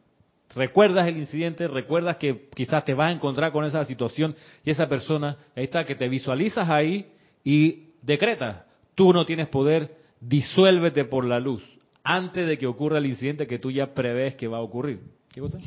Recuerdas 0.54 1.06
el 1.06 1.18
incidente, 1.18 1.68
recuerdas 1.68 2.16
que 2.16 2.48
quizás 2.54 2.84
te 2.84 2.94
vas 2.94 3.10
a 3.10 3.12
encontrar 3.12 3.52
con 3.52 3.64
esa 3.64 3.84
situación 3.84 4.34
y 4.64 4.70
esa 4.70 4.88
persona, 4.88 5.36
ahí 5.54 5.64
está, 5.64 5.84
que 5.84 5.94
te 5.94 6.08
visualizas 6.08 6.68
ahí 6.68 7.12
y 7.44 7.89
decretas, 8.02 8.64
tú 8.94 9.12
no 9.12 9.24
tienes 9.24 9.48
poder, 9.48 9.96
disuélvete 10.20 11.04
por 11.04 11.24
la 11.24 11.40
luz 11.40 11.62
antes 12.02 12.46
de 12.46 12.58
que 12.58 12.66
ocurra 12.66 12.98
el 12.98 13.06
incidente 13.06 13.46
que 13.46 13.58
tú 13.58 13.70
ya 13.70 13.94
prevés 13.94 14.34
que 14.36 14.48
va 14.48 14.58
a 14.58 14.62
ocurrir. 14.62 15.00
¿Qué 15.32 15.40
cosa? 15.40 15.58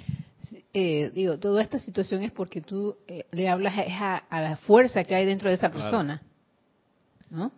Eh, 0.74 1.12
digo, 1.14 1.38
toda 1.38 1.62
esta 1.62 1.80
situación 1.80 2.24
es 2.24 2.32
porque 2.32 2.62
tú 2.62 2.98
eh, 3.08 3.26
le 3.32 3.48
hablas 3.48 3.76
a, 3.78 4.18
a, 4.18 4.42
la 4.42 4.58
fuerza 4.58 5.04
que 5.04 5.16
hay 5.16 5.26
dentro 5.26 5.50
de 5.50 5.56
esa 5.56 5.72
persona, 5.72 6.22
¿no? 7.30 7.52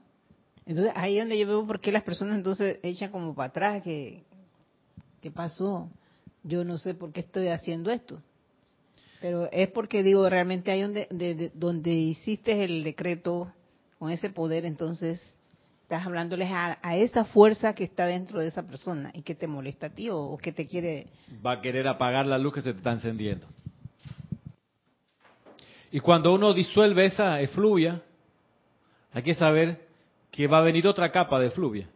Entonces 0.66 0.92
ahí 0.96 1.18
es 1.18 1.24
donde 1.24 1.38
yo 1.38 1.48
veo 1.48 1.66
por 1.66 1.80
qué 1.80 1.92
las 1.92 2.04
personas 2.04 2.38
entonces 2.38 2.80
echan 2.84 3.12
como 3.12 3.34
para 3.34 3.50
atrás, 3.50 3.84
que 3.84 4.24
¿qué 5.22 5.32
pasó? 5.32 5.90
Yo 6.44 6.64
no 6.64 6.78
sé 6.78 6.94
por 6.94 7.12
qué 7.12 7.22
estoy 7.22 7.48
haciendo 7.48 7.90
esto. 7.92 8.22
Pero 9.22 9.50
es 9.52 9.70
porque 9.70 10.04
digo, 10.04 10.30
realmente 10.30 10.72
hay 10.72 10.82
donde, 10.82 11.08
de, 11.10 11.52
donde 11.56 11.92
hiciste 11.94 12.64
el 12.64 12.84
decreto 12.84 13.52
con 14.00 14.12
ese 14.12 14.30
poder, 14.30 14.66
entonces 14.66 15.36
estás 15.86 16.06
hablándoles 16.06 16.50
a, 16.52 16.80
a, 16.82 16.96
esa 16.96 17.26
fuerza 17.26 17.74
que 17.74 17.84
está 17.84 18.08
dentro 18.08 18.40
de 18.40 18.48
esa 18.48 18.64
persona 18.64 19.12
y 19.14 19.22
que 19.22 19.36
te 19.36 19.46
molesta 19.46 19.88
a 19.88 19.90
ti 19.92 20.10
o, 20.10 20.18
o, 20.18 20.38
que 20.38 20.52
te 20.52 20.68
quiere... 20.68 21.08
Va 21.46 21.54
a 21.54 21.62
querer 21.62 21.88
apagar 21.88 22.26
la 22.26 22.40
luz 22.40 22.54
que 22.56 22.62
se 22.62 22.72
te 22.72 22.78
está 22.78 22.92
encendiendo. 22.92 23.46
Y 25.92 26.00
cuando 26.00 26.34
uno 26.34 26.54
disuelve 26.54 27.06
esa 27.06 27.40
efluvia, 27.40 28.02
hay 29.14 29.22
que 29.22 29.36
saber 29.36 29.88
que 30.32 30.48
va 30.48 30.58
a 30.58 30.62
venir 30.62 30.88
otra 30.88 31.12
capa 31.12 31.40
de 31.40 31.48
efluvia. 31.48 31.88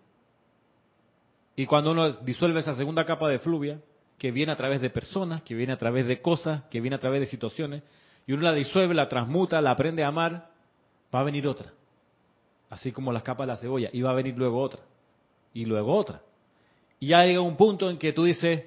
Y 1.55 1.65
cuando 1.65 1.91
uno 1.91 2.11
disuelve 2.11 2.59
esa 2.59 2.75
segunda 2.75 3.05
capa 3.05 3.27
de 3.27 3.35
efluvia, 3.35 3.81
que 4.19 4.31
viene 4.31 4.51
a 4.51 4.55
través 4.55 4.81
de 4.81 4.89
personas, 4.91 5.41
que 5.41 5.55
viene 5.55 5.73
a 5.73 5.77
través 5.77 6.05
de 6.05 6.21
cosas, 6.21 6.63
que 6.69 6.79
viene 6.79 6.95
a 6.95 6.99
través 6.99 7.21
de 7.21 7.25
situaciones, 7.25 7.81
y 8.27 8.33
uno 8.33 8.43
la 8.43 8.53
disuelve, 8.53 8.93
la 8.93 9.09
transmuta, 9.09 9.59
la 9.61 9.71
aprende 9.71 10.03
a 10.03 10.09
amar, 10.09 10.51
va 11.13 11.21
a 11.21 11.23
venir 11.23 11.47
otra 11.47 11.73
así 12.69 12.91
como 12.91 13.11
las 13.11 13.23
capas 13.23 13.47
de 13.47 13.53
la 13.53 13.57
cebolla, 13.57 13.89
y 13.91 14.01
va 14.01 14.11
a 14.11 14.13
venir 14.13 14.35
luego 14.37 14.61
otra, 14.61 14.81
y 15.53 15.65
luego 15.65 15.95
otra. 15.95 16.21
Y 16.99 17.07
ya 17.07 17.23
llega 17.23 17.41
un 17.41 17.57
punto 17.57 17.89
en 17.89 17.97
que 17.97 18.13
tú 18.13 18.25
dices, 18.25 18.65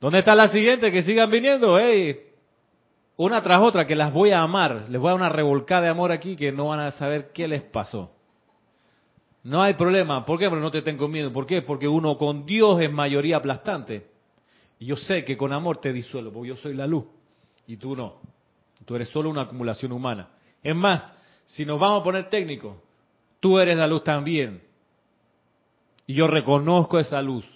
¿dónde 0.00 0.18
está 0.18 0.34
la 0.34 0.48
siguiente? 0.48 0.92
Que 0.92 1.02
sigan 1.02 1.30
viniendo, 1.30 1.78
hey, 1.78 2.20
una 3.16 3.42
tras 3.42 3.62
otra, 3.62 3.86
que 3.86 3.96
las 3.96 4.12
voy 4.12 4.30
a 4.30 4.42
amar, 4.42 4.86
les 4.88 5.00
voy 5.00 5.08
a 5.08 5.12
dar 5.12 5.20
una 5.20 5.28
revolcada 5.28 5.82
de 5.82 5.88
amor 5.88 6.12
aquí 6.12 6.36
que 6.36 6.52
no 6.52 6.68
van 6.68 6.80
a 6.80 6.90
saber 6.92 7.30
qué 7.32 7.48
les 7.48 7.62
pasó. 7.62 8.12
No 9.42 9.62
hay 9.62 9.74
problema, 9.74 10.24
¿por 10.24 10.38
qué? 10.38 10.48
Porque 10.48 10.62
no 10.62 10.70
te 10.70 10.82
tengo 10.82 11.08
miedo, 11.08 11.32
¿por 11.32 11.46
qué? 11.46 11.62
Porque 11.62 11.88
uno 11.88 12.18
con 12.18 12.44
Dios 12.44 12.80
es 12.80 12.92
mayoría 12.92 13.38
aplastante. 13.38 14.06
Y 14.78 14.86
yo 14.86 14.96
sé 14.96 15.24
que 15.24 15.36
con 15.36 15.52
amor 15.52 15.78
te 15.78 15.92
disuelvo, 15.92 16.32
porque 16.32 16.48
yo 16.50 16.56
soy 16.56 16.74
la 16.74 16.86
luz, 16.86 17.04
y 17.66 17.76
tú 17.76 17.96
no. 17.96 18.20
Tú 18.84 18.94
eres 18.94 19.08
solo 19.08 19.30
una 19.30 19.42
acumulación 19.42 19.92
humana. 19.92 20.28
Es 20.62 20.74
más, 20.74 21.17
si 21.48 21.64
nos 21.64 21.80
vamos 21.80 22.02
a 22.02 22.04
poner 22.04 22.28
técnicos, 22.28 22.76
tú 23.40 23.58
eres 23.58 23.76
la 23.76 23.86
luz 23.86 24.04
también. 24.04 24.60
Y 26.06 26.14
yo 26.14 26.26
reconozco 26.26 26.98
esa 26.98 27.22
luz 27.22 27.46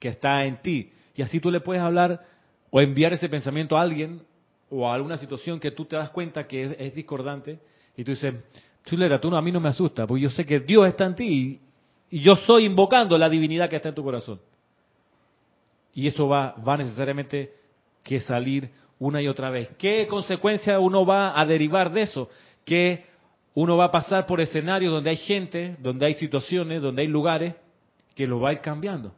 que 0.00 0.08
está 0.08 0.44
en 0.44 0.60
ti. 0.62 0.90
Y 1.14 1.22
así 1.22 1.38
tú 1.38 1.50
le 1.50 1.60
puedes 1.60 1.82
hablar 1.82 2.26
o 2.70 2.80
enviar 2.80 3.12
ese 3.12 3.28
pensamiento 3.28 3.76
a 3.76 3.82
alguien 3.82 4.20
o 4.68 4.88
a 4.88 4.94
alguna 4.94 5.16
situación 5.16 5.60
que 5.60 5.70
tú 5.70 5.84
te 5.84 5.94
das 5.94 6.10
cuenta 6.10 6.48
que 6.48 6.74
es, 6.76 6.94
discordante. 6.94 7.60
Y 7.96 8.02
tú 8.02 8.10
dices, 8.10 8.34
chulera, 8.84 9.20
tú 9.20 9.30
no, 9.30 9.36
a 9.36 9.42
mí 9.42 9.52
no 9.52 9.60
me 9.60 9.68
asusta, 9.68 10.08
porque 10.08 10.24
yo 10.24 10.30
sé 10.30 10.44
que 10.44 10.58
Dios 10.58 10.86
está 10.88 11.04
en 11.04 11.14
ti 11.14 11.60
y, 12.10 12.18
y 12.18 12.20
yo 12.22 12.34
soy 12.34 12.64
invocando 12.64 13.16
la 13.16 13.28
divinidad 13.28 13.70
que 13.70 13.76
está 13.76 13.90
en 13.90 13.94
tu 13.94 14.02
corazón. 14.02 14.40
Y 15.94 16.08
eso 16.08 16.26
va, 16.26 16.56
va 16.66 16.76
necesariamente 16.76 17.54
que 18.02 18.18
salir 18.18 18.70
una 18.98 19.22
y 19.22 19.28
otra 19.28 19.50
vez. 19.50 19.70
¿Qué 19.78 20.08
consecuencia 20.08 20.80
uno 20.80 21.06
va 21.06 21.40
a 21.40 21.46
derivar 21.46 21.92
de 21.92 22.02
eso? 22.02 22.28
Que 22.64 23.15
uno 23.56 23.78
va 23.78 23.86
a 23.86 23.90
pasar 23.90 24.26
por 24.26 24.38
escenarios 24.38 24.92
donde 24.92 25.08
hay 25.08 25.16
gente, 25.16 25.76
donde 25.78 26.04
hay 26.04 26.12
situaciones, 26.12 26.82
donde 26.82 27.00
hay 27.00 27.08
lugares 27.08 27.54
que 28.14 28.26
lo 28.26 28.38
va 28.38 28.50
a 28.50 28.52
ir 28.52 28.60
cambiando. 28.60 29.14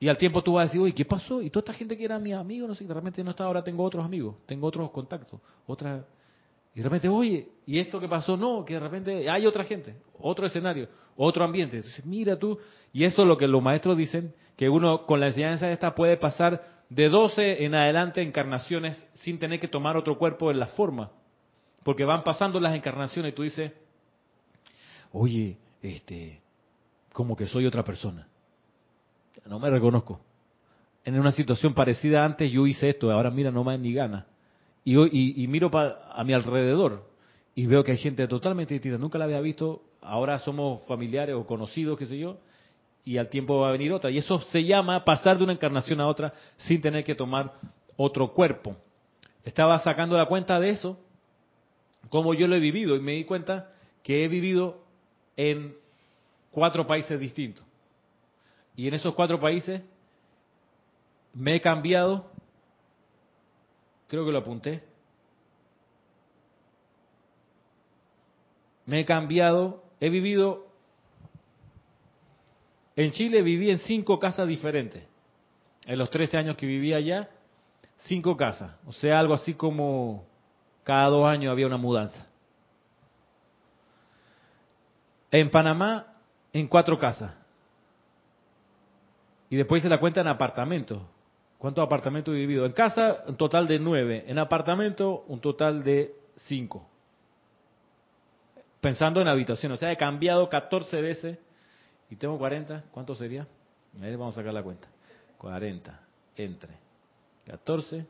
Y 0.00 0.08
al 0.08 0.16
tiempo 0.16 0.42
tú 0.42 0.54
vas 0.54 0.62
a 0.62 0.64
decir, 0.68 0.80
oye, 0.80 0.94
¿qué 0.94 1.04
pasó? 1.04 1.42
Y 1.42 1.50
toda 1.50 1.60
esta 1.60 1.74
gente 1.74 1.94
que 1.94 2.06
era 2.06 2.18
mi 2.18 2.32
amigo, 2.32 2.66
no 2.66 2.74
sé, 2.74 2.86
de 2.86 2.94
repente 2.94 3.22
no 3.22 3.32
está, 3.32 3.44
ahora 3.44 3.62
tengo 3.62 3.84
otros 3.84 4.02
amigos, 4.02 4.36
tengo 4.46 4.66
otros 4.66 4.90
contactos, 4.90 5.38
otra... 5.66 6.06
Y 6.74 6.78
de 6.78 6.84
repente, 6.84 7.06
oye, 7.06 7.48
¿y 7.66 7.78
esto 7.78 8.00
qué 8.00 8.08
pasó? 8.08 8.34
No, 8.34 8.64
que 8.64 8.74
de 8.74 8.80
repente 8.80 9.28
hay 9.28 9.46
otra 9.46 9.64
gente, 9.64 9.94
otro 10.18 10.46
escenario, 10.46 10.88
otro 11.14 11.44
ambiente. 11.44 11.76
Entonces, 11.76 12.06
mira 12.06 12.38
tú, 12.38 12.58
y 12.94 13.04
eso 13.04 13.22
es 13.22 13.28
lo 13.28 13.36
que 13.36 13.46
los 13.46 13.62
maestros 13.62 13.98
dicen, 13.98 14.32
que 14.56 14.70
uno 14.70 15.04
con 15.04 15.20
la 15.20 15.26
enseñanza 15.26 15.70
esta 15.70 15.94
puede 15.94 16.16
pasar 16.16 16.62
de 16.88 17.10
12 17.10 17.62
en 17.62 17.74
adelante 17.74 18.22
encarnaciones 18.22 19.06
sin 19.16 19.38
tener 19.38 19.60
que 19.60 19.68
tomar 19.68 19.98
otro 19.98 20.16
cuerpo 20.16 20.50
en 20.50 20.58
la 20.58 20.68
forma 20.68 21.10
porque 21.84 22.04
van 22.04 22.22
pasando 22.22 22.60
las 22.60 22.74
encarnaciones 22.74 23.32
y 23.32 23.34
tú 23.34 23.42
dices, 23.42 23.72
oye, 25.12 25.56
este, 25.82 26.40
como 27.12 27.36
que 27.36 27.46
soy 27.46 27.66
otra 27.66 27.82
persona. 27.82 28.26
No 29.46 29.58
me 29.58 29.70
reconozco. 29.70 30.20
En 31.04 31.18
una 31.18 31.32
situación 31.32 31.74
parecida 31.74 32.24
antes 32.24 32.50
yo 32.50 32.66
hice 32.66 32.90
esto, 32.90 33.10
ahora 33.10 33.30
mira, 33.30 33.50
no 33.50 33.64
me 33.64 33.76
ni 33.76 33.92
gana. 33.92 34.26
Y 34.84 35.46
miro 35.48 35.70
a 35.72 36.24
mi 36.24 36.32
alrededor 36.32 37.08
y 37.54 37.66
veo 37.66 37.84
que 37.84 37.92
hay 37.92 37.98
gente 37.98 38.26
totalmente 38.28 38.74
distinta. 38.74 38.98
Nunca 38.98 39.18
la 39.18 39.24
había 39.24 39.40
visto, 39.40 39.82
ahora 40.00 40.38
somos 40.38 40.82
familiares 40.86 41.34
o 41.34 41.46
conocidos, 41.46 41.98
qué 41.98 42.06
sé 42.06 42.18
yo, 42.18 42.38
y 43.04 43.18
al 43.18 43.28
tiempo 43.28 43.58
va 43.58 43.68
a 43.68 43.72
venir 43.72 43.92
otra. 43.92 44.10
Y 44.10 44.18
eso 44.18 44.38
se 44.38 44.64
llama 44.64 45.04
pasar 45.04 45.38
de 45.38 45.44
una 45.44 45.52
encarnación 45.52 46.00
a 46.00 46.06
otra 46.06 46.32
sin 46.56 46.80
tener 46.80 47.04
que 47.04 47.14
tomar 47.14 47.52
otro 47.96 48.32
cuerpo. 48.32 48.76
Estaba 49.44 49.78
sacando 49.80 50.16
la 50.16 50.26
cuenta 50.26 50.58
de 50.60 50.70
eso 50.70 50.98
como 52.08 52.34
yo 52.34 52.46
lo 52.46 52.56
he 52.56 52.60
vivido 52.60 52.96
y 52.96 53.00
me 53.00 53.12
di 53.12 53.24
cuenta 53.24 53.72
que 54.02 54.24
he 54.24 54.28
vivido 54.28 54.82
en 55.36 55.76
cuatro 56.50 56.86
países 56.86 57.18
distintos. 57.18 57.64
Y 58.76 58.88
en 58.88 58.94
esos 58.94 59.14
cuatro 59.14 59.40
países 59.40 59.82
me 61.34 61.56
he 61.56 61.60
cambiado, 61.60 62.30
creo 64.08 64.24
que 64.24 64.32
lo 64.32 64.38
apunté, 64.38 64.82
me 68.86 69.00
he 69.00 69.04
cambiado, 69.04 69.84
he 70.00 70.10
vivido, 70.10 70.66
en 72.96 73.12
Chile 73.12 73.42
viví 73.42 73.70
en 73.70 73.78
cinco 73.78 74.18
casas 74.18 74.48
diferentes. 74.48 75.06
En 75.86 75.98
los 75.98 76.10
13 76.10 76.36
años 76.36 76.56
que 76.56 76.66
viví 76.66 76.92
allá, 76.92 77.28
cinco 78.04 78.36
casas. 78.36 78.76
O 78.86 78.92
sea, 78.92 79.18
algo 79.18 79.34
así 79.34 79.54
como 79.54 80.26
cada 80.84 81.08
dos 81.08 81.26
años 81.26 81.50
había 81.52 81.66
una 81.66 81.76
mudanza. 81.76 82.26
En 85.30 85.50
Panamá, 85.50 86.06
en 86.52 86.68
cuatro 86.68 86.98
casas. 86.98 87.38
Y 89.48 89.56
después 89.56 89.82
se 89.82 89.88
la 89.88 90.00
cuenta 90.00 90.20
en 90.20 90.28
apartamentos. 90.28 91.00
¿Cuántos 91.58 91.84
apartamentos 91.84 92.34
he 92.34 92.38
vivido? 92.38 92.66
En 92.66 92.72
casa, 92.72 93.22
un 93.26 93.36
total 93.36 93.66
de 93.68 93.78
nueve. 93.78 94.24
En 94.26 94.38
apartamento, 94.38 95.24
un 95.28 95.40
total 95.40 95.82
de 95.84 96.14
cinco. 96.36 96.86
Pensando 98.80 99.20
en 99.20 99.28
habitación. 99.28 99.72
O 99.72 99.76
sea, 99.76 99.92
he 99.92 99.96
cambiado 99.96 100.48
14 100.48 101.00
veces 101.00 101.38
y 102.10 102.16
tengo 102.16 102.36
40. 102.38 102.84
¿Cuánto 102.90 103.14
sería? 103.14 103.46
Vamos 103.92 104.36
a 104.36 104.40
sacar 104.40 104.52
la 104.52 104.62
cuenta. 104.62 104.88
40 105.38 106.00
entre 106.36 106.70
14 107.46 108.06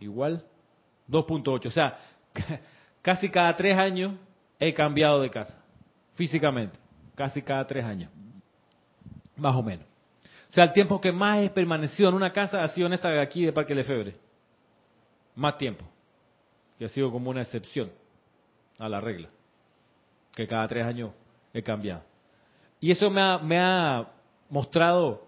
igual 0.00 0.42
2.8. 1.08 1.66
O 1.66 1.70
sea, 1.70 1.98
casi 3.02 3.28
cada 3.28 3.54
tres 3.54 3.76
años 3.76 4.14
he 4.58 4.72
cambiado 4.72 5.20
de 5.20 5.30
casa. 5.30 5.62
Físicamente. 6.14 6.78
Casi 7.14 7.42
cada 7.42 7.66
tres 7.66 7.84
años. 7.84 8.10
Más 9.36 9.54
o 9.54 9.62
menos. 9.62 9.86
O 10.50 10.54
sea, 10.54 10.64
el 10.64 10.72
tiempo 10.72 11.00
que 11.00 11.12
más 11.12 11.38
he 11.38 11.50
permanecido 11.50 12.10
en 12.10 12.14
una 12.14 12.32
casa 12.32 12.62
ha 12.62 12.68
sido 12.68 12.86
en 12.86 12.92
esta 12.92 13.08
de 13.08 13.20
aquí 13.20 13.44
de 13.44 13.52
Parque 13.52 13.74
Lefebre. 13.74 14.14
Más 15.34 15.56
tiempo. 15.56 15.84
Que 16.78 16.84
ha 16.84 16.88
sido 16.88 17.10
como 17.10 17.30
una 17.30 17.42
excepción 17.42 17.90
a 18.78 18.88
la 18.88 19.00
regla. 19.00 19.28
Que 20.34 20.46
cada 20.46 20.66
tres 20.68 20.84
años 20.84 21.12
he 21.54 21.62
cambiado. 21.62 22.02
Y 22.80 22.90
eso 22.90 23.10
me 23.10 23.20
ha, 23.20 23.38
me 23.38 23.58
ha 23.58 24.08
mostrado 24.50 25.26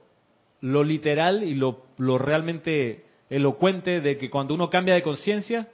lo 0.61 0.83
literal 0.83 1.43
y 1.43 1.55
lo, 1.55 1.85
lo 1.99 2.19
realmente 2.19 3.05
elocuente 3.37 4.01
de 4.01 4.19
que 4.19 4.31
cuando 4.31 4.55
uno 4.55 4.71
cambia 4.71 4.95
de 4.95 5.03
conciencia, 5.03 5.69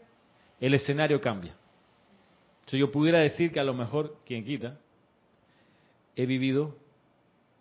el 0.61 0.75
escenario 0.75 1.21
cambia. 1.21 1.55
Si 2.67 2.79
yo 2.79 2.91
pudiera 2.91 3.19
decir 3.19 3.53
que 3.53 3.61
a 3.61 3.65
lo 3.65 3.75
mejor, 3.75 4.17
quien 4.25 4.45
quita, 4.45 4.79
he 6.17 6.27
vivido 6.27 6.77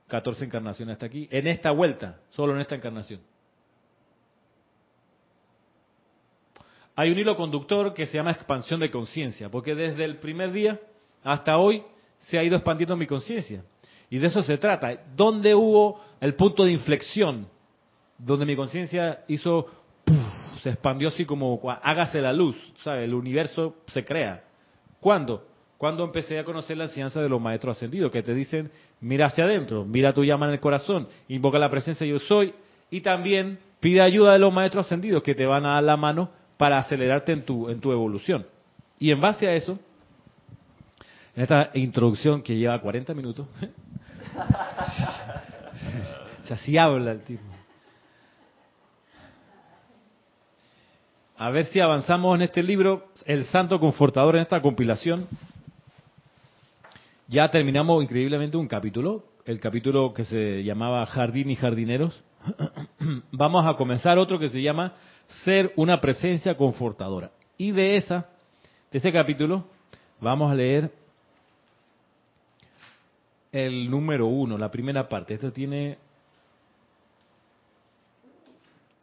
14 0.07 0.45
encarnaciones 0.45 0.93
hasta 0.93 1.05
aquí, 1.05 1.27
en 1.31 1.47
esta 1.47 1.71
vuelta, 1.71 2.19
solo 2.29 2.53
en 2.53 2.61
esta 2.61 2.75
encarnación. 2.75 3.21
Hay 6.95 7.11
un 7.11 7.17
hilo 7.17 7.35
conductor 7.37 7.93
que 7.93 8.05
se 8.05 8.17
llama 8.17 8.31
expansión 8.31 8.79
de 8.79 8.91
conciencia, 8.91 9.49
porque 9.49 9.73
desde 9.73 10.03
el 10.03 10.17
primer 10.17 10.51
día 10.51 10.79
hasta 11.23 11.57
hoy 11.57 11.83
se 12.19 12.37
ha 12.37 12.43
ido 12.43 12.55
expandiendo 12.55 12.97
mi 12.97 13.07
conciencia. 13.07 13.63
Y 14.09 14.17
de 14.17 14.27
eso 14.27 14.43
se 14.43 14.57
trata. 14.57 15.05
¿Dónde 15.15 15.55
hubo 15.55 16.01
el 16.19 16.35
punto 16.35 16.65
de 16.65 16.71
inflexión? 16.71 17.47
Donde 18.17 18.45
mi 18.45 18.55
conciencia 18.55 19.23
hizo, 19.27 19.67
se 20.61 20.69
expandió 20.69 21.09
así 21.09 21.25
como, 21.25 21.59
hágase 21.83 22.21
la 22.21 22.33
luz, 22.33 22.55
¿sabe? 22.83 23.05
El 23.05 23.13
universo 23.13 23.75
se 23.87 24.03
crea. 24.03 24.43
¿Cuándo? 24.99 25.45
Cuando 25.77 26.03
empecé 26.03 26.37
a 26.37 26.43
conocer 26.43 26.77
la 26.77 26.85
enseñanza 26.85 27.21
de 27.21 27.29
los 27.29 27.39
maestros 27.39 27.77
ascendidos, 27.77 28.11
que 28.11 28.21
te 28.21 28.33
dicen, 28.33 28.71
mira 28.99 29.27
hacia 29.27 29.45
adentro, 29.45 29.85
mira 29.85 30.13
tu 30.13 30.25
llama 30.25 30.47
en 30.47 30.53
el 30.53 30.59
corazón, 30.59 31.07
invoca 31.29 31.57
la 31.57 31.69
presencia 31.69 32.05
yo 32.05 32.19
soy, 32.19 32.53
y 32.91 33.01
también 33.01 33.59
pide 33.79 34.01
ayuda 34.01 34.33
de 34.33 34.39
los 34.39 34.53
maestros 34.53 34.85
ascendidos 34.85 35.23
que 35.23 35.35
te 35.35 35.45
van 35.45 35.65
a 35.65 35.75
dar 35.75 35.83
la 35.83 35.95
mano 35.95 36.31
para 36.57 36.79
acelerarte 36.79 37.31
en 37.31 37.45
tu, 37.45 37.69
en 37.69 37.79
tu 37.79 37.93
evolución. 37.93 38.45
Y 38.99 39.11
en 39.11 39.21
base 39.21 39.47
a 39.47 39.53
eso, 39.53 39.79
en 41.33 41.43
esta 41.43 41.71
introducción 41.73 42.41
que 42.41 42.57
lleva 42.57 42.81
40 42.81 43.13
minutos, 43.13 43.47
o 46.49 46.53
así 46.53 46.77
habla 46.77 47.11
el 47.11 47.21
tipo. 47.21 47.58
A 51.41 51.51
ver 51.51 51.67
si 51.67 51.79
avanzamos 51.79 52.35
en 52.35 52.41
este 52.41 52.61
libro, 52.61 53.05
El 53.23 53.45
Santo 53.45 53.79
Confortador, 53.79 54.35
en 54.35 54.41
esta 54.41 54.61
compilación. 54.61 55.25
Ya 57.29 57.47
terminamos 57.47 58.03
increíblemente 58.03 58.57
un 58.57 58.67
capítulo, 58.67 59.23
el 59.45 59.61
capítulo 59.61 60.13
que 60.13 60.25
se 60.25 60.65
llamaba 60.65 61.05
Jardín 61.05 61.49
y 61.49 61.55
Jardineros. 61.55 62.21
Vamos 63.31 63.65
a 63.65 63.75
comenzar 63.75 64.17
otro 64.17 64.37
que 64.37 64.49
se 64.49 64.61
llama 64.61 64.95
Ser 65.45 65.71
una 65.77 66.01
presencia 66.01 66.57
confortadora. 66.57 67.31
Y 67.57 67.71
de 67.71 67.95
esa, 67.95 68.27
de 68.91 68.97
ese 68.97 69.13
capítulo, 69.13 69.63
vamos 70.19 70.51
a 70.51 70.55
leer 70.55 70.91
el 73.53 73.89
número 73.89 74.27
uno, 74.27 74.57
la 74.57 74.69
primera 74.69 75.07
parte. 75.07 75.35
Esto 75.35 75.53
tiene 75.53 75.99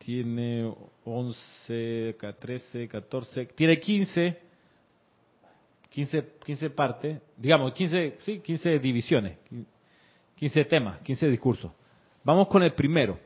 tiene 0.07 0.73
11, 1.05 2.17
13, 2.39 2.87
14, 2.87 3.47
tiene 3.47 3.81
15 3.81 4.39
15, 5.89 6.25
15 6.45 6.71
partes, 6.71 7.21
digamos, 7.37 7.73
15, 7.73 8.19
sí, 8.21 8.39
15 8.39 8.79
divisiones, 8.79 9.37
15 10.37 10.65
temas, 10.67 11.01
15 11.01 11.27
discursos. 11.29 11.73
Vamos 12.23 12.47
con 12.47 12.63
el 12.63 12.73
primero. 12.75 13.19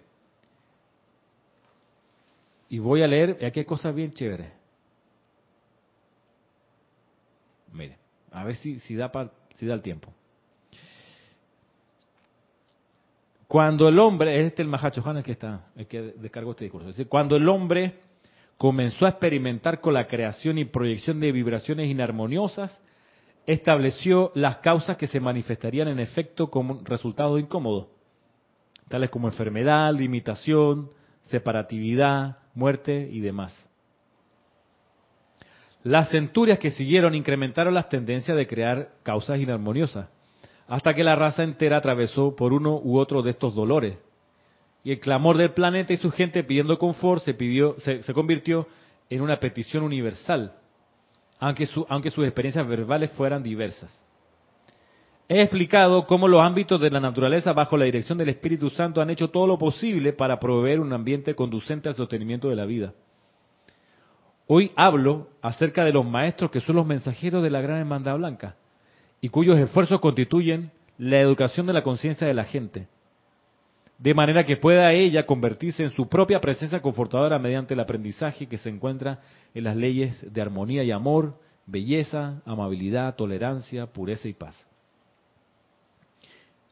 Y 2.70 2.78
voy 2.78 3.02
a 3.02 3.06
leer, 3.06 3.44
aquí 3.44 3.58
hay 3.58 3.66
cosas 3.66 3.94
bien 3.94 4.14
chéveres. 4.14 4.50
Mire, 7.72 7.98
a 8.30 8.42
ver 8.44 8.56
si, 8.56 8.80
si, 8.80 8.94
da, 8.94 9.12
si 9.56 9.66
da 9.66 9.74
el 9.74 9.82
tiempo. 9.82 10.14
Cuando 13.50 13.88
el 13.88 13.98
hombre, 13.98 14.46
este 14.46 14.62
es 14.62 14.66
el 14.66 14.68
Mahacho 14.68 15.02
el 15.10 15.24
que 15.24 15.32
está, 15.32 15.66
el 15.74 15.88
que 15.88 16.00
descargó 16.16 16.52
este 16.52 16.66
discurso. 16.66 16.88
Es 16.88 16.94
decir, 16.94 17.08
cuando 17.08 17.34
el 17.34 17.48
hombre 17.48 17.94
comenzó 18.56 19.06
a 19.06 19.08
experimentar 19.08 19.80
con 19.80 19.92
la 19.92 20.06
creación 20.06 20.56
y 20.56 20.66
proyección 20.66 21.18
de 21.18 21.32
vibraciones 21.32 21.90
inarmoniosas, 21.90 22.80
estableció 23.46 24.30
las 24.36 24.58
causas 24.58 24.96
que 24.96 25.08
se 25.08 25.18
manifestarían 25.18 25.88
en 25.88 25.98
efecto 25.98 26.48
como 26.48 26.80
resultados 26.84 27.40
incómodos, 27.40 27.88
tales 28.88 29.10
como 29.10 29.26
enfermedad, 29.26 29.92
limitación, 29.94 30.90
separatividad, 31.22 32.38
muerte 32.54 33.08
y 33.10 33.18
demás. 33.18 33.52
Las 35.82 36.10
centurias 36.10 36.60
que 36.60 36.70
siguieron 36.70 37.16
incrementaron 37.16 37.74
las 37.74 37.88
tendencias 37.88 38.36
de 38.36 38.46
crear 38.46 38.90
causas 39.02 39.40
inarmoniosas, 39.40 40.08
hasta 40.70 40.94
que 40.94 41.02
la 41.02 41.16
raza 41.16 41.42
entera 41.42 41.78
atravesó 41.78 42.36
por 42.36 42.52
uno 42.52 42.80
u 42.80 42.96
otro 42.96 43.22
de 43.22 43.30
estos 43.30 43.56
dolores, 43.56 43.98
y 44.84 44.92
el 44.92 45.00
clamor 45.00 45.36
del 45.36 45.50
planeta 45.50 45.92
y 45.92 45.96
su 45.96 46.12
gente 46.12 46.44
pidiendo 46.44 46.78
confort 46.78 47.24
se, 47.24 47.34
pidió, 47.34 47.74
se, 47.80 48.00
convirtió 48.14 48.68
en 49.10 49.20
una 49.20 49.40
petición 49.40 49.82
universal, 49.82 50.52
aunque, 51.40 51.68
aunque 51.88 52.10
sus 52.10 52.24
experiencias 52.24 52.68
verbales 52.68 53.10
fueran 53.10 53.42
diversas. 53.42 53.92
He 55.28 55.42
explicado 55.42 56.06
cómo 56.06 56.28
los 56.28 56.40
ámbitos 56.40 56.80
de 56.80 56.90
la 56.90 57.00
naturaleza 57.00 57.52
bajo 57.52 57.76
la 57.76 57.86
dirección 57.86 58.16
del 58.16 58.28
Espíritu 58.28 58.70
Santo 58.70 59.02
han 59.02 59.10
hecho 59.10 59.28
todo 59.28 59.48
lo 59.48 59.58
posible 59.58 60.12
para 60.12 60.38
proveer 60.38 60.78
un 60.78 60.92
ambiente 60.92 61.34
conducente 61.34 61.88
al 61.88 61.96
sostenimiento 61.96 62.48
de 62.48 62.56
la 62.56 62.64
vida. 62.64 62.94
Hoy 64.46 64.70
hablo 64.76 65.30
acerca 65.42 65.84
de 65.84 65.92
los 65.92 66.06
maestros 66.06 66.52
que 66.52 66.60
son 66.60 66.76
los 66.76 66.86
mensajeros 66.86 67.42
de 67.42 67.50
la 67.50 67.60
Gran 67.60 67.78
Hermandad 67.78 68.18
Blanca 68.18 68.54
y 69.20 69.28
cuyos 69.28 69.58
esfuerzos 69.58 70.00
constituyen 70.00 70.70
la 70.98 71.20
educación 71.20 71.66
de 71.66 71.72
la 71.72 71.82
conciencia 71.82 72.26
de 72.26 72.34
la 72.34 72.44
gente 72.44 72.88
de 74.00 74.14
manera 74.14 74.46
que 74.46 74.56
pueda 74.56 74.92
ella 74.92 75.26
convertirse 75.26 75.82
en 75.82 75.90
su 75.90 76.08
propia 76.08 76.40
presencia 76.40 76.80
confortadora 76.80 77.38
mediante 77.38 77.74
el 77.74 77.80
aprendizaje 77.80 78.46
que 78.46 78.56
se 78.56 78.70
encuentra 78.70 79.20
en 79.52 79.64
las 79.64 79.76
leyes 79.76 80.32
de 80.32 80.40
armonía 80.40 80.82
y 80.82 80.90
amor, 80.90 81.38
belleza, 81.66 82.40
amabilidad, 82.46 83.14
tolerancia, 83.14 83.86
pureza 83.88 84.26
y 84.26 84.32
paz. 84.32 84.56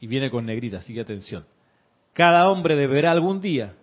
Y 0.01 0.07
viene 0.07 0.31
con 0.31 0.47
negrita, 0.47 0.81
sigue 0.81 1.03
atención. 1.03 1.45
Cada 2.15 2.49
hombre 2.49 2.77
deberá 2.77 3.11
algún 3.11 3.43
día 3.43 3.75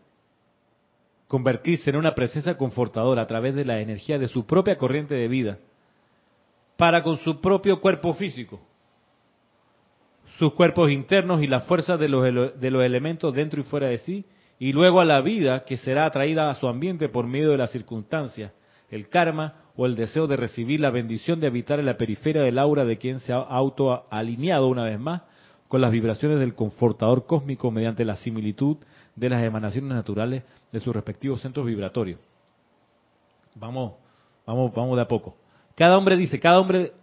convertirse 1.28 1.92
en 1.92 1.98
una 1.98 2.16
presencia 2.16 2.58
confortadora 2.58 3.22
a 3.22 3.28
través 3.28 3.54
de 3.54 3.66
la 3.66 3.80
energía 3.80 4.18
de 4.18 4.28
su 4.28 4.48
propia 4.48 4.78
corriente 4.80 5.14
de 5.14 5.28
vida, 5.28 5.60
para 6.78 7.04
con 7.04 7.18
su 7.18 7.40
propio 7.40 7.80
cuerpo 7.80 8.14
físico, 8.14 8.60
sus 10.38 10.54
cuerpos 10.54 10.92
internos 10.92 11.42
y 11.42 11.48
la 11.48 11.62
fuerza 11.62 11.98
de 11.98 12.10
los, 12.10 12.60
de 12.60 12.72
los 12.72 12.84
elementos 12.84 13.34
dentro 13.34 13.62
y 13.62 13.64
fuera 13.64 13.88
de 13.88 13.98
sí, 14.00 14.26
y 14.60 14.72
luego 14.72 15.00
a 15.02 15.06
la 15.06 15.22
vida 15.22 15.64
que 15.64 15.78
será 15.78 16.06
atraída 16.06 16.50
a 16.50 16.56
su 16.56 16.68
ambiente 16.68 17.10
por 17.10 17.28
medio 17.28 17.52
de 17.52 17.58
las 17.58 17.72
circunstancias, 17.72 18.52
el 18.90 19.10
karma 19.10 19.56
o 19.76 19.86
el 19.86 19.96
deseo 19.96 20.28
de 20.28 20.38
recibir 20.38 20.80
la 20.80 20.90
bendición 20.90 21.40
de 21.40 21.48
habitar 21.48 21.80
en 21.80 21.86
la 21.86 21.98
periferia 21.98 22.42
del 22.42 22.60
aura 22.60 22.86
de 22.86 22.98
quien 22.98 23.20
se 23.20 23.34
ha 23.34 23.38
autoalineado 23.38 24.68
una 24.68 24.84
vez 24.84 25.00
más 25.00 25.24
con 25.68 25.82
las 25.82 25.92
vibraciones 25.92 26.40
del 26.40 26.56
confortador 26.56 27.26
cósmico 27.26 27.72
mediante 27.72 28.06
la 28.06 28.16
similitud 28.16 28.78
de 29.16 29.30
las 29.30 29.44
emanaciones 29.44 29.92
naturales 29.92 30.44
de 30.72 30.80
sus 30.80 30.96
respectivos 30.96 31.42
centros 31.42 31.66
vibratorios. 31.66 32.20
Vamos, 33.56 33.94
vamos, 34.46 34.74
vamos 34.74 34.96
de 34.96 35.02
a 35.02 35.08
poco. 35.08 35.36
Cada 35.76 35.98
hombre 35.98 36.16
dice, 36.18 36.40
cada 36.40 36.60
hombre 36.60 36.94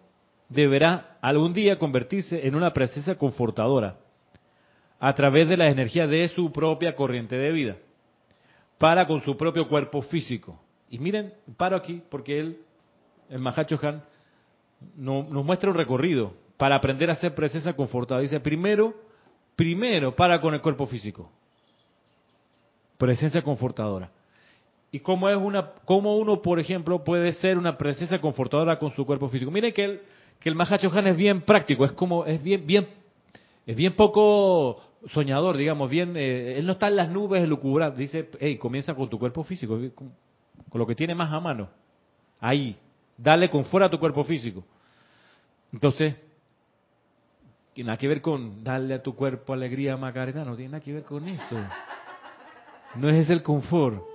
deberá 0.49 1.19
algún 1.21 1.53
día 1.53 1.79
convertirse 1.79 2.47
en 2.47 2.55
una 2.55 2.73
presencia 2.73 3.17
confortadora 3.17 3.97
a 4.99 5.15
través 5.15 5.49
de 5.49 5.57
la 5.57 5.69
energía 5.69 6.07
de 6.07 6.29
su 6.29 6.53
propia 6.53 6.95
corriente 6.95 7.37
de 7.37 7.53
vida, 7.53 7.77
para 8.79 9.07
con 9.07 9.23
su 9.23 9.37
propio 9.37 9.69
cuerpo 9.69 10.03
físico. 10.03 10.61
Y 10.89 10.99
miren, 10.99 11.33
paro 11.57 11.77
aquí 11.77 12.03
porque 12.09 12.39
él, 12.39 12.59
el 13.29 13.39
Mahacho 13.39 13.79
Han, 13.83 14.03
nos 14.97 15.45
muestra 15.45 15.71
un 15.71 15.77
recorrido 15.77 16.35
para 16.57 16.77
aprender 16.77 17.11
a 17.11 17.17
ser 17.17 17.35
presencia 17.35 17.75
confortadora. 17.75 18.23
Dice, 18.23 18.41
primero, 18.41 18.95
primero 19.57 20.15
para 20.15 20.41
con 20.41 20.55
el 20.55 20.61
cuerpo 20.61 20.87
físico. 20.87 21.31
presencia 22.97 23.43
confortadora. 23.43 24.11
¿Y 24.95 25.01
cómo, 25.01 25.31
es 25.31 25.37
una, 25.39 25.71
cómo 25.87 26.19
uno, 26.19 26.43
por 26.43 26.61
ejemplo, 26.61 27.03
puede 27.03 27.33
ser 27.33 27.57
una 27.57 27.79
presencia 27.79 28.21
confortadora 28.21 28.79
con 28.79 28.95
su 28.95 29.07
cuerpo 29.07 29.31
físico? 29.31 29.51
Miren 29.51 29.73
que 29.73 29.85
el, 29.85 30.01
que 30.39 30.51
el 30.51 30.55
Mahacho 30.55 30.93
Han 30.93 31.07
es 31.07 31.17
bien 31.17 31.41
práctico, 31.41 31.87
es 31.87 31.93
como, 31.93 32.27
es 32.27 32.43
bien, 32.43 32.67
bien, 32.67 32.87
es 33.67 33.75
bien 33.75 33.97
poco 33.97 34.83
soñador, 35.09 35.57
digamos, 35.57 35.89
bien, 35.89 36.15
eh, 36.15 36.59
él 36.59 36.67
no 36.67 36.73
está 36.73 36.89
en 36.89 36.97
las 36.97 37.09
nubes 37.09 37.49
lucubrando, 37.49 37.97
dice, 37.97 38.29
hey, 38.39 38.59
comienza 38.59 38.95
con 38.95 39.09
tu 39.09 39.19
cuerpo 39.19 39.43
físico, 39.45 39.81
con, 39.95 40.13
con 40.69 40.79
lo 40.79 40.87
que 40.87 40.95
tiene 40.95 41.15
más 41.15 41.33
a 41.33 41.41
mano, 41.41 41.71
ahí, 42.39 42.77
dale 43.17 43.49
con 43.49 43.65
fuera 43.65 43.87
a 43.87 43.91
tu 43.91 43.99
cuerpo 43.99 44.25
físico. 44.25 44.63
Entonces, 45.73 46.17
tiene 47.73 47.89
nada 47.89 47.97
que 47.97 48.09
ver 48.09 48.21
con 48.21 48.63
darle 48.63 48.93
a 48.93 49.03
tu 49.03 49.17
cuerpo 49.17 49.55
alegría, 49.55 49.97
Macarena, 49.97 50.45
no 50.45 50.55
tiene 50.55 50.73
nada 50.73 50.85
que 50.85 50.93
ver 50.93 51.05
con 51.05 51.27
eso. 51.27 51.57
No 52.97 53.09
es 53.09 53.25
ese 53.25 53.33
el 53.33 53.43
confort. 53.43 54.12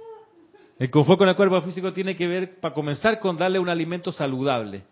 El 0.80 0.92
confort 0.92 1.18
con 1.18 1.30
el 1.30 1.36
cuerpo 1.36 1.62
físico 1.62 1.92
tiene 1.92 2.16
que 2.16 2.28
ver, 2.28 2.60
para 2.60 2.74
comenzar, 2.74 3.20
con 3.20 3.38
darle 3.38 3.60
un 3.60 3.70
alimento 3.70 4.12
saludable. 4.12 4.84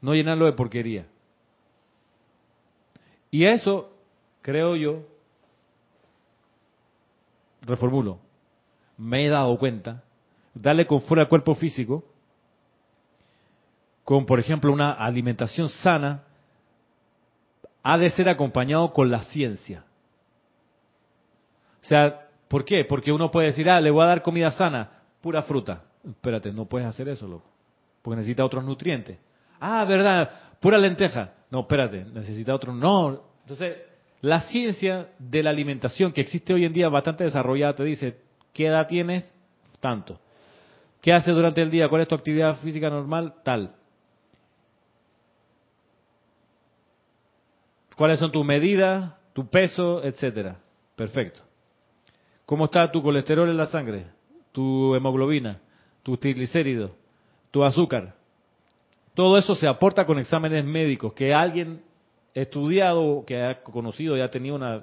No 0.00 0.14
llenarlo 0.14 0.44
de 0.46 0.52
porquería. 0.52 1.06
Y 3.30 3.44
eso, 3.44 3.92
creo 4.42 4.76
yo, 4.76 5.06
reformulo, 7.62 8.18
me 8.96 9.26
he 9.26 9.28
dado 9.28 9.58
cuenta, 9.58 10.02
darle 10.54 10.86
confort 10.86 11.20
al 11.20 11.28
cuerpo 11.28 11.54
físico, 11.54 12.04
con 14.04 14.24
por 14.24 14.40
ejemplo 14.40 14.72
una 14.72 14.92
alimentación 14.92 15.68
sana, 15.68 16.24
ha 17.82 17.98
de 17.98 18.10
ser 18.10 18.28
acompañado 18.28 18.92
con 18.92 19.10
la 19.10 19.22
ciencia. 19.24 19.84
O 21.82 21.86
sea, 21.86 22.27
¿por 22.48 22.64
qué? 22.64 22.84
Porque 22.84 23.12
uno 23.12 23.30
puede 23.30 23.48
decir, 23.48 23.68
ah, 23.70 23.80
le 23.80 23.90
voy 23.90 24.02
a 24.02 24.08
dar 24.08 24.22
comida 24.22 24.50
sana, 24.50 24.90
pura 25.20 25.42
fruta. 25.42 25.84
Espérate, 26.06 26.52
no 26.52 26.66
puedes 26.66 26.88
hacer 26.88 27.08
eso, 27.08 27.26
loco, 27.26 27.50
porque 28.02 28.16
necesita 28.16 28.44
otros 28.44 28.64
nutrientes. 28.64 29.18
Ah, 29.60 29.84
verdad, 29.84 30.30
pura 30.60 30.78
lenteja. 30.78 31.34
No, 31.50 31.60
espérate, 31.60 32.04
necesita 32.04 32.54
otro. 32.54 32.74
No. 32.74 33.22
Entonces, 33.42 33.76
la 34.20 34.40
ciencia 34.40 35.08
de 35.18 35.42
la 35.42 35.50
alimentación 35.50 36.12
que 36.12 36.20
existe 36.20 36.52
hoy 36.52 36.64
en 36.64 36.72
día 36.72 36.88
bastante 36.88 37.24
desarrollada 37.24 37.74
te 37.74 37.84
dice, 37.84 38.18
¿qué 38.52 38.66
edad 38.66 38.86
tienes? 38.86 39.30
Tanto. 39.80 40.20
¿Qué 41.00 41.12
haces 41.12 41.34
durante 41.34 41.62
el 41.62 41.70
día? 41.70 41.88
¿Cuál 41.88 42.02
es 42.02 42.08
tu 42.08 42.14
actividad 42.14 42.56
física 42.56 42.90
normal? 42.90 43.34
Tal. 43.44 43.74
¿Cuáles 47.96 48.18
son 48.18 48.30
tus 48.30 48.44
medidas, 48.44 49.12
tu 49.32 49.48
peso, 49.48 50.02
etcétera? 50.04 50.60
Perfecto. 50.96 51.47
¿Cómo 52.48 52.64
está 52.64 52.90
tu 52.90 53.02
colesterol 53.02 53.50
en 53.50 53.58
la 53.58 53.66
sangre? 53.66 54.06
Tu 54.52 54.94
hemoglobina, 54.94 55.60
tu 56.02 56.16
triglicéridos, 56.16 56.92
tu 57.50 57.62
azúcar. 57.62 58.14
Todo 59.12 59.36
eso 59.36 59.54
se 59.54 59.68
aporta 59.68 60.06
con 60.06 60.18
exámenes 60.18 60.64
médicos 60.64 61.12
que 61.12 61.34
alguien 61.34 61.82
estudiado, 62.32 63.22
que 63.26 63.42
ha 63.42 63.60
conocido 63.62 64.16
y 64.16 64.22
ha 64.22 64.30
tenido 64.30 64.56
una 64.56 64.82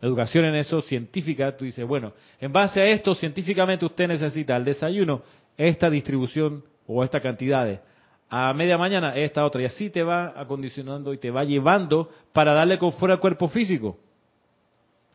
educación 0.00 0.44
en 0.44 0.54
eso 0.54 0.82
científica, 0.82 1.56
tú 1.56 1.64
dices, 1.64 1.84
bueno, 1.84 2.12
en 2.40 2.52
base 2.52 2.80
a 2.80 2.86
esto 2.86 3.12
científicamente 3.12 3.84
usted 3.84 4.06
necesita 4.06 4.54
al 4.54 4.64
desayuno 4.64 5.22
esta 5.56 5.90
distribución 5.90 6.62
o 6.86 7.02
esta 7.02 7.20
cantidades, 7.20 7.80
a 8.28 8.52
media 8.52 8.78
mañana 8.78 9.16
esta 9.16 9.44
otra, 9.44 9.62
y 9.62 9.64
así 9.64 9.90
te 9.90 10.04
va 10.04 10.32
acondicionando 10.40 11.12
y 11.12 11.18
te 11.18 11.32
va 11.32 11.42
llevando 11.42 12.08
para 12.32 12.54
darle 12.54 12.78
confort 12.78 13.14
al 13.14 13.18
cuerpo 13.18 13.48
físico. 13.48 13.98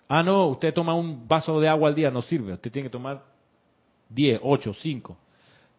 Ah, 0.08 0.22
no, 0.22 0.48
usted 0.48 0.74
toma 0.74 0.94
un 0.94 1.28
vaso 1.28 1.60
de 1.60 1.68
agua 1.68 1.90
al 1.90 1.96
día, 1.96 2.12
no 2.12 2.22
sirve, 2.22 2.54
usted 2.54 2.72
tiene 2.72 2.88
que 2.88 2.92
tomar 2.92 3.24
10, 4.10 4.40
8, 4.44 4.74
5. 4.74 5.18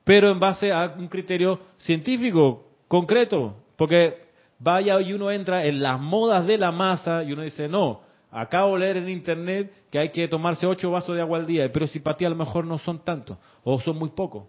Pero 0.05 0.31
en 0.31 0.41
base 0.41 0.73
a 0.73 0.95
un 0.99 1.09
criterio 1.09 1.61
científico, 1.79 2.65
concreto, 2.89 3.57
porque 3.77 4.27
vaya 4.59 5.01
y 5.01 5.13
uno 5.13 5.31
entra 5.31 5.65
en 5.65 5.83
las 5.83 6.01
modas 6.01 6.47
de 6.47 6.59
la 6.59 6.73
masa 6.73 7.23
y 7.23 7.33
uno 7.33 7.43
dice, 7.43 7.69
no, 7.69 8.01
acabo 8.31 8.75
de 8.75 8.81
leer 8.81 8.97
en 8.99 9.09
internet 9.09 9.73
que 9.91 9.99
hay 9.99 10.11
que 10.11 10.29
tomarse 10.29 10.67
ocho 10.67 10.91
vasos 10.91 11.15
de 11.15 11.23
agua 11.23 11.39
al 11.39 11.47
día, 11.47 11.71
pero 11.73 11.87
si 11.87 12.01
para 12.01 12.17
ti 12.17 12.25
a 12.25 12.31
lo 12.31 12.37
mejor 12.37 12.65
no 12.65 12.79
son 12.79 13.01
tantos 13.01 13.39
o 13.65 13.81
son 13.81 13.97
muy 13.97 14.11
pocos. 14.11 14.45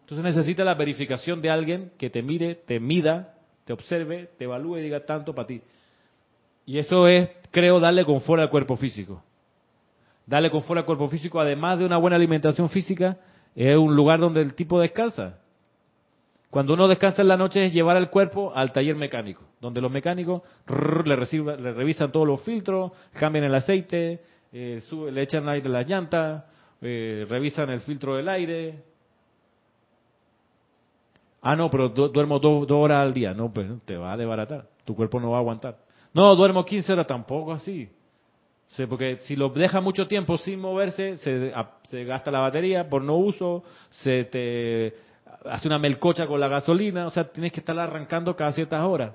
Entonces 0.00 0.24
necesita 0.24 0.64
la 0.64 0.74
verificación 0.74 1.42
de 1.42 1.50
alguien 1.50 1.92
que 1.98 2.08
te 2.08 2.22
mire, 2.22 2.54
te 2.54 2.80
mida, 2.80 3.34
te 3.64 3.72
observe, 3.72 4.30
te 4.38 4.44
evalúe 4.44 4.78
y 4.78 4.82
diga 4.82 5.04
tanto 5.04 5.34
para 5.34 5.46
ti. 5.46 5.60
Y 6.68 6.78
eso 6.78 7.08
es, 7.08 7.30
creo, 7.50 7.80
darle 7.80 8.04
confort 8.04 8.42
al 8.42 8.50
cuerpo 8.50 8.76
físico. 8.76 9.22
Darle 10.26 10.50
confort 10.50 10.80
al 10.80 10.84
cuerpo 10.84 11.08
físico, 11.08 11.40
además 11.40 11.78
de 11.78 11.86
una 11.86 11.96
buena 11.96 12.16
alimentación 12.16 12.68
física, 12.68 13.16
es 13.54 13.74
un 13.74 13.96
lugar 13.96 14.20
donde 14.20 14.42
el 14.42 14.52
tipo 14.52 14.78
descansa. 14.78 15.38
Cuando 16.50 16.74
uno 16.74 16.86
descansa 16.86 17.22
en 17.22 17.28
la 17.28 17.38
noche 17.38 17.64
es 17.64 17.72
llevar 17.72 17.96
el 17.96 18.10
cuerpo 18.10 18.52
al 18.54 18.70
taller 18.70 18.96
mecánico, 18.96 19.44
donde 19.62 19.80
los 19.80 19.90
mecánicos 19.90 20.42
le, 21.06 21.16
le, 21.56 21.72
revisan 21.72 22.12
todos 22.12 22.26
los 22.26 22.42
filtros, 22.42 22.92
cambian 23.14 23.46
el 23.46 23.54
aceite, 23.54 24.20
eh, 24.52 24.82
le 25.10 25.22
echan 25.22 25.48
aire 25.48 25.70
a 25.70 25.72
las 25.72 25.88
llantas, 25.88 26.44
eh, 26.82 27.24
revisan 27.30 27.70
el 27.70 27.80
filtro 27.80 28.14
del 28.16 28.28
aire. 28.28 28.84
Ah, 31.40 31.56
no, 31.56 31.70
pero 31.70 31.88
duermo 31.88 32.38
dos 32.38 32.70
horas 32.72 32.98
al 32.98 33.14
día. 33.14 33.32
No, 33.32 33.50
pues 33.50 33.68
te 33.86 33.96
va 33.96 34.12
a 34.12 34.18
desbaratar. 34.18 34.66
Tu 34.84 34.94
cuerpo 34.94 35.18
no 35.18 35.30
va 35.30 35.38
a 35.38 35.40
aguantar. 35.40 35.87
No, 36.18 36.34
duermo 36.34 36.64
15 36.64 36.94
horas 36.94 37.06
tampoco 37.06 37.52
así. 37.52 37.88
porque 38.88 39.18
si 39.20 39.36
lo 39.36 39.50
deja 39.50 39.80
mucho 39.80 40.08
tiempo 40.08 40.36
sin 40.36 40.58
moverse, 40.58 41.16
se, 41.18 42.04
gasta 42.04 42.32
la 42.32 42.40
batería 42.40 42.88
por 42.88 43.02
no 43.02 43.14
uso, 43.18 43.62
se 43.90 44.24
te 44.24 44.94
hace 45.44 45.68
una 45.68 45.78
melcocha 45.78 46.26
con 46.26 46.40
la 46.40 46.48
gasolina, 46.48 47.06
o 47.06 47.10
sea, 47.10 47.30
tienes 47.30 47.52
que 47.52 47.60
estar 47.60 47.78
arrancando 47.78 48.34
cada 48.34 48.50
ciertas 48.50 48.82
horas. 48.82 49.14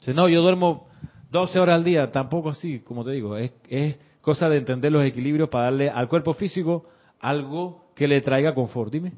Dice, 0.00 0.14
no, 0.14 0.28
yo 0.28 0.42
duermo 0.42 0.88
12 1.30 1.60
horas 1.60 1.76
al 1.76 1.84
día, 1.84 2.10
tampoco 2.10 2.48
así, 2.48 2.80
como 2.80 3.04
te 3.04 3.12
digo, 3.12 3.36
es, 3.36 3.52
es 3.68 3.94
cosa 4.20 4.48
de 4.48 4.56
entender 4.56 4.90
los 4.90 5.04
equilibrios 5.04 5.48
para 5.48 5.66
darle 5.66 5.90
al 5.90 6.08
cuerpo 6.08 6.34
físico 6.34 6.86
algo 7.20 7.84
que 7.94 8.08
le 8.08 8.20
traiga 8.20 8.52
confort. 8.52 8.90
Dime. 8.90 9.12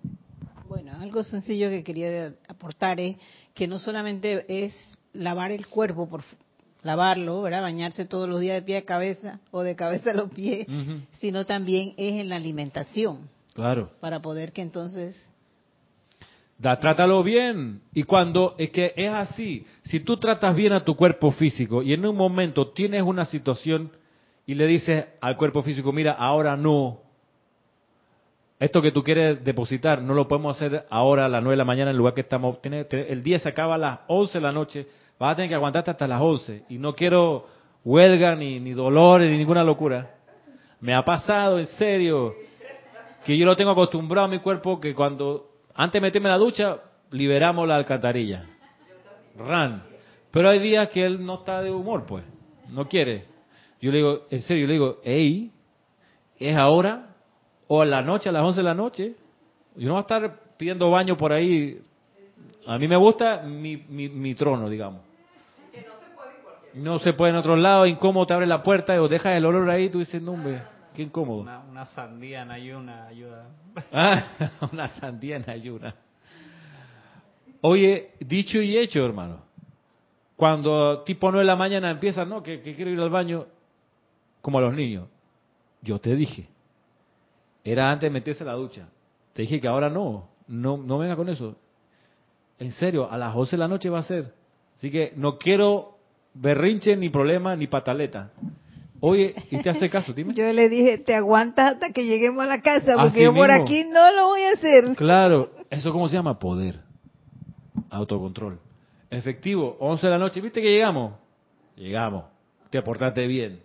Bueno, 0.69 0.93
algo 1.01 1.25
sencillo 1.25 1.71
que 1.71 1.83
quería 1.83 2.35
aportar 2.49 3.01
es 3.01 3.17
que 3.55 3.67
no 3.67 3.79
solamente 3.79 4.45
es 4.47 5.01
lavar 5.15 5.51
el 5.53 5.67
cuerpo 5.67 6.09
por 6.09 6.23
lavarlo, 6.83 7.43
¿verdad? 7.43 7.63
Bañarse 7.63 8.05
todos 8.05 8.29
los 8.29 8.41
días 8.41 8.57
de 8.57 8.63
pie 8.63 8.77
a 8.77 8.83
cabeza 8.83 9.41
o 9.51 9.63
de 9.63 9.75
cabeza 9.75 10.11
a 10.11 10.15
los 10.15 10.31
pies, 10.31 10.67
sino 11.21 11.47
también 11.47 11.95
es 11.97 12.21
en 12.21 12.29
la 12.29 12.37
alimentación. 12.37 13.21
Claro. 13.55 13.91
Para 14.01 14.21
poder 14.21 14.53
que 14.53 14.63
entonces... 14.63 15.31
Da, 16.59 16.79
trátalo 16.79 17.23
bien. 17.23 17.81
Y 17.93 18.05
cuando 18.05 18.55
es 18.59 18.71
que 18.71 18.93
es 18.97 19.11
así, 19.11 19.67
si 19.85 20.01
tú 20.01 20.19
tratas 20.19 20.55
bien 20.55 20.73
a 20.73 20.85
tu 20.85 20.95
cuerpo 20.95 21.33
físico 21.33 21.83
y 21.83 21.93
en 21.95 22.05
un 22.07 22.17
momento 22.17 22.69
tienes 22.69 23.03
una 23.03 23.25
situación 23.25 23.91
y 24.47 24.55
le 24.55 24.67
dices 24.67 25.07
al 25.21 25.37
cuerpo 25.37 25.63
físico, 25.63 25.91
mira, 25.93 26.13
ahora 26.13 26.57
no, 26.57 27.01
esto 28.59 28.81
que 28.81 28.93
tú 28.93 29.03
quieres 29.03 29.45
depositar 29.45 30.01
no 30.01 30.15
lo 30.15 30.29
podemos 30.29 30.57
hacer 30.57 30.87
ahora 30.89 31.27
a 31.27 31.29
las 31.29 31.43
9 31.43 31.53
de 31.53 31.57
la 31.59 31.65
mañana 31.65 31.91
en 31.91 31.95
el 31.95 31.99
lugar 31.99 32.15
que 32.15 32.21
estamos. 32.23 32.59
El 32.63 33.23
día 33.23 33.39
se 33.39 33.49
acaba 33.49 33.75
a 33.75 33.79
las 33.79 33.99
11 34.07 34.39
de 34.39 34.43
la 34.43 34.53
noche, 34.53 34.87
vas 35.19 35.33
a 35.33 35.37
tener 35.37 35.49
que 35.49 35.55
aguantarte 35.55 35.91
hasta 35.91 36.07
las 36.07 36.21
11. 36.21 36.65
Y 36.69 36.79
no 36.79 36.95
quiero 36.95 37.47
huelga, 37.85 38.35
ni, 38.35 38.61
ni 38.61 38.73
dolores, 38.73 39.31
ni 39.31 39.39
ninguna 39.39 39.65
locura. 39.65 40.11
Me 40.81 40.95
ha 40.95 41.05
pasado, 41.05 41.59
en 41.59 41.67
serio 41.67 42.35
que 43.25 43.39
yo 43.39 43.47
lo 43.47 43.57
tengo 43.57 43.71
acostumbrado 43.71 44.27
a 44.27 44.31
mi 44.31 44.39
cuerpo 44.39 44.79
que 44.79 44.95
cuando 44.95 45.49
antes 45.75 46.01
de 46.01 46.07
meterme 46.07 46.29
en 46.29 46.33
la 46.33 46.39
ducha 46.39 46.79
liberamos 47.11 47.67
la 47.67 47.77
alcantarilla. 47.77 48.47
Ran. 49.37 49.83
Pero 50.31 50.51
hay 50.51 50.59
días 50.59 50.89
que 50.89 51.05
él 51.05 51.25
no 51.25 51.37
está 51.37 51.63
de 51.63 51.71
humor, 51.71 52.05
pues. 52.07 52.25
No 52.69 52.87
quiere. 52.87 53.25
Yo 53.81 53.91
le 53.91 53.99
digo, 53.99 54.23
en 54.31 54.43
serio, 54.43 54.63
yo 54.63 54.67
le 54.67 54.73
digo, 54.75 55.01
hey, 55.05 55.53
¿es 56.39 56.57
ahora? 56.57 57.15
¿O 57.67 57.83
a 57.83 57.87
la 57.87 58.03
noche, 58.03 58.29
a 58.29 58.33
las 58.33 58.43
11 58.43 58.61
de 58.61 58.65
la 58.65 58.75
noche? 58.75 59.15
Yo 59.77 59.89
no 59.89 59.95
voy 59.95 59.99
a 59.99 60.03
estar 60.03 60.41
pidiendo 60.57 60.91
baño 60.91 61.17
por 61.17 61.33
ahí. 61.33 61.81
A 62.67 62.79
mí 62.79 62.89
me 62.89 62.97
gusta 62.97 63.43
mi, 63.43 63.77
mi, 63.77 64.09
mi 64.09 64.35
trono, 64.35 64.69
digamos. 64.69 65.03
No 66.75 66.99
se 66.99 67.13
puede 67.13 67.31
en 67.31 67.37
otro 67.37 67.57
lado, 67.57 67.87
incómodo, 67.87 68.27
te 68.27 68.35
abre 68.35 68.47
la 68.47 68.63
puerta 68.63 69.01
o 69.01 69.07
dejas 69.07 69.37
el 69.37 69.47
olor 69.47 69.71
ahí, 69.71 69.91
tú 69.91 70.01
dices, 70.01 70.21
no, 70.21 70.33
hombre. 70.33 70.61
Qué 70.95 71.03
incómodo. 71.03 71.41
Una, 71.41 71.87
sandía 71.87 72.43
en 72.43 72.51
ayuna 72.51 73.07
ayuda. 73.07 73.49
Ah, 73.93 74.25
una 74.73 74.89
sandía 74.89 75.37
en 75.37 75.51
ayuna. 75.51 75.95
Oye, 77.61 78.13
dicho 78.21 78.61
y 78.61 78.77
hecho, 78.77 79.05
hermano. 79.05 79.43
Cuando 80.37 81.03
tipo 81.03 81.31
9 81.31 81.41
de 81.41 81.47
la 81.47 81.57
mañana 81.57 81.91
empieza, 81.91 82.25
no, 82.25 82.43
que, 82.43 82.61
quiero 82.61 82.91
ir 82.91 83.01
al 83.01 83.11
baño, 83.11 83.47
como 84.41 84.59
a 84.59 84.63
los 84.63 84.75
niños. 84.75 85.09
Yo 85.81 85.99
te 85.99 86.15
dije. 86.15 86.49
Era 87.65 87.91
antes 87.91 88.09
de 88.09 88.11
meterse 88.11 88.45
a 88.45 88.49
la 88.49 88.53
ducha. 88.53 88.89
Te 89.33 89.43
dije 89.43 89.61
que 89.61 89.69
ahora 89.69 89.89
no. 89.89 90.29
No, 90.47 90.77
no 90.77 90.99
venga 90.99 91.17
con 91.17 91.29
eso. 91.29 91.57
En 92.65 92.73
serio, 92.73 93.11
a 93.11 93.19
las 93.19 93.37
11 93.37 93.57
de 93.57 93.59
la 93.59 93.69
noche 93.69 93.91
va 93.91 93.99
a 93.99 94.05
ser. 94.05 94.33
Así 94.79 94.91
que 94.91 95.13
no 95.17 95.37
quiero 95.37 95.99
berrinche, 96.33 96.97
ni 96.97 97.11
problema, 97.11 97.55
ni 97.55 97.67
pataleta. 97.67 98.31
Oye, 99.01 99.35
y 99.51 99.59
te 99.59 99.69
hace 99.69 99.91
caso, 99.91 100.15
dime. 100.15 100.33
Yo 100.35 100.51
le 100.51 100.71
dije, 100.71 100.97
te 100.97 101.15
aguantas 101.15 101.75
hasta 101.75 101.93
que 101.93 102.07
lleguemos 102.07 102.43
a 102.43 102.47
la 102.49 102.63
casa, 102.63 102.95
porque 102.95 103.09
Así 103.09 103.23
yo 103.23 103.35
por 103.35 103.49
mismo. 103.51 103.63
aquí 103.65 103.85
no 103.93 104.13
lo 104.13 104.29
voy 104.29 104.41
a 104.45 104.53
hacer. 104.53 104.97
Claro, 104.97 105.51
¿eso 105.69 105.93
cómo 105.93 106.09
se 106.09 106.15
llama? 106.15 106.39
Poder. 106.39 106.81
Autocontrol. 107.91 108.59
Efectivo, 109.11 109.77
11 109.79 110.07
de 110.07 110.11
la 110.11 110.19
noche, 110.19 110.41
¿viste 110.41 110.63
que 110.63 110.73
llegamos? 110.73 111.13
Llegamos. 111.77 112.25
Te 112.71 112.81
portaste 112.81 113.27
bien. 113.27 113.61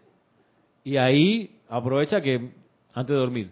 Y 0.84 0.98
ahí 0.98 1.58
aprovecha 1.70 2.20
que 2.20 2.52
antes 2.94 3.14
de 3.14 3.20
dormir. 3.20 3.52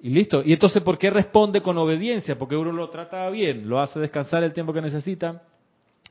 Y 0.00 0.10
listo. 0.10 0.42
Y 0.44 0.52
entonces, 0.52 0.82
¿por 0.82 0.96
qué 0.98 1.10
responde 1.10 1.60
con 1.60 1.76
obediencia? 1.78 2.38
Porque 2.38 2.56
uno 2.56 2.70
lo 2.72 2.88
trata 2.88 3.28
bien, 3.30 3.68
lo 3.68 3.80
hace 3.80 3.98
descansar 3.98 4.42
el 4.44 4.52
tiempo 4.52 4.72
que 4.72 4.80
necesita, 4.80 5.42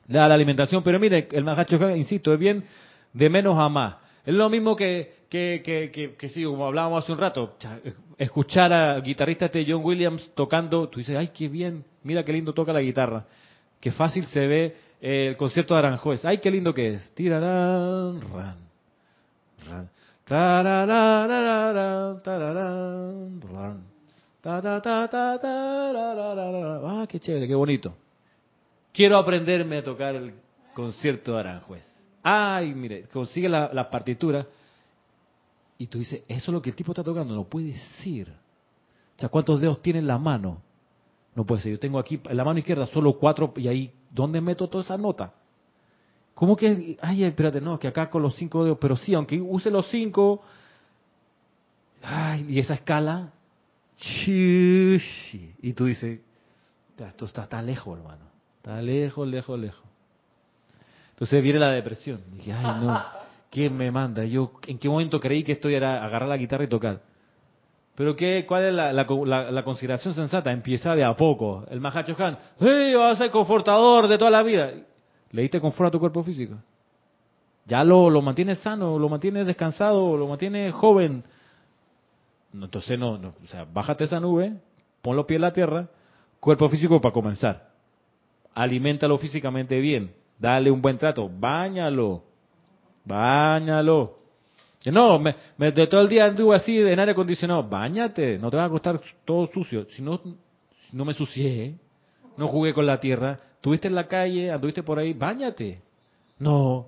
le 0.08 0.18
da 0.18 0.28
la 0.28 0.34
alimentación. 0.36 0.84
Pero 0.84 1.00
mire, 1.00 1.28
el 1.32 1.44
Mahacho 1.44 1.78
insisto, 1.96 2.34
es 2.34 2.40
bien 2.40 2.64
de 3.14 3.30
menos 3.30 3.58
a 3.58 3.70
más. 3.70 3.96
Es 4.26 4.34
lo 4.34 4.50
mismo 4.50 4.76
que, 4.76 5.14
que, 5.30 5.62
que, 5.64 5.90
que, 5.90 6.16
que 6.16 6.30
sí, 6.30 6.44
como 6.44 6.66
hablábamos 6.66 7.02
hace 7.04 7.14
un 7.14 7.18
rato, 7.18 7.56
cha- 7.60 7.80
escuchar 8.18 8.74
al 8.74 9.02
guitarrista 9.02 9.46
este 9.46 9.66
John 9.66 9.82
Williams 9.86 10.32
tocando, 10.36 10.90
tú 10.90 11.00
dices, 11.00 11.16
ay, 11.16 11.30
qué 11.30 11.48
bien, 11.48 11.86
mira 12.04 12.26
qué 12.26 12.34
lindo 12.34 12.54
toca 12.54 12.74
la 12.74 12.82
guitarra. 12.82 13.24
Qué 13.80 13.92
fácil 13.92 14.26
se 14.26 14.48
ve 14.48 14.76
el 15.00 15.38
concierto 15.38 15.76
de 15.76 15.80
Aranjuez. 15.80 16.26
Ay, 16.26 16.40
qué 16.40 16.52
lindo 16.52 16.74
que 16.74 16.96
es. 16.96 17.10
Tirarán, 17.14 18.20
ran, 18.34 18.58
ran. 19.66 19.90
Ah, 26.84 27.06
qué 27.08 27.18
chévere, 27.20 27.48
qué 27.48 27.56
bonito. 27.56 27.96
Quiero 28.92 29.18
aprenderme 29.18 29.78
a 29.78 29.84
tocar 29.86 30.16
el 30.16 30.34
concierto 30.74 31.34
de 31.34 31.40
Aranjuez. 31.40 31.84
Ay, 32.24 32.74
mire, 32.74 33.04
consigue 33.08 33.48
la, 33.48 33.90
partitura 33.90 34.46
y 35.78 35.88
tú 35.88 36.00
dices, 36.00 36.24
eso 36.28 36.52
es 36.52 36.54
lo 36.54 36.62
que 36.62 36.72
el 36.72 36.76
tipo 36.76 36.92
está 36.92 37.06
tocando, 37.06 37.34
no 37.34 37.46
puede 37.46 37.78
ser. 38.04 38.28
O 38.30 39.20
sea, 39.20 39.30
¿cuántos 39.30 39.62
dedos 39.62 39.82
tiene 39.82 40.00
en 40.00 40.08
la 40.08 40.18
mano? 40.18 40.62
No 41.36 41.46
puede 41.46 41.62
ser. 41.62 41.72
Yo 41.72 41.80
tengo 41.80 42.00
aquí 42.00 42.20
en 42.28 42.36
la 42.36 42.44
mano 42.44 42.60
izquierda 42.60 42.86
solo 42.88 43.18
cuatro 43.18 43.54
y 43.56 43.70
ahí, 43.70 43.94
¿dónde 44.12 44.42
meto 44.42 44.68
toda 44.68 44.84
esa 44.84 44.98
nota? 44.98 45.34
¿Cómo 46.38 46.56
que? 46.56 46.96
Ay, 47.02 47.24
espérate, 47.24 47.60
no, 47.60 47.80
que 47.80 47.88
acá 47.88 48.12
con 48.12 48.22
los 48.22 48.36
cinco 48.36 48.64
dedos, 48.64 48.78
pero 48.80 48.96
sí, 48.96 49.16
aunque 49.16 49.42
use 49.42 49.72
los 49.72 49.88
cinco. 49.90 50.44
Ay, 52.04 52.46
y 52.48 52.60
esa 52.60 52.76
escala. 52.76 53.32
Y 55.64 55.74
tú 55.74 55.86
dices, 55.86 56.20
"Ya, 56.96 57.08
esto 57.08 57.26
está 57.26 57.48
tan 57.48 57.66
lejos, 57.66 57.98
hermano. 57.98 58.26
Está 58.58 58.80
lejos, 58.84 59.28
lejos, 59.28 59.60
lejos. 59.60 59.82
Entonces 61.10 61.42
viene 61.42 61.58
la 61.58 61.72
depresión. 61.72 62.22
Dije, 62.34 62.54
ay, 62.54 62.86
no, 62.86 63.02
¿quién 63.50 63.76
me 63.76 63.90
manda? 63.90 64.24
Yo, 64.24 64.52
¿en 64.68 64.78
qué 64.78 64.88
momento 64.88 65.20
creí 65.20 65.44
que 65.44 65.54
esto 65.54 65.70
era 65.70 66.06
agarrar 66.06 66.30
la 66.30 66.38
guitarra 66.38 66.66
y 66.66 66.68
tocar? 66.68 67.02
Pero 67.96 68.16
qué, 68.16 68.46
¿cuál 68.48 68.66
es 68.66 68.74
la, 68.76 68.94
la- 68.94 69.64
consideración 69.64 70.14
sensata? 70.14 70.52
Empieza 70.52 70.94
de 70.94 71.04
a 71.04 71.16
poco. 71.18 71.66
El 71.72 71.82
Mahacho 71.82 72.16
Han, 72.24 72.38
¡hey, 72.60 72.94
vas 72.94 73.16
a 73.16 73.24
ser 73.24 73.32
confortador 73.32 74.08
de 74.08 74.20
toda 74.20 74.30
la 74.30 74.44
vida! 74.44 74.72
¿Le 75.32 75.42
diste 75.42 75.60
confort 75.60 75.90
a 75.90 75.92
tu 75.92 76.00
cuerpo 76.00 76.24
físico? 76.24 76.56
¿Ya 77.66 77.84
lo, 77.84 78.10
lo 78.10 78.22
mantienes 78.22 78.60
sano, 78.60 78.98
lo 78.98 79.10
mantienes 79.10 79.46
descansado, 79.46 80.18
lo 80.18 80.28
mantienes 80.28 80.74
joven? 80.74 81.24
Entonces 82.54 82.98
no, 82.98 83.18
no, 83.18 83.34
o 83.44 83.48
sea, 83.48 83.66
bájate 83.66 84.06
esa 84.06 84.20
nube, 84.20 84.54
pon 85.02 85.16
los 85.16 85.26
pies 85.26 85.38
en 85.38 85.42
la 85.42 85.54
tierra, 85.54 85.88
cuerpo 86.40 86.70
físico 86.70 87.02
para 87.02 87.14
comenzar. 87.14 87.70
Aliméntalo 88.54 89.18
físicamente 89.18 89.80
bien, 89.80 90.14
dale 90.40 90.72
un 90.72 90.82
buen 90.82 90.98
trato, 90.98 91.30
báñalo, 91.30 92.24
báñalo. 93.04 94.18
No, 94.86 95.20
me, 95.20 95.36
de 95.58 95.88
todo 95.88 96.02
el 96.02 96.08
día 96.08 96.26
anduve 96.26 96.56
así 96.56 96.80
en 96.80 97.00
aire 97.00 97.12
acondicionado. 97.12 97.64
Báñate, 97.64 98.38
no 98.38 98.50
te 98.50 98.58
va 98.58 98.66
a 98.66 98.70
costar 98.70 99.02
todo 99.26 99.48
sucio. 99.48 99.86
Si 99.90 100.02
no, 100.02 100.22
si 100.90 100.96
no 100.96 101.04
me 101.04 101.14
sucié, 101.14 101.76
no 102.38 102.48
jugué 102.48 102.74
con 102.74 102.86
la 102.86 103.00
tierra, 103.00 103.40
estuviste 103.68 103.88
en 103.90 103.96
la 103.96 104.08
calle, 104.08 104.50
anduviste 104.50 104.82
por 104.82 104.98
ahí, 104.98 105.12
báñate. 105.14 105.82
No. 106.40 106.88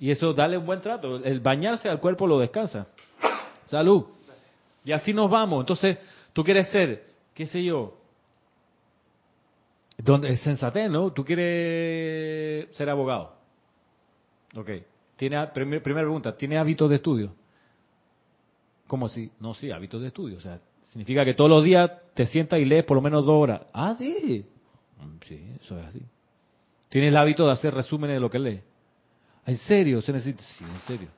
Y 0.00 0.10
eso, 0.10 0.32
dale 0.32 0.56
un 0.56 0.64
buen 0.64 0.80
trato. 0.80 1.16
El 1.22 1.40
bañarse 1.40 1.88
al 1.88 2.00
cuerpo 2.00 2.26
lo 2.26 2.38
descansa. 2.38 2.86
Salud. 3.66 4.04
Y 4.84 4.92
así 4.92 5.12
nos 5.12 5.28
vamos. 5.30 5.60
Entonces, 5.60 5.98
tú 6.32 6.42
quieres 6.42 6.68
ser, 6.68 7.04
qué 7.34 7.46
sé 7.46 7.62
yo, 7.62 7.94
donde 9.98 10.30
es 10.30 10.40
sensatez, 10.40 10.88
¿no? 10.90 11.12
Tú 11.12 11.24
quieres 11.24 12.74
ser 12.74 12.88
abogado. 12.88 13.34
Ok. 14.56 14.70
Tiene, 15.16 15.46
primer- 15.48 15.82
primera 15.82 16.04
pregunta, 16.06 16.34
¿tiene 16.36 16.56
hábitos 16.56 16.88
de 16.88 16.96
estudio? 16.96 17.34
¿Cómo 18.86 19.06
así? 19.06 19.30
No, 19.40 19.52
sí, 19.54 19.70
hábitos 19.70 20.00
de 20.00 20.06
estudio. 20.08 20.38
O 20.38 20.40
sea, 20.40 20.58
significa 20.90 21.24
que 21.24 21.34
todos 21.34 21.50
los 21.50 21.64
días 21.64 21.90
te 22.14 22.24
sientas 22.26 22.60
y 22.60 22.64
lees 22.64 22.84
por 22.84 22.94
lo 22.96 23.02
menos 23.02 23.26
dos 23.26 23.34
horas. 23.34 23.62
Ah, 23.74 23.94
sí. 23.98 24.46
Mm, 25.00 25.18
Sí, 25.26 25.40
eso 25.62 25.78
es 25.78 25.86
así. 25.86 26.02
¿Tiene 26.88 27.08
el 27.08 27.16
hábito 27.16 27.46
de 27.46 27.52
hacer 27.52 27.74
resúmenes 27.74 28.16
de 28.16 28.20
lo 28.20 28.30
que 28.30 28.38
lee? 28.38 28.60
¿En 29.46 29.58
serio? 29.58 30.00
¿Se 30.02 30.12
necesita? 30.12 30.42
Sí, 30.42 30.64
en 30.64 30.80
serio. 30.86 31.08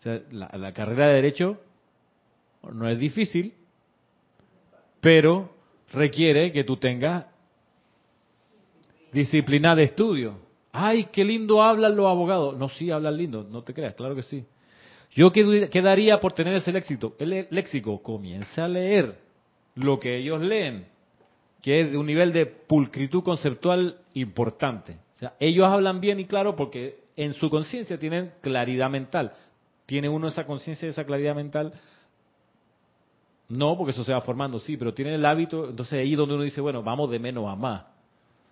O 0.00 0.02
sea, 0.02 0.20
la, 0.30 0.72
carrera 0.72 1.08
de 1.08 1.14
Derecho 1.14 1.60
no 2.72 2.88
es 2.88 2.98
difícil, 2.98 3.54
pero 5.00 5.50
requiere 5.92 6.52
que 6.52 6.64
tú 6.64 6.76
tengas 6.76 7.26
disciplina 9.12 9.74
de 9.74 9.84
estudio. 9.84 10.38
Ay, 10.72 11.04
qué 11.12 11.24
lindo 11.24 11.62
hablan 11.62 11.96
los 11.96 12.06
abogados. 12.06 12.56
No, 12.58 12.68
sí, 12.68 12.90
hablan 12.90 13.16
lindo, 13.16 13.46
no 13.48 13.62
te 13.62 13.72
creas, 13.72 13.94
claro 13.94 14.14
que 14.14 14.22
sí. 14.24 14.44
Yo 15.12 15.30
qued- 15.32 15.68
quedaría 15.70 16.18
por 16.18 16.32
tener 16.32 16.54
ese 16.54 16.72
léxico. 16.72 17.14
El 17.18 17.46
léxico 17.50 18.02
comienza 18.02 18.64
a 18.64 18.68
leer 18.68 19.16
lo 19.76 20.00
que 20.00 20.16
ellos 20.16 20.40
leen, 20.40 20.86
que 21.64 21.80
es 21.80 21.92
de 21.92 21.96
un 21.96 22.04
nivel 22.04 22.30
de 22.34 22.44
pulcritud 22.44 23.22
conceptual 23.22 23.96
importante. 24.12 24.98
O 25.14 25.18
sea, 25.18 25.32
ellos 25.40 25.66
hablan 25.66 25.98
bien 25.98 26.20
y 26.20 26.26
claro 26.26 26.54
porque 26.54 27.04
en 27.16 27.32
su 27.32 27.48
conciencia 27.48 27.98
tienen 27.98 28.34
claridad 28.42 28.90
mental. 28.90 29.32
¿Tiene 29.86 30.10
uno 30.10 30.28
esa 30.28 30.44
conciencia, 30.44 30.86
esa 30.86 31.06
claridad 31.06 31.34
mental? 31.34 31.72
No, 33.48 33.78
porque 33.78 33.92
eso 33.92 34.04
se 34.04 34.12
va 34.12 34.20
formando, 34.20 34.58
sí, 34.58 34.76
pero 34.76 34.92
tiene 34.92 35.14
el 35.14 35.24
hábito, 35.24 35.70
entonces 35.70 36.00
ahí 36.00 36.14
donde 36.14 36.34
uno 36.34 36.44
dice, 36.44 36.60
bueno, 36.60 36.82
vamos 36.82 37.10
de 37.10 37.18
menos 37.18 37.48
a 37.48 37.56
más. 37.56 37.84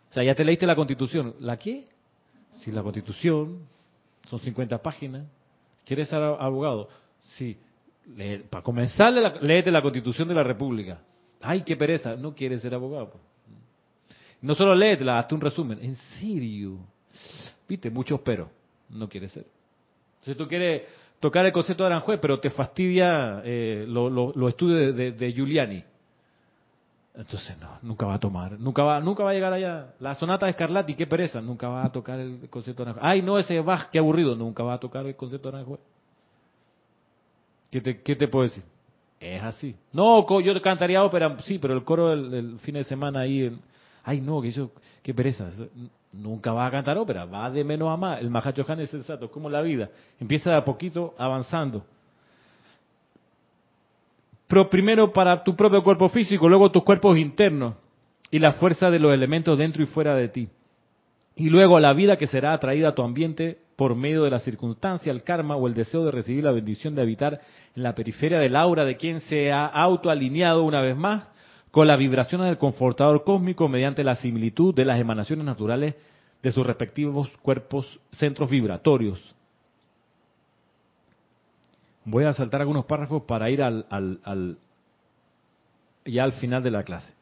O 0.09 0.15
sea, 0.15 0.25
ya 0.25 0.35
te 0.35 0.43
leíste 0.43 0.67
la 0.67 0.75
constitución. 0.75 1.35
¿La 1.41 1.59
qué? 1.59 1.85
Si 2.63 2.73
la 2.73 2.83
constitución 2.83 3.59
son 4.31 4.41
50 4.41 4.81
páginas, 4.81 5.27
¿quieres 5.85 6.09
ser 6.09 6.23
abogado? 6.23 6.89
Sí. 7.37 7.59
Para 8.49 8.63
comenzar, 8.63 9.13
léete 9.43 9.71
la 9.71 9.83
constitución 9.83 10.29
de 10.29 10.35
la 10.35 10.43
república. 10.43 11.03
Ay, 11.43 11.63
qué 11.63 11.77
pereza, 11.77 12.17
no 12.17 12.35
quieres 12.35 12.63
ser 12.63 12.75
abogado. 12.75 13.11
pues. 13.11 13.23
No 14.41 14.55
solo 14.55 14.75
léetela, 14.75 15.19
hazte 15.19 15.35
un 15.35 15.41
resumen. 15.41 15.79
¿En 15.83 15.97
serio? 15.97 16.79
Viste, 17.69 17.91
muchos 17.91 18.21
pero. 18.21 18.51
No 18.91 19.09
quieres 19.09 19.31
ser. 19.33 19.47
Si 20.23 20.35
tú 20.35 20.47
quieres 20.49 20.83
tocar 21.21 21.45
el 21.47 21.53
concepto 21.53 21.85
de 21.85 21.89
Aranjuez, 21.89 22.19
pero 22.21 22.41
te 22.41 22.51
fastidia 22.51 23.41
eh, 23.45 23.85
lo- 23.89 24.11
los 24.11 24.49
estudios 24.49 24.97
de 24.97 25.33
Giuliani. 25.33 25.85
Entonces 27.15 27.59
no, 27.59 27.79
nunca 27.83 28.07
va 28.07 28.15
a 28.15 28.19
tomar, 28.19 28.59
nunca 28.59 28.83
va, 28.83 28.99
nunca 29.01 29.23
va 29.23 29.31
a 29.31 29.35
llegar 29.35 29.53
allá. 29.53 29.95
La 30.01 30.15
sonata 30.15 30.47
de 30.47 30.55
Scarlatti, 30.55 30.95
qué 30.95 31.07
pereza, 31.07 31.43
nunca 31.43 31.69
va 31.69 31.85
a 31.85 31.93
tocar 31.93 32.19
el 32.19 32.49
concepto 32.49 32.85
de 32.85 32.91
Aranjuez. 32.91 33.11
Ay, 33.13 33.21
no, 33.23 33.39
ese 33.39 33.61
Bach, 33.61 33.91
qué 33.91 33.99
aburrido, 33.99 34.35
nunca 34.35 34.63
va 34.63 34.75
a 34.75 34.79
tocar 34.81 35.05
el 35.07 35.15
concepto 35.15 35.51
de 35.51 35.57
Aranjuez. 35.59 35.81
¿Qué 37.71 37.81
te, 37.81 38.01
qué 38.03 38.17
te 38.17 38.29
puedo 38.29 38.45
decir? 38.45 38.63
Es 39.23 39.41
así. 39.41 39.77
No, 39.93 40.27
yo 40.41 40.61
cantaría 40.61 41.05
ópera, 41.05 41.37
sí, 41.45 41.59
pero 41.59 41.75
el 41.75 41.85
coro 41.85 42.13
el, 42.13 42.35
el 42.35 42.59
fin 42.59 42.75
de 42.75 42.83
semana 42.83 43.21
ahí, 43.21 43.57
ay 44.03 44.21
no, 44.21 44.43
que 44.43 44.49
eso, 44.49 44.73
qué 45.01 45.15
pereza. 45.15 45.49
nunca 46.13 46.53
va 46.53 46.67
a 46.67 46.71
cantar 46.73 46.99
ópera, 46.99 47.25
va 47.25 47.49
de 47.49 47.63
menos 47.63 47.89
a 47.89 47.97
más. 47.97 48.21
El 48.21 48.31
Mahacho 48.31 48.67
es 48.69 48.91
sensato, 48.91 49.31
como 49.31 49.49
la 49.49 49.63
vida. 49.63 49.91
Empieza 50.19 50.51
de 50.51 50.57
a 50.57 50.65
poquito 50.65 51.15
avanzando. 51.17 51.85
Pero 54.49 54.69
primero 54.69 55.13
para 55.13 55.45
tu 55.45 55.55
propio 55.55 55.85
cuerpo 55.85 56.09
físico, 56.09 56.49
luego 56.49 56.73
tus 56.73 56.83
cuerpos 56.83 57.17
internos 57.17 57.75
y 58.29 58.41
la 58.41 58.55
fuerza 58.55 58.91
de 58.91 58.99
los 58.99 59.15
elementos 59.15 59.57
dentro 59.57 59.85
y 59.85 59.87
fuera 59.87 60.17
de 60.17 60.29
ti. 60.29 60.49
Y 61.37 61.49
luego 61.49 61.79
la 61.79 61.93
vida 61.93 62.17
que 62.17 62.27
será 62.27 62.55
atraída 62.55 62.89
a 62.89 62.95
tu 62.97 63.03
ambiente 63.03 63.59
por 63.77 63.95
medio 63.95 64.25
de 64.25 64.31
la 64.31 64.41
circunstancia, 64.41 65.13
el 65.13 65.23
karma 65.23 65.57
o 65.57 65.67
el 65.67 65.75
deseo 65.75 66.05
de 66.05 66.11
recibir 66.11 66.45
la 66.45 66.53
bendición 66.53 66.95
de 66.95 67.03
habitar 67.03 67.41
en 67.75 67.83
la 67.83 67.95
periferia 67.95 68.39
del 68.39 68.57
aura 68.57 68.85
de 68.85 68.97
quien 68.97 69.21
se 69.21 69.53
ha 69.53 69.67
autoalineado 69.67 70.63
una 70.63 70.81
vez 70.81 70.97
más 70.97 71.29
con 71.71 71.87
las 71.87 71.99
vibraciones 71.99 72.47
del 72.49 72.59
confortador 72.59 73.25
cósmico 73.25 73.69
mediante 73.69 74.05
la 74.05 74.15
similitud 74.15 74.75
de 74.75 74.85
las 74.85 75.01
emanaciones 75.01 75.45
naturales 75.45 75.95
de 76.43 76.53
sus 76.53 76.67
respectivos 76.67 77.29
cuerpos, 77.41 78.01
centros 78.13 78.51
vibratorios. 78.51 79.35
Voy 82.05 82.25
a 82.25 82.33
saltar 82.33 82.61
algunos 82.61 82.85
párrafos 82.85 83.23
para 83.23 83.49
ir 83.49 83.63
al, 83.63 83.87
al, 83.89 84.21
al 84.25 84.59
ya 86.05 86.25
al 86.25 86.33
final 86.33 86.63
de 86.63 86.71
la 86.71 86.83
clase. 86.83 87.15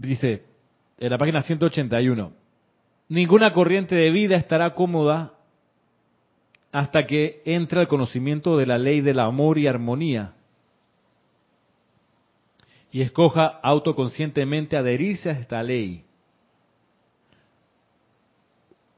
Dice, 0.00 0.42
en 0.98 1.10
la 1.10 1.18
página 1.18 1.42
181, 1.42 2.32
ninguna 3.08 3.52
corriente 3.52 3.94
de 3.94 4.10
vida 4.10 4.36
estará 4.36 4.74
cómoda 4.74 5.34
hasta 6.72 7.06
que 7.06 7.42
entre 7.44 7.80
el 7.80 7.88
conocimiento 7.88 8.56
de 8.56 8.66
la 8.66 8.78
ley 8.78 9.00
del 9.00 9.18
amor 9.18 9.58
y 9.58 9.66
armonía 9.66 10.34
y 12.92 13.02
escoja 13.02 13.46
autoconscientemente 13.62 14.76
adherirse 14.76 15.30
a 15.30 15.34
esta 15.34 15.62
ley. 15.62 16.04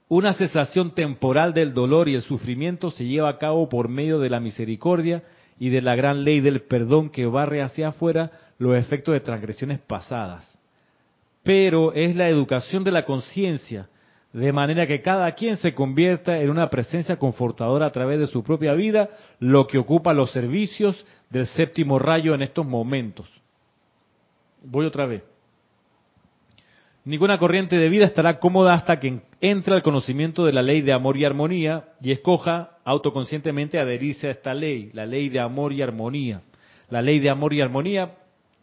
Una 0.09 0.35
cesación 0.35 0.95
temporal 0.95 1.55
del 1.55 1.73
dolor 1.73 2.09
y 2.09 2.15
el 2.15 2.23
sufrimiento 2.23 2.91
se 2.91 3.07
lleva 3.07 3.31
a 3.31 3.39
cabo 3.39 3.69
por 3.69 3.89
medio 3.89 4.19
de 4.19 4.29
la 4.29 4.41
misericordia 4.41 5.23
y 5.59 5.71
de 5.71 5.81
la 5.81 5.95
gran 5.95 6.23
ley 6.25 6.41
del 6.41 6.63
perdón 6.63 7.11
que 7.11 7.27
barre 7.27 7.63
hacia 7.63 7.89
afuera 7.89 8.31
los 8.59 8.77
efectos 8.77 9.15
de 9.15 9.21
transgresiones 9.21 9.79
pasadas. 9.79 10.52
Pero 11.43 11.93
es 11.93 12.15
la 12.17 12.29
educación 12.29 12.85
de 12.85 12.93
la 12.93 13.05
conciencia, 13.05 13.89
de 14.33 14.53
manera 14.53 14.87
que 14.87 15.03
cada 15.03 15.31
quien 15.33 15.57
se 15.57 15.75
convierta 15.75 16.41
en 16.41 16.51
una 16.51 16.71
presencia 16.71 17.17
confortadora 17.17 17.87
a 17.87 17.93
través 17.93 18.19
de 18.19 18.27
su 18.27 18.43
propia 18.43 18.73
vida, 18.73 19.11
lo 19.39 19.67
que 19.67 19.79
ocupa 19.79 20.15
los 20.15 20.31
servicios 20.33 21.05
del 21.31 21.47
séptimo 21.47 21.99
rayo 21.99 22.35
en 22.35 22.43
estos 22.43 22.67
momentos. 22.67 23.29
Voy 24.63 24.87
otra 24.87 25.07
vez. 25.07 25.23
Ninguna 27.05 27.37
corriente 27.39 27.77
de 27.77 27.89
vida 27.89 28.05
estará 28.05 28.39
cómoda 28.39 28.75
hasta 28.75 29.01
que 29.01 29.23
entre 29.41 29.75
al 29.75 29.83
conocimiento 29.83 30.45
de 30.45 30.53
la 30.53 30.63
ley 30.63 30.83
de 30.83 30.93
amor 30.93 31.17
y 31.17 31.25
armonía 31.25 31.89
y 32.01 32.13
escoja 32.13 32.79
autoconscientemente 32.85 33.81
adherirse 33.81 34.29
a 34.29 34.31
esta 34.31 34.55
ley, 34.55 34.91
la 34.93 35.05
ley 35.05 35.29
de 35.29 35.41
amor 35.41 35.73
y 35.73 35.83
armonía. 35.83 36.43
La 36.91 37.03
ley 37.03 37.19
de 37.19 37.29
amor 37.29 37.55
y 37.55 37.61
armonía 37.61 38.19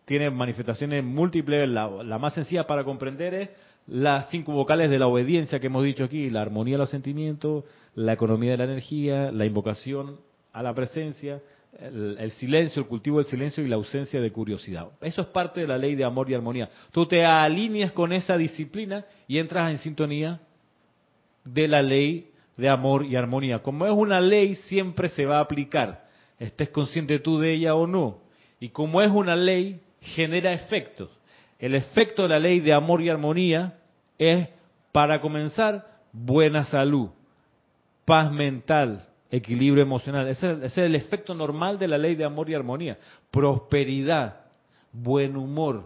tiene 0.09 0.31
manifestaciones 0.31 1.03
múltiples. 1.03 1.69
La, 1.69 2.17
más 2.17 2.33
sencilla 2.33 2.65
para 2.65 2.83
comprender 2.83 3.33
es 3.35 3.49
las 3.85 4.27
cinco 4.31 4.53
vocales 4.53 4.89
de 4.89 4.97
la 4.97 5.05
obediencia 5.05 5.59
que 5.59 5.67
hemos 5.67 5.83
dicho 5.83 6.03
aquí, 6.03 6.31
la 6.31 6.41
armonía 6.41 6.73
de 6.73 6.79
los 6.79 6.89
sentimientos, 6.89 7.63
la 7.93 8.13
economía 8.13 8.51
de 8.51 8.57
la 8.57 8.63
energía, 8.63 9.31
la 9.31 9.45
invocación 9.45 10.19
a 10.51 10.63
la 10.63 10.73
presencia, 10.73 11.43
el, 11.79 12.31
silencio, 12.31 12.81
el 12.81 12.87
cultivo 12.87 13.19
del 13.19 13.27
silencio 13.27 13.63
y 13.63 13.67
la 13.67 13.75
ausencia 13.75 14.19
de 14.19 14.31
curiosidad. 14.31 14.87
Eso 14.99 15.21
es 15.21 15.27
parte 15.27 15.61
de 15.61 15.67
la 15.67 15.77
ley 15.77 15.93
de 15.93 16.03
amor 16.03 16.27
y 16.27 16.33
armonía. 16.33 16.71
Tú 16.91 17.05
te 17.05 17.23
alineas 17.23 17.91
con 17.91 18.11
esa 18.11 18.35
disciplina 18.35 19.05
y 19.27 19.37
entras 19.37 19.69
en 19.69 19.77
sintonía 19.77 20.39
de 21.43 21.67
la 21.67 21.83
ley 21.83 22.31
de 22.57 22.67
amor 22.67 23.05
y 23.05 23.15
armonía. 23.15 23.59
Como 23.59 23.85
es 23.85 23.93
una 23.93 24.19
ley, 24.19 24.55
siempre 24.55 25.07
se 25.09 25.27
va 25.27 25.37
a 25.37 25.41
aplicar, 25.41 26.07
estés 26.39 26.69
consciente 26.69 27.19
tú 27.19 27.37
de 27.37 27.53
ella 27.53 27.75
o 27.75 27.85
no. 27.85 28.27
Y 28.59 28.69
como 28.69 29.03
es 29.03 29.11
una 29.11 29.35
ley, 29.35 29.79
genera 30.01 30.53
efectos. 30.53 31.09
El 31.59 31.75
efecto 31.75 32.23
de 32.23 32.29
la 32.29 32.39
ley 32.39 32.59
de 32.59 32.73
amor 32.73 33.01
y 33.01 33.09
armonía 33.09 33.77
es, 34.17 34.47
para 34.91 35.21
comenzar, 35.21 35.85
buena 36.11 36.63
salud, 36.63 37.09
paz 38.05 38.31
mental, 38.31 39.05
equilibrio 39.29 39.83
emocional. 39.83 40.27
Ese, 40.27 40.57
es 40.63 40.77
el 40.77 40.95
efecto 40.95 41.33
normal 41.33 41.77
de 41.77 41.87
la 41.87 41.97
ley 41.97 42.15
de 42.15 42.25
amor 42.25 42.49
y 42.49 42.55
armonía. 42.55 42.97
Prosperidad, 43.29 44.41
buen 44.91 45.35
humor. 45.35 45.85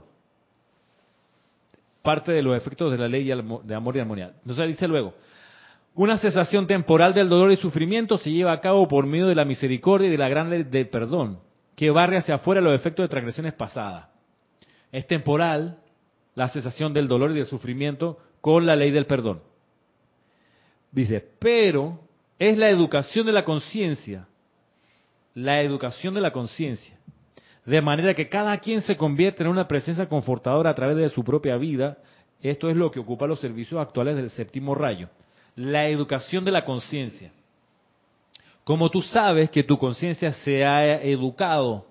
Parte 2.01 2.31
de 2.31 2.41
los 2.41 2.55
efectos 2.55 2.91
de 2.91 2.97
la 2.97 3.07
ley 3.07 3.25
de 3.25 3.75
amor 3.75 3.95
y 3.95 3.99
armonía. 3.99 4.33
Entonces 4.41 4.67
dice 4.67 4.87
luego, 4.87 5.13
una 5.95 6.17
cesación 6.17 6.65
temporal 6.65 7.13
del 7.13 7.29
dolor 7.29 7.51
y 7.51 7.55
sufrimiento 7.55 8.17
se 8.17 8.31
lleva 8.31 8.51
a 8.51 8.61
cabo 8.61 8.87
por 8.87 9.05
medio 9.05 9.27
de 9.27 9.35
la 9.35 9.45
misericordia 9.45 10.07
y 10.07 10.11
de 10.11 10.17
la 10.17 10.27
gran 10.27 10.49
ley 10.49 10.63
del 10.63 10.89
perdón, 10.89 11.39
que 11.75 11.89
barre 11.89 12.17
hacia 12.17 12.35
afuera 12.35 12.61
los 12.61 12.75
efectos 12.75 13.03
de 13.03 13.09
transgresiones 13.09 13.53
pasadas. 13.53 14.07
Es 14.91 15.07
temporal 15.07 15.79
la 16.35 16.49
cesación 16.49 16.93
del 16.93 17.07
dolor 17.07 17.31
y 17.31 17.35
del 17.35 17.45
sufrimiento 17.45 18.19
con 18.41 18.65
la 18.65 18.75
ley 18.75 18.91
del 18.91 19.05
perdón. 19.05 19.41
Dice, 20.91 21.25
pero 21.39 21.99
es 22.37 22.57
la 22.57 22.69
educación 22.69 23.25
de 23.25 23.31
la 23.31 23.45
conciencia, 23.45 24.27
la 25.33 25.61
educación 25.61 26.13
de 26.13 26.21
la 26.21 26.31
conciencia, 26.31 26.97
de 27.65 27.81
manera 27.81 28.13
que 28.13 28.29
cada 28.29 28.57
quien 28.59 28.81
se 28.81 28.97
convierte 28.97 29.43
en 29.43 29.49
una 29.49 29.67
presencia 29.67 30.07
confortadora 30.07 30.69
a 30.69 30.75
través 30.75 30.97
de 30.97 31.09
su 31.09 31.23
propia 31.23 31.57
vida. 31.57 31.97
Esto 32.41 32.69
es 32.69 32.75
lo 32.75 32.91
que 32.91 32.99
ocupa 32.99 33.25
los 33.25 33.39
servicios 33.39 33.81
actuales 33.81 34.15
del 34.15 34.29
séptimo 34.29 34.75
rayo, 34.75 35.09
la 35.55 35.87
educación 35.87 36.43
de 36.45 36.51
la 36.51 36.65
conciencia. 36.65 37.31
Como 38.63 38.89
tú 38.89 39.01
sabes 39.01 39.49
que 39.49 39.63
tu 39.63 39.77
conciencia 39.77 40.31
se 40.31 40.65
ha 40.65 41.01
educado 41.01 41.85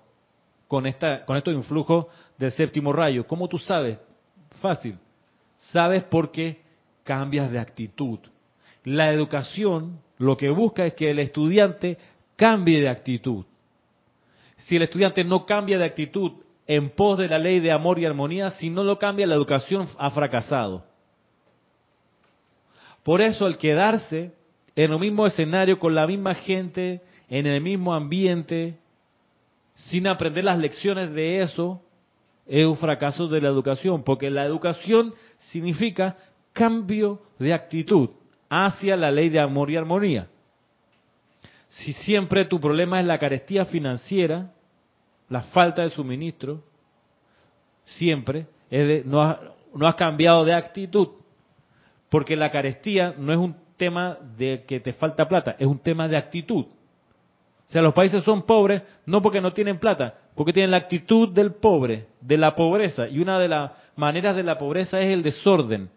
con, 0.67 0.87
esta, 0.87 1.23
con 1.25 1.37
estos 1.37 1.53
influjos 1.53 2.07
del 2.37 2.51
séptimo 2.51 2.91
rayo, 2.91 3.27
¿cómo 3.27 3.47
tú 3.47 3.59
sabes? 3.59 3.99
Fácil. 4.59 4.97
Sabes 5.71 6.03
porque 6.03 6.61
cambias 7.03 7.51
de 7.51 7.59
actitud. 7.59 8.19
La 8.83 9.11
educación 9.11 9.99
lo 10.17 10.35
que 10.35 10.49
busca 10.49 10.85
es 10.85 10.93
que 10.93 11.11
el 11.11 11.19
estudiante 11.19 11.97
cambie 12.35 12.81
de 12.81 12.89
actitud. 12.89 13.45
Si 14.57 14.75
el 14.75 14.83
estudiante 14.83 15.23
no 15.23 15.45
cambia 15.45 15.77
de 15.77 15.85
actitud 15.85 16.31
en 16.65 16.89
pos 16.89 17.17
de 17.17 17.27
la 17.27 17.37
ley 17.37 17.59
de 17.59 17.71
amor 17.71 17.99
y 17.99 18.05
armonía, 18.05 18.49
si 18.51 18.69
no 18.69 18.83
lo 18.83 18.97
cambia, 18.97 19.27
la 19.27 19.35
educación 19.35 19.87
ha 19.97 20.09
fracasado. 20.09 20.85
Por 23.03 23.21
eso, 23.21 23.47
el 23.47 23.57
quedarse 23.57 24.33
en 24.75 24.91
el 24.91 24.99
mismo 24.99 25.27
escenario, 25.27 25.79
con 25.79 25.93
la 25.93 26.07
misma 26.07 26.35
gente, 26.35 27.01
en 27.29 27.45
el 27.45 27.61
mismo 27.61 27.93
ambiente, 27.93 28.77
sin 29.75 30.07
aprender 30.07 30.43
las 30.43 30.57
lecciones 30.57 31.11
de 31.13 31.41
eso, 31.41 31.81
es 32.45 32.65
un 32.65 32.77
fracaso 32.77 33.27
de 33.27 33.41
la 33.41 33.49
educación, 33.49 34.03
porque 34.03 34.29
la 34.29 34.45
educación 34.45 35.13
significa 35.51 36.17
cambio 36.51 37.21
de 37.39 37.53
actitud 37.53 38.09
hacia 38.49 38.95
la 38.95 39.11
ley 39.11 39.29
de 39.29 39.39
amor 39.39 39.71
y 39.71 39.77
armonía. 39.77 40.27
Si 41.69 41.93
siempre 41.93 42.45
tu 42.45 42.59
problema 42.59 42.99
es 42.99 43.07
la 43.07 43.17
carestía 43.17 43.65
financiera, 43.65 44.51
la 45.29 45.41
falta 45.41 45.81
de 45.81 45.89
suministro, 45.89 46.63
siempre 47.85 48.45
es 48.69 49.05
no, 49.05 49.21
has, 49.21 49.39
no 49.73 49.87
has 49.87 49.95
cambiado 49.95 50.45
de 50.45 50.53
actitud, 50.53 51.07
porque 52.09 52.35
la 52.35 52.51
carestía 52.51 53.15
no 53.17 53.33
es 53.33 53.39
un 53.39 53.62
tema 53.77 54.17
de 54.37 54.63
que 54.65 54.79
te 54.79 54.93
falta 54.93 55.27
plata, 55.27 55.55
es 55.59 55.67
un 55.67 55.79
tema 55.79 56.07
de 56.07 56.17
actitud. 56.17 56.65
O 56.65 57.71
sea, 57.71 57.81
los 57.81 57.93
países 57.93 58.23
son 58.23 58.43
pobres 58.43 58.83
no 59.05 59.21
porque 59.21 59.41
no 59.41 59.53
tienen 59.53 59.79
plata, 59.79 60.15
porque 60.35 60.53
tienen 60.53 60.71
la 60.71 60.77
actitud 60.77 61.29
del 61.29 61.53
pobre, 61.53 62.07
de 62.21 62.37
la 62.37 62.55
pobreza. 62.55 63.07
Y 63.07 63.19
una 63.19 63.39
de 63.39 63.47
las 63.47 63.71
maneras 63.95 64.35
de 64.35 64.43
la 64.43 64.57
pobreza 64.57 64.99
es 64.99 65.11
el 65.11 65.23
desorden. 65.23 65.89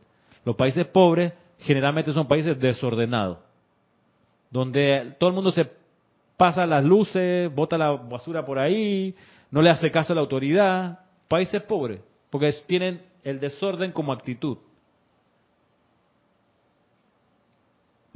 Los 0.44 0.56
países 0.56 0.86
pobres 0.86 1.32
generalmente 1.58 2.12
son 2.12 2.28
países 2.28 2.58
desordenados, 2.58 3.38
donde 4.50 5.14
todo 5.18 5.30
el 5.30 5.34
mundo 5.34 5.50
se 5.50 5.68
pasa 6.36 6.66
las 6.66 6.84
luces, 6.84 7.52
bota 7.54 7.78
la 7.78 7.90
basura 7.90 8.44
por 8.44 8.58
ahí, 8.58 9.14
no 9.50 9.62
le 9.62 9.70
hace 9.70 9.90
caso 9.90 10.12
a 10.12 10.16
la 10.16 10.20
autoridad. 10.20 11.00
Países 11.28 11.62
pobres, 11.62 12.00
porque 12.30 12.52
tienen 12.66 13.02
el 13.24 13.40
desorden 13.40 13.92
como 13.92 14.12
actitud. 14.12 14.58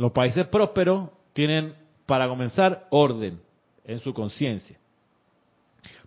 Los 0.01 0.13
países 0.13 0.47
prósperos 0.47 1.11
tienen, 1.35 1.75
para 2.07 2.27
comenzar, 2.27 2.87
orden 2.89 3.39
en 3.85 3.99
su 3.99 4.15
conciencia. 4.15 4.79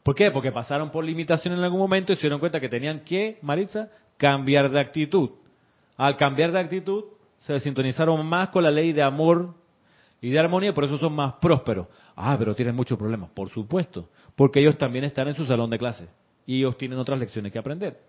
¿Por 0.01 0.15
qué? 0.15 0.31
Porque 0.31 0.51
pasaron 0.51 0.89
por 0.89 1.05
limitación 1.05 1.53
en 1.53 1.59
algún 1.59 1.77
momento 1.77 2.11
y 2.11 2.15
se 2.15 2.21
dieron 2.21 2.39
cuenta 2.39 2.59
que 2.59 2.69
tenían 2.69 3.01
que, 3.01 3.37
Maritza, 3.43 3.89
cambiar 4.17 4.71
de 4.71 4.79
actitud. 4.79 5.29
Al 5.95 6.17
cambiar 6.17 6.51
de 6.51 6.61
actitud, 6.61 7.03
se 7.41 7.59
sintonizaron 7.59 8.25
más 8.25 8.49
con 8.49 8.63
la 8.63 8.71
ley 8.71 8.93
de 8.93 9.03
amor 9.03 9.53
y 10.19 10.31
de 10.31 10.39
armonía, 10.39 10.73
por 10.73 10.85
eso 10.85 10.97
son 10.97 11.13
más 11.13 11.33
prósperos. 11.33 11.85
Ah, 12.15 12.35
pero 12.39 12.55
tienen 12.55 12.75
muchos 12.75 12.97
problemas, 12.97 13.29
por 13.29 13.51
supuesto, 13.51 14.09
porque 14.35 14.59
ellos 14.59 14.75
también 14.75 15.05
están 15.05 15.27
en 15.27 15.35
su 15.35 15.45
salón 15.45 15.69
de 15.69 15.77
clase 15.77 16.07
y 16.47 16.57
ellos 16.57 16.79
tienen 16.79 16.97
otras 16.97 17.19
lecciones 17.19 17.51
que 17.51 17.59
aprender. 17.59 17.99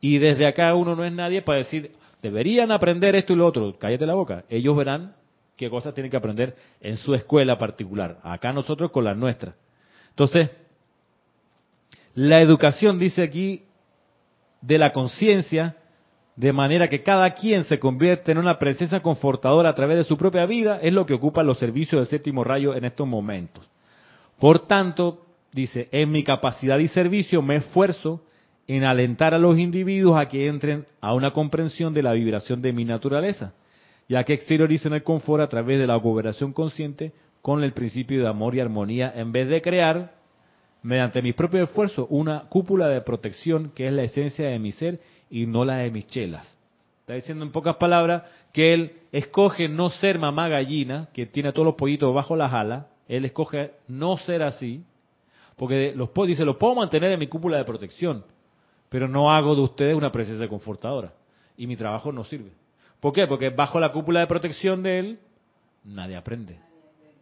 Y 0.00 0.18
desde 0.18 0.46
acá 0.46 0.72
uno 0.76 0.94
no 0.94 1.04
es 1.04 1.12
nadie 1.12 1.42
para 1.42 1.58
decir, 1.58 1.90
deberían 2.26 2.72
aprender 2.72 3.14
esto 3.14 3.32
y 3.32 3.36
lo 3.36 3.46
otro, 3.46 3.78
cállate 3.78 4.06
la 4.06 4.14
boca. 4.14 4.44
Ellos 4.48 4.76
verán 4.76 5.14
qué 5.56 5.70
cosas 5.70 5.94
tienen 5.94 6.10
que 6.10 6.16
aprender 6.16 6.56
en 6.80 6.96
su 6.96 7.14
escuela 7.14 7.58
particular, 7.58 8.18
acá 8.22 8.52
nosotros 8.52 8.90
con 8.90 9.04
la 9.04 9.14
nuestra. 9.14 9.54
Entonces, 10.10 10.50
la 12.14 12.40
educación, 12.40 12.98
dice 12.98 13.22
aquí, 13.22 13.64
de 14.60 14.78
la 14.78 14.92
conciencia, 14.92 15.76
de 16.34 16.52
manera 16.52 16.88
que 16.88 17.02
cada 17.02 17.32
quien 17.34 17.64
se 17.64 17.78
convierte 17.78 18.32
en 18.32 18.38
una 18.38 18.58
presencia 18.58 19.00
confortadora 19.00 19.70
a 19.70 19.74
través 19.74 19.98
de 19.98 20.04
su 20.04 20.16
propia 20.16 20.46
vida, 20.46 20.78
es 20.82 20.92
lo 20.92 21.06
que 21.06 21.14
ocupa 21.14 21.42
los 21.42 21.58
servicios 21.58 22.00
del 22.00 22.08
séptimo 22.08 22.44
rayo 22.44 22.74
en 22.74 22.84
estos 22.84 23.06
momentos. 23.06 23.64
Por 24.38 24.66
tanto, 24.66 25.24
dice, 25.52 25.88
en 25.92 26.10
mi 26.10 26.24
capacidad 26.24 26.78
y 26.78 26.88
servicio 26.88 27.40
me 27.40 27.56
esfuerzo 27.56 28.22
en 28.68 28.84
alentar 28.84 29.34
a 29.34 29.38
los 29.38 29.58
individuos 29.58 30.18
a 30.18 30.28
que 30.28 30.46
entren 30.48 30.86
a 31.00 31.14
una 31.14 31.32
comprensión 31.32 31.94
de 31.94 32.02
la 32.02 32.12
vibración 32.12 32.62
de 32.62 32.72
mi 32.72 32.84
naturaleza, 32.84 33.52
ya 34.08 34.24
que 34.24 34.34
exterioricen 34.34 34.92
el 34.92 35.02
confort 35.02 35.42
a 35.42 35.48
través 35.48 35.78
de 35.78 35.86
la 35.86 36.00
cooperación 36.00 36.52
consciente 36.52 37.12
con 37.42 37.62
el 37.62 37.72
principio 37.72 38.22
de 38.22 38.28
amor 38.28 38.54
y 38.54 38.60
armonía, 38.60 39.12
en 39.14 39.30
vez 39.30 39.48
de 39.48 39.62
crear, 39.62 40.14
mediante 40.82 41.22
mi 41.22 41.32
propio 41.32 41.62
esfuerzo, 41.62 42.06
una 42.10 42.48
cúpula 42.48 42.88
de 42.88 43.00
protección 43.00 43.70
que 43.74 43.86
es 43.86 43.92
la 43.92 44.02
esencia 44.02 44.48
de 44.48 44.58
mi 44.58 44.72
ser 44.72 45.00
y 45.30 45.46
no 45.46 45.64
la 45.64 45.76
de 45.78 45.90
mis 45.90 46.06
chelas. 46.06 46.46
Está 47.00 47.14
diciendo 47.14 47.44
en 47.44 47.52
pocas 47.52 47.76
palabras 47.76 48.24
que 48.52 48.74
él 48.74 48.92
escoge 49.12 49.68
no 49.68 49.90
ser 49.90 50.18
mamá 50.18 50.48
gallina, 50.48 51.08
que 51.12 51.26
tiene 51.26 51.50
a 51.50 51.52
todos 51.52 51.66
los 51.66 51.74
pollitos 51.76 52.12
bajo 52.12 52.34
las 52.34 52.52
alas, 52.52 52.86
él 53.08 53.24
escoge 53.24 53.72
no 53.86 54.16
ser 54.16 54.42
así, 54.42 54.82
porque 55.56 55.92
los 55.94 56.10
dice, 56.26 56.44
los 56.44 56.56
puedo 56.56 56.74
mantener 56.74 57.12
en 57.12 57.20
mi 57.20 57.28
cúpula 57.28 57.58
de 57.58 57.64
protección, 57.64 58.24
pero 58.96 59.08
no 59.08 59.30
hago 59.30 59.54
de 59.54 59.60
ustedes 59.60 59.94
una 59.94 60.10
presencia 60.10 60.48
confortadora. 60.48 61.12
Y 61.54 61.66
mi 61.66 61.76
trabajo 61.76 62.12
no 62.12 62.24
sirve. 62.24 62.52
¿Por 62.98 63.12
qué? 63.12 63.26
Porque 63.26 63.50
bajo 63.50 63.78
la 63.78 63.92
cúpula 63.92 64.20
de 64.20 64.26
protección 64.26 64.82
de 64.82 64.98
él, 64.98 65.18
nadie 65.84 66.16
aprende. 66.16 66.58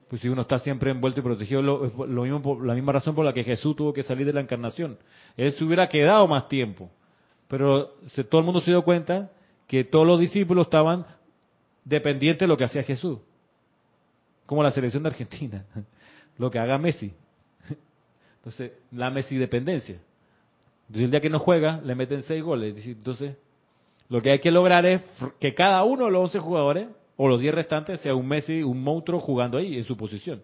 Pues 0.09 0.22
si 0.22 0.29
uno 0.29 0.43
está 0.43 0.61
siempre 0.61 0.93
envuelto 0.93 1.18
y 1.18 1.25
protegido, 1.25 1.62
lo, 1.62 2.22
mismo, 2.22 2.62
la 2.62 2.75
misma 2.75 2.93
razón 2.93 3.16
por 3.16 3.25
la 3.25 3.33
que 3.33 3.43
Jesús 3.43 3.75
tuvo 3.75 3.93
que 3.93 4.05
salir 4.05 4.25
de 4.25 4.33
la 4.33 4.41
encarnación. 4.41 4.99
Él 5.37 5.51
se 5.51 5.64
hubiera 5.64 5.89
quedado 5.89 6.29
más 6.29 6.47
tiempo. 6.47 6.93
Pero 7.49 7.97
todo 8.31 8.39
el 8.39 8.45
mundo 8.45 8.61
se 8.61 8.70
dio 8.70 8.85
cuenta 8.85 9.33
que 9.66 9.83
todos 9.83 10.07
los 10.07 10.20
discípulos 10.20 10.68
estaban 10.68 11.05
dependientes 11.85 12.39
de 12.39 12.47
lo 12.47 12.57
que 12.57 12.66
hacía 12.66 12.85
Jesús. 12.85 13.18
Como 14.47 14.62
la 14.62 14.70
selección 14.70 15.03
de 15.03 15.09
Argentina. 15.09 15.64
Lo 16.39 16.53
que 16.53 16.61
haga 16.61 16.79
Messi. 16.79 17.12
Entonces, 18.37 18.70
la 18.93 19.11
Messi 19.11 19.37
dependencia. 19.37 19.99
Entonces, 20.87 21.05
el 21.05 21.11
día 21.11 21.20
que 21.20 21.30
no 21.30 21.39
juega, 21.39 21.80
le 21.82 21.95
meten 21.95 22.22
seis 22.22 22.43
goles. 22.43 22.87
Entonces, 22.87 23.37
lo 24.09 24.20
que 24.20 24.30
hay 24.30 24.39
que 24.39 24.51
lograr 24.51 24.85
es 24.87 25.03
que 25.41 25.55
cada 25.55 25.82
uno 25.85 26.07
de 26.07 26.11
los 26.11 26.24
11 26.24 26.39
jugadores 26.39 26.89
o 27.16 27.28
los 27.28 27.41
10 27.41 27.55
restantes 27.55 28.01
sea 28.01 28.14
un 28.14 28.26
Messi, 28.26 28.62
un 28.62 28.82
monstruo 28.82 29.20
jugando 29.20 29.59
ahí 29.59 29.76
en 29.76 29.85
su 29.85 29.97
posición. 29.97 30.43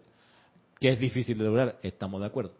Que 0.78 0.91
es 0.91 0.99
difícil 0.99 1.36
de 1.36 1.45
lograr, 1.45 1.76
estamos 1.82 2.20
de 2.20 2.26
acuerdo. 2.26 2.53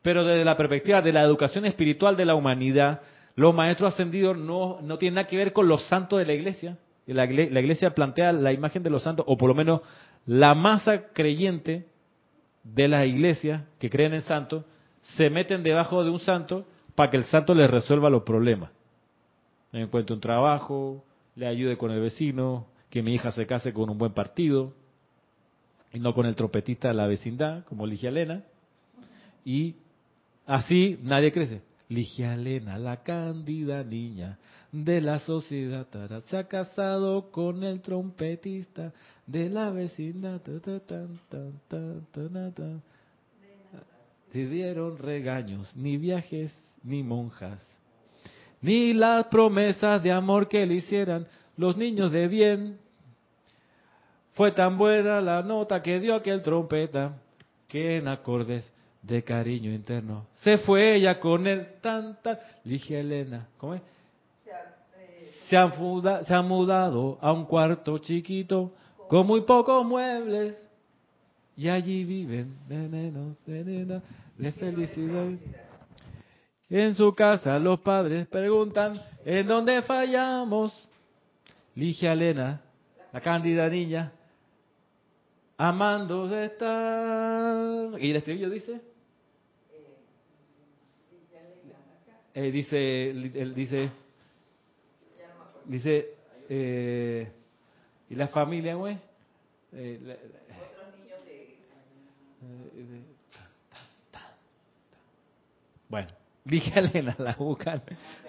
Pero 0.00 0.24
desde 0.24 0.44
la 0.44 0.56
perspectiva 0.56 1.02
de 1.02 1.12
la 1.12 1.22
educación 1.22 1.66
espiritual 1.66 2.16
de 2.16 2.24
la 2.24 2.34
humanidad, 2.34 3.02
los 3.34 3.54
maestros 3.54 3.92
ascendidos 3.92 4.38
no, 4.38 4.80
no 4.80 4.98
tienen 4.98 5.16
nada 5.16 5.26
que 5.26 5.36
ver 5.36 5.52
con 5.52 5.68
los 5.68 5.82
santos 5.88 6.18
de 6.18 6.26
la 6.26 6.32
iglesia. 6.32 6.78
La, 7.06 7.26
la 7.26 7.60
iglesia 7.60 7.94
plantea 7.94 8.32
la 8.32 8.52
imagen 8.52 8.82
de 8.82 8.90
los 8.90 9.02
santos, 9.02 9.26
o 9.28 9.36
por 9.36 9.48
lo 9.48 9.54
menos 9.54 9.82
la 10.24 10.54
masa 10.54 11.08
creyente 11.12 11.86
de 12.64 12.88
las 12.88 13.06
iglesias 13.06 13.62
que 13.78 13.90
creen 13.90 14.14
en 14.14 14.22
santos, 14.22 14.64
se 15.02 15.30
meten 15.30 15.62
debajo 15.62 16.02
de 16.02 16.10
un 16.10 16.18
santo 16.18 16.66
para 16.96 17.10
que 17.10 17.18
el 17.18 17.24
santo 17.24 17.54
les 17.54 17.70
resuelva 17.70 18.10
los 18.10 18.24
problemas. 18.24 18.72
Le 19.70 19.82
encuentre 19.82 20.14
un 20.14 20.20
trabajo, 20.20 21.04
le 21.36 21.46
ayude 21.46 21.76
con 21.76 21.90
el 21.92 22.00
vecino, 22.00 22.66
que 22.90 23.02
mi 23.02 23.14
hija 23.14 23.30
se 23.30 23.46
case 23.46 23.72
con 23.72 23.90
un 23.90 23.98
buen 23.98 24.12
partido 24.12 24.72
y 25.92 26.00
no 26.00 26.14
con 26.14 26.26
el 26.26 26.34
trompetista 26.34 26.88
de 26.88 26.94
la 26.94 27.06
vecindad, 27.06 27.64
como 27.64 27.86
Ligia 27.86 28.08
Elena. 28.08 28.42
Y 29.44 29.76
así 30.46 30.98
nadie 31.02 31.30
crece. 31.30 31.62
Ligia 31.88 32.34
Elena, 32.34 32.78
la 32.78 33.02
cándida 33.02 33.84
niña 33.84 34.38
de 34.72 35.00
la 35.00 35.20
sociedad, 35.20 35.86
se 36.28 36.36
ha 36.36 36.48
casado 36.48 37.30
con 37.30 37.62
el 37.62 37.80
trompetista 37.80 38.92
de 39.26 39.50
la 39.50 39.70
vecindad. 39.70 40.40
Se 44.32 44.46
dieron 44.46 44.98
regaños, 44.98 45.76
ni 45.76 45.96
viajes, 45.96 46.52
ni 46.82 47.02
monjas, 47.02 47.60
ni 48.60 48.92
las 48.92 49.26
promesas 49.26 50.02
de 50.02 50.12
amor 50.12 50.48
que 50.48 50.64
le 50.66 50.74
hicieran 50.74 51.26
los 51.56 51.76
niños 51.76 52.12
de 52.12 52.28
bien. 52.28 52.78
Fue 54.34 54.52
tan 54.52 54.76
buena 54.76 55.20
la 55.20 55.42
nota 55.42 55.82
que 55.82 55.98
dio 55.98 56.14
aquel 56.14 56.42
trompeta 56.42 57.16
que 57.68 57.96
en 57.96 58.08
acordes 58.08 58.70
de 59.02 59.22
cariño 59.22 59.72
interno 59.72 60.26
se 60.42 60.58
fue 60.58 60.96
ella 60.96 61.18
con 61.20 61.46
él. 61.46 61.66
Tanta 61.80 62.40
Ligia 62.64 63.00
Elena, 63.00 63.48
¿cómo 63.56 63.74
es? 63.74 63.82
Se 65.48 65.56
han, 65.56 65.72
se 66.24 66.34
han 66.34 66.48
mudado 66.48 67.18
a 67.20 67.32
un 67.32 67.44
cuarto 67.46 67.98
chiquito 67.98 68.72
con 69.08 69.26
muy 69.26 69.42
pocos 69.42 69.86
muebles 69.86 70.56
y 71.56 71.68
allí 71.68 72.04
viven. 72.04 72.56
De, 72.68 74.02
de 74.36 74.52
felicidad. 74.52 75.30
En 76.68 76.94
su 76.94 77.12
casa 77.12 77.58
los 77.58 77.80
padres 77.80 78.26
preguntan 78.26 79.00
en 79.24 79.46
dónde 79.46 79.82
fallamos. 79.82 80.88
Ligia 81.74 82.12
Elena, 82.12 82.62
la 83.12 83.20
cándida 83.20 83.68
niña, 83.68 84.12
amando 85.56 86.24
estar. 86.36 88.00
¿Y 88.00 88.10
el 88.10 88.16
estribillo 88.16 88.50
dice? 88.50 88.80
Eh, 92.34 92.50
dice, 92.50 93.10
él 93.10 93.54
dice, 93.54 93.90
dice, 95.64 96.14
eh, 96.48 97.32
y 98.10 98.14
la 98.14 98.28
familia, 98.28 98.74
güey. 98.74 98.98
Eh, 99.72 100.00
eh 100.02 100.18
bueno, 105.88 106.08
dije 106.46 106.78
Elena, 106.78 107.14
la 107.18 107.34
buscan. 107.34 107.82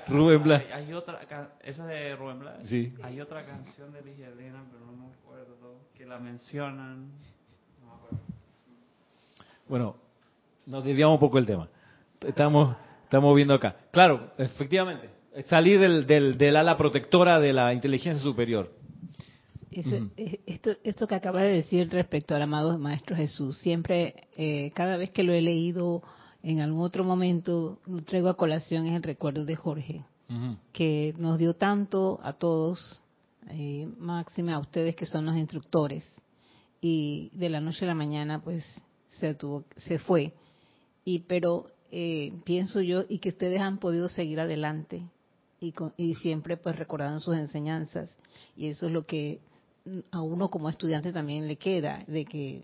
Rubén 0.08 0.44
Blas. 0.44 0.64
Hay, 0.74 0.92
otra, 0.94 1.22
esa 1.64 1.86
de 1.86 2.16
Rubén 2.16 2.40
Blas. 2.40 2.68
Sí. 2.68 2.94
Hay 3.04 3.22
otra 3.22 3.46
canción 3.46 3.94
de 3.94 4.02
Ligia 4.02 4.28
Elena, 4.28 4.64
pero 4.72 4.86
no 4.86 4.92
me 4.92 5.14
acuerdo, 5.14 5.80
que 5.96 6.06
la 6.06 6.20
mencionan. 6.20 7.06
No 7.80 7.88
me 7.88 7.94
acuerdo. 7.94 8.20
Bueno, 9.70 9.96
nos 10.66 10.84
desviamos 10.84 11.16
un 11.16 11.20
poco 11.20 11.38
el 11.38 11.46
tema. 11.46 11.70
Estamos, 12.22 12.76
estamos 13.04 13.36
viendo 13.36 13.54
acá. 13.54 13.76
Claro, 13.92 14.32
efectivamente, 14.38 15.10
salir 15.46 15.80
del, 15.80 16.08
del, 16.08 16.38
del 16.38 16.56
ala 16.56 16.76
protectora 16.76 17.40
de 17.40 17.54
la 17.54 17.74
inteligencia 17.74 18.22
superior. 18.22 18.72
Eh, 19.72 20.40
esto, 20.48 20.72
esto 20.84 21.08
que 21.08 21.16
acaba 21.16 21.44
de 21.44 21.54
decir 21.54 21.88
respecto 21.92 22.34
al 22.34 22.42
amado 22.42 22.80
Maestro 22.80 23.16
Jesús, 23.16 23.60
siempre, 23.60 24.28
eh, 24.36 24.72
cada 24.74 24.98
vez 24.98 25.12
que 25.12 25.22
lo 25.22 25.34
he 25.34 25.42
leído 25.42 26.02
en 26.48 26.62
algún 26.62 26.82
otro 26.82 27.04
momento 27.04 27.80
traigo 28.06 28.30
a 28.30 28.38
colación 28.38 28.86
es 28.88 28.96
el 28.96 29.04
recuerdo 29.04 29.44
de 29.44 29.58
Jorge, 29.58 30.06
que 30.72 31.14
nos 31.18 31.38
dio 31.38 31.56
tanto 31.56 32.22
a 32.24 32.32
todos, 32.32 33.04
eh, 33.50 33.90
máxima 33.98 34.54
a 34.54 34.60
ustedes 34.60 34.96
que 34.96 35.06
son 35.06 35.26
los 35.26 35.36
instructores, 35.36 36.06
y 36.80 37.32
de 37.34 37.50
la 37.50 37.60
noche 37.60 37.84
a 37.84 37.90
la 37.90 37.96
mañana 37.96 38.42
pues 38.42 38.64
se 39.08 39.34
tuvo, 39.34 39.66
se 39.76 40.00
fue. 40.00 40.32
Y 41.04 41.20
pero 41.20 41.68
eh, 41.92 42.32
pienso 42.46 42.80
yo 42.80 43.04
y 43.10 43.20
que 43.20 43.30
ustedes 43.30 43.60
han 43.60 43.78
podido 43.78 44.08
seguir 44.08 44.40
adelante 44.40 45.04
y, 45.60 45.74
y 45.98 46.16
siempre 46.16 46.56
pues 46.56 46.78
recordando 46.78 47.20
sus 47.20 47.36
enseñanzas 47.36 48.10
y 48.56 48.68
eso 48.68 48.88
es 48.88 48.94
lo 48.94 49.04
que 49.04 49.42
a 50.12 50.22
uno 50.22 50.50
como 50.50 50.70
estudiante 50.70 51.12
también 51.12 51.46
le 51.48 51.58
queda 51.58 52.06
de 52.08 52.24
que 52.24 52.62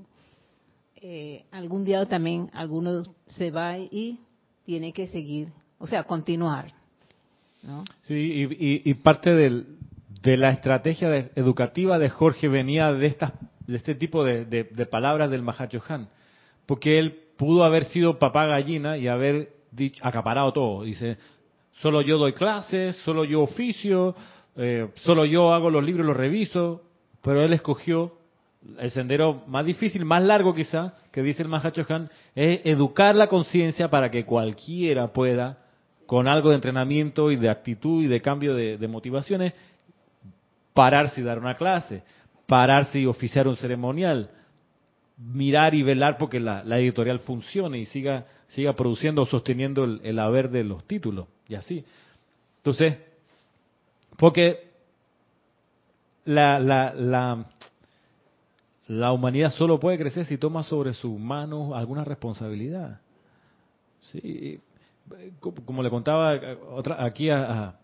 eh, 1.06 1.44
algún 1.52 1.84
día 1.84 2.06
también 2.06 2.50
alguno 2.54 3.04
se 3.26 3.52
va 3.52 3.78
y 3.78 4.20
tiene 4.66 4.94
que 4.94 5.08
seguir, 5.08 5.50
o 5.78 5.86
sea, 5.86 6.06
continuar. 6.06 6.68
¿no? 7.62 7.84
Sí, 8.04 8.48
y, 8.58 8.94
parte 8.94 9.32
de 9.34 10.38
la 10.38 10.52
estrategia 10.52 11.30
educativa 11.36 12.00
de 12.00 12.10
Jorge 12.10 12.48
venía 12.48 12.94
de, 12.94 13.06
estas, 13.08 13.34
de 13.68 13.76
este 13.76 13.96
tipo 13.96 14.24
de, 14.24 14.88
palabras 14.90 15.30
del 15.30 15.42
Mahachohan, 15.42 16.08
porque 16.66 17.00
él 17.00 17.20
pudo 17.36 17.66
haber 17.66 17.84
sido 17.84 18.18
papá 18.18 18.46
gallina 18.46 18.98
y 18.98 19.10
haber 19.10 19.50
dicho, 19.72 20.02
acaparado 20.08 20.54
todo. 20.54 20.84
Dice, 20.84 21.18
solo 21.82 22.02
yo 22.02 22.18
doy 22.18 22.32
clases, 22.32 22.96
solo 23.04 23.26
yo 23.26 23.42
oficio, 23.42 24.16
eh, 24.56 24.88
solo 25.04 25.26
yo 25.26 25.54
hago 25.54 25.70
los 25.70 25.84
libros, 25.84 26.06
los 26.06 26.16
reviso, 26.16 26.82
pero 27.22 27.44
él 27.44 27.52
escogió 27.52 28.23
el 28.78 28.92
sendero 28.92 29.44
más 29.48 29.66
difícil, 29.66 30.06
más 30.06 30.24
largo 30.24 30.54
quizá, 30.54 30.94
que 31.12 31.22
dice 31.22 31.44
el 31.44 31.50
Mahacho 31.50 31.86
Han, 31.90 32.10
es 32.36 32.62
educar 32.66 33.16
la 33.16 33.28
conciencia 33.28 33.90
para 33.90 34.10
que 34.10 34.26
cualquiera 34.26 35.12
pueda, 35.12 35.58
con 36.06 36.28
algo 36.28 36.50
de 36.50 36.56
entrenamiento 36.56 37.32
y 37.32 37.36
de 37.36 37.50
actitud 37.50 38.04
y 38.04 38.08
de 38.08 38.22
cambio 38.22 38.56
de, 38.56 38.88
motivaciones, 38.88 39.54
pararse 40.74 41.22
y 41.22 41.24
dar 41.24 41.40
una 41.40 41.56
clase, 41.56 42.04
pararse 42.46 43.00
y 43.00 43.06
oficiar 43.06 43.48
un 43.48 43.56
ceremonial, 43.56 44.30
mirar 45.18 45.74
y 45.76 45.84
velar 45.84 46.18
porque 46.18 46.40
la, 46.40 46.62
editorial 46.78 47.20
funcione 47.20 47.80
y 47.80 47.86
siga, 47.86 48.26
siga 48.48 48.76
produciendo 48.76 49.24
o 49.24 49.26
sosteniendo 49.26 49.84
el, 49.86 50.20
haber 50.20 50.50
de 50.50 50.64
los 50.64 50.86
títulos, 50.86 51.28
y 51.48 51.56
así. 51.56 51.84
Entonces, 52.58 52.98
porque 54.18 54.72
la, 56.26 56.60
la, 56.60 56.94
la, 56.94 57.46
la 58.88 59.12
humanidad 59.12 59.52
solo 59.52 59.80
puede 59.80 59.98
crecer 59.98 60.26
si 60.26 60.38
toma 60.38 60.64
sobre 60.64 60.94
sus 60.94 61.18
manos 61.18 61.74
alguna 61.74 62.04
responsabilidad. 62.04 63.00
Sí, 64.12 64.60
como 65.66 65.82
le 65.82 65.90
contaba 65.90 66.40
otra, 66.72 67.04
aquí 67.04 67.30
a, 67.30 67.76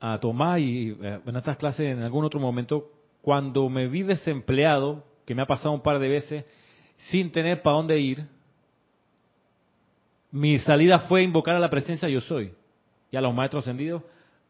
a, 0.00 0.20
Tomás 0.20 0.60
y 0.60 0.96
eh, 1.00 1.20
en 1.24 1.36
estas 1.36 1.56
clases 1.56 1.96
en 1.96 2.02
algún 2.02 2.24
otro 2.24 2.40
momento, 2.40 2.90
cuando 3.22 3.68
me 3.70 3.88
vi 3.88 4.02
desempleado, 4.02 5.02
que 5.24 5.34
me 5.34 5.42
ha 5.42 5.46
pasado 5.46 5.72
un 5.72 5.80
par 5.80 5.98
de 5.98 6.08
veces, 6.08 6.44
sin 6.96 7.32
tener 7.32 7.62
para 7.62 7.76
dónde 7.76 7.98
ir, 7.98 8.26
mi 10.30 10.58
salida 10.58 10.98
fue 11.00 11.22
invocar 11.22 11.56
a 11.56 11.60
la 11.60 11.70
presencia 11.70 12.08
yo 12.08 12.20
soy. 12.20 12.52
y 13.10 13.16
a 13.16 13.20
los 13.20 13.32
maestros 13.32 13.64
ascendidos 13.64 14.02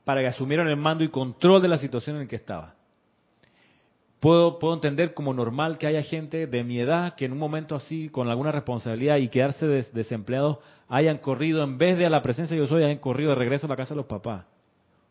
para 0.04 0.22
que 0.22 0.28
asumieran 0.28 0.68
el 0.68 0.76
mando 0.76 1.04
y 1.04 1.08
control 1.08 1.62
de 1.62 1.68
la 1.68 1.76
situación 1.76 2.20
en 2.20 2.28
que 2.28 2.36
estaba. 2.36 2.74
Puedo, 4.24 4.58
puedo 4.58 4.72
entender 4.72 5.12
como 5.12 5.34
normal 5.34 5.76
que 5.76 5.86
haya 5.86 6.02
gente 6.02 6.46
de 6.46 6.64
mi 6.64 6.80
edad 6.80 7.14
que 7.14 7.26
en 7.26 7.32
un 7.32 7.38
momento 7.38 7.74
así, 7.74 8.08
con 8.08 8.30
alguna 8.30 8.52
responsabilidad 8.52 9.18
y 9.18 9.28
quedarse 9.28 9.66
desempleados, 9.66 10.60
hayan 10.88 11.18
corrido, 11.18 11.62
en 11.62 11.76
vez 11.76 11.98
de 11.98 12.06
a 12.06 12.08
la 12.08 12.22
presencia 12.22 12.56
de 12.56 12.62
yo 12.62 12.66
soy, 12.66 12.84
hayan 12.84 13.00
corrido 13.00 13.28
de 13.28 13.36
regreso 13.36 13.66
a 13.66 13.68
la 13.68 13.76
casa 13.76 13.92
de 13.92 13.98
los 13.98 14.06
papás. 14.06 14.46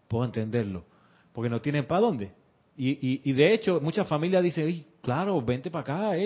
Puedo 0.07 0.25
entenderlo. 0.25 0.83
Porque 1.31 1.47
no 1.47 1.61
tienen 1.61 1.85
para 1.85 2.01
dónde. 2.01 2.31
Y, 2.75 3.31
de 3.33 3.53
hecho, 3.53 3.79
muchas 3.79 4.07
familias 4.07 4.41
dicen, 4.41 4.83
claro, 5.03 5.39
vente 5.43 5.69
para 5.69 5.81
acá, 5.81 6.17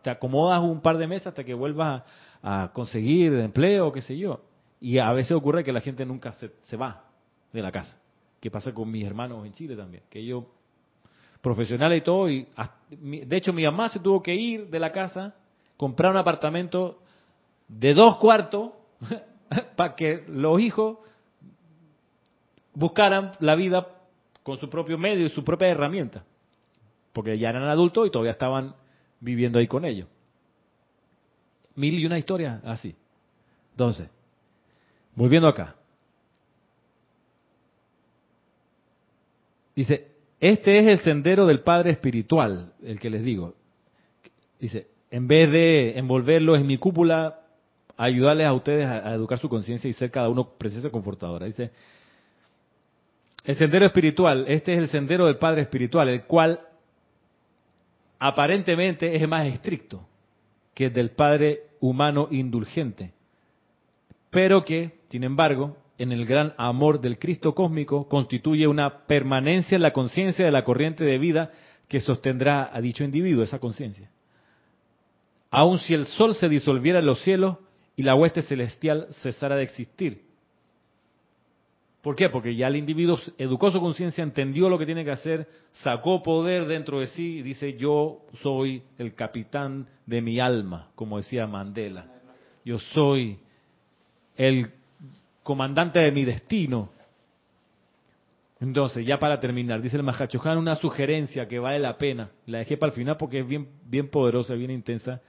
te 0.00 0.08
acomodas 0.08 0.62
un 0.62 0.80
par 0.80 0.96
de 0.96 1.06
meses 1.06 1.26
hasta 1.26 1.44
que 1.44 1.52
vuelvas 1.52 2.02
a, 2.42 2.70
conseguir 2.72 3.34
empleo, 3.34 3.92
qué 3.92 4.00
sé 4.00 4.16
yo. 4.16 4.40
Y 4.80 4.96
a 4.96 5.12
veces 5.12 5.32
ocurre 5.32 5.62
que 5.62 5.74
la 5.74 5.82
gente 5.82 6.06
nunca 6.06 6.32
se, 6.32 6.50
se 6.64 6.78
va 6.78 7.04
de 7.52 7.60
la 7.60 7.70
casa. 7.70 8.00
Que 8.40 8.50
pasa 8.50 8.72
con 8.72 8.90
mis 8.90 9.04
hermanos 9.04 9.44
en 9.44 9.52
Chile 9.52 9.76
también, 9.76 10.04
que 10.08 10.20
ellos 10.20 10.44
profesionales 11.40 11.98
y 11.98 12.04
todo, 12.04 12.28
y 12.28 12.46
de 12.90 13.36
hecho 13.36 13.52
mi 13.52 13.64
mamá 13.64 13.88
se 13.88 14.00
tuvo 14.00 14.22
que 14.22 14.34
ir 14.34 14.68
de 14.68 14.78
la 14.78 14.92
casa, 14.92 15.34
comprar 15.76 16.12
un 16.12 16.18
apartamento 16.18 16.98
de 17.68 17.94
dos 17.94 18.16
cuartos 18.18 18.72
para 19.76 19.94
que 19.94 20.24
los 20.28 20.60
hijos 20.60 20.98
buscaran 22.74 23.32
la 23.40 23.54
vida 23.54 23.86
con 24.42 24.58
su 24.58 24.68
propio 24.68 24.98
medio 24.98 25.26
y 25.26 25.30
su 25.30 25.44
propia 25.44 25.68
herramienta, 25.68 26.24
porque 27.12 27.38
ya 27.38 27.50
eran 27.50 27.64
adultos 27.64 28.06
y 28.06 28.10
todavía 28.10 28.32
estaban 28.32 28.74
viviendo 29.20 29.58
ahí 29.58 29.66
con 29.66 29.84
ellos. 29.84 30.08
Mil 31.74 31.98
y 31.98 32.06
una 32.06 32.18
historia 32.18 32.60
así. 32.64 32.94
Entonces, 33.72 34.08
volviendo 35.14 35.48
acá. 35.48 35.76
Dice, 39.74 40.09
este 40.40 40.78
es 40.78 40.86
el 40.86 41.00
sendero 41.00 41.46
del 41.46 41.60
Padre 41.60 41.90
Espiritual, 41.90 42.72
el 42.82 42.98
que 42.98 43.10
les 43.10 43.22
digo. 43.22 43.54
Dice, 44.58 44.86
en 45.10 45.28
vez 45.28 45.52
de 45.52 45.98
envolverlos 45.98 46.58
en 46.58 46.66
mi 46.66 46.78
cúpula, 46.78 47.40
ayudarles 47.96 48.46
a 48.46 48.54
ustedes 48.54 48.86
a, 48.86 49.12
educar 49.14 49.38
su 49.38 49.50
conciencia 49.50 49.88
y 49.90 49.92
ser 49.92 50.10
cada 50.10 50.30
uno 50.30 50.48
presencia 50.56 50.90
confortadora. 50.90 51.44
Dice, 51.44 51.70
el 53.44 53.56
sendero 53.56 53.84
espiritual, 53.84 54.46
este 54.48 54.72
es 54.72 54.78
el 54.78 54.88
sendero 54.88 55.26
del 55.26 55.36
Padre 55.36 55.62
Espiritual, 55.62 56.08
el 56.08 56.24
cual 56.24 56.60
aparentemente 58.18 59.14
es 59.14 59.28
más 59.28 59.46
estricto 59.46 60.06
que 60.74 60.86
el 60.86 60.92
del 60.92 61.10
Padre 61.10 61.64
humano 61.80 62.28
indulgente, 62.30 63.12
pero 64.30 64.64
que, 64.64 65.00
sin 65.08 65.24
embargo, 65.24 65.76
en 66.00 66.12
el 66.12 66.24
gran 66.24 66.54
amor 66.56 67.02
del 67.02 67.18
Cristo 67.18 67.54
cósmico 67.54 68.08
constituye 68.08 68.66
una 68.66 69.06
permanencia 69.06 69.76
en 69.76 69.82
la 69.82 69.92
conciencia 69.92 70.46
de 70.46 70.50
la 70.50 70.64
corriente 70.64 71.04
de 71.04 71.18
vida 71.18 71.50
que 71.88 72.00
sostendrá 72.00 72.70
a 72.72 72.80
dicho 72.80 73.04
individuo, 73.04 73.44
esa 73.44 73.58
conciencia. 73.58 74.10
Aun 75.50 75.78
si 75.78 75.92
el 75.92 76.06
sol 76.06 76.34
se 76.34 76.48
disolviera 76.48 77.00
en 77.00 77.06
los 77.06 77.20
cielos 77.20 77.58
y 77.96 78.02
la 78.02 78.14
hueste 78.14 78.40
celestial 78.40 79.08
cesara 79.20 79.56
de 79.56 79.64
existir. 79.64 80.22
¿Por 82.00 82.16
qué? 82.16 82.30
Porque 82.30 82.56
ya 82.56 82.68
el 82.68 82.76
individuo 82.76 83.18
educó 83.36 83.70
su 83.70 83.78
conciencia, 83.78 84.24
entendió 84.24 84.70
lo 84.70 84.78
que 84.78 84.86
tiene 84.86 85.04
que 85.04 85.10
hacer, 85.10 85.46
sacó 85.82 86.22
poder 86.22 86.66
dentro 86.66 87.00
de 87.00 87.08
sí 87.08 87.40
y 87.40 87.42
dice, 87.42 87.76
yo 87.76 88.22
soy 88.42 88.82
el 88.96 89.14
capitán 89.14 89.86
de 90.06 90.22
mi 90.22 90.40
alma, 90.40 90.88
como 90.94 91.18
decía 91.18 91.46
Mandela. 91.46 92.06
Yo 92.64 92.78
soy 92.78 93.38
el 94.34 94.79
comandante 95.50 95.98
de 95.98 96.12
mi 96.12 96.24
destino. 96.24 96.90
Entonces, 98.60 99.04
ya 99.04 99.18
para 99.18 99.40
terminar, 99.40 99.82
dice 99.82 99.96
el 99.96 100.04
Mahachohan 100.04 100.58
una 100.58 100.76
sugerencia 100.76 101.48
que 101.48 101.58
vale 101.58 101.80
la 101.80 101.98
pena. 101.98 102.30
La 102.46 102.58
dejé 102.58 102.76
para 102.76 102.92
el 102.92 102.96
final 102.96 103.16
porque 103.16 103.40
es 103.40 103.48
bien, 103.48 103.66
bien 103.84 104.08
poderosa, 104.10 104.54
bien 104.54 104.70
intensa. 104.70 105.20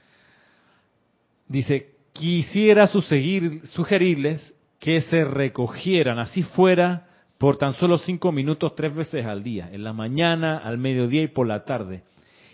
Dice, 1.47 1.95
quisiera 2.13 2.85
sugerirles 2.85 4.53
que 4.79 5.01
se 5.01 5.23
recogieran, 5.23 6.19
así 6.19 6.43
fuera, 6.43 7.07
por 7.39 7.57
tan 7.57 7.73
solo 7.73 7.97
cinco 7.97 8.31
minutos 8.31 8.75
tres 8.75 8.93
veces 8.93 9.25
al 9.25 9.41
día, 9.41 9.71
en 9.71 9.83
la 9.83 9.91
mañana, 9.91 10.59
al 10.59 10.77
mediodía 10.77 11.23
y 11.23 11.29
por 11.29 11.47
la 11.47 11.65
tarde, 11.65 12.03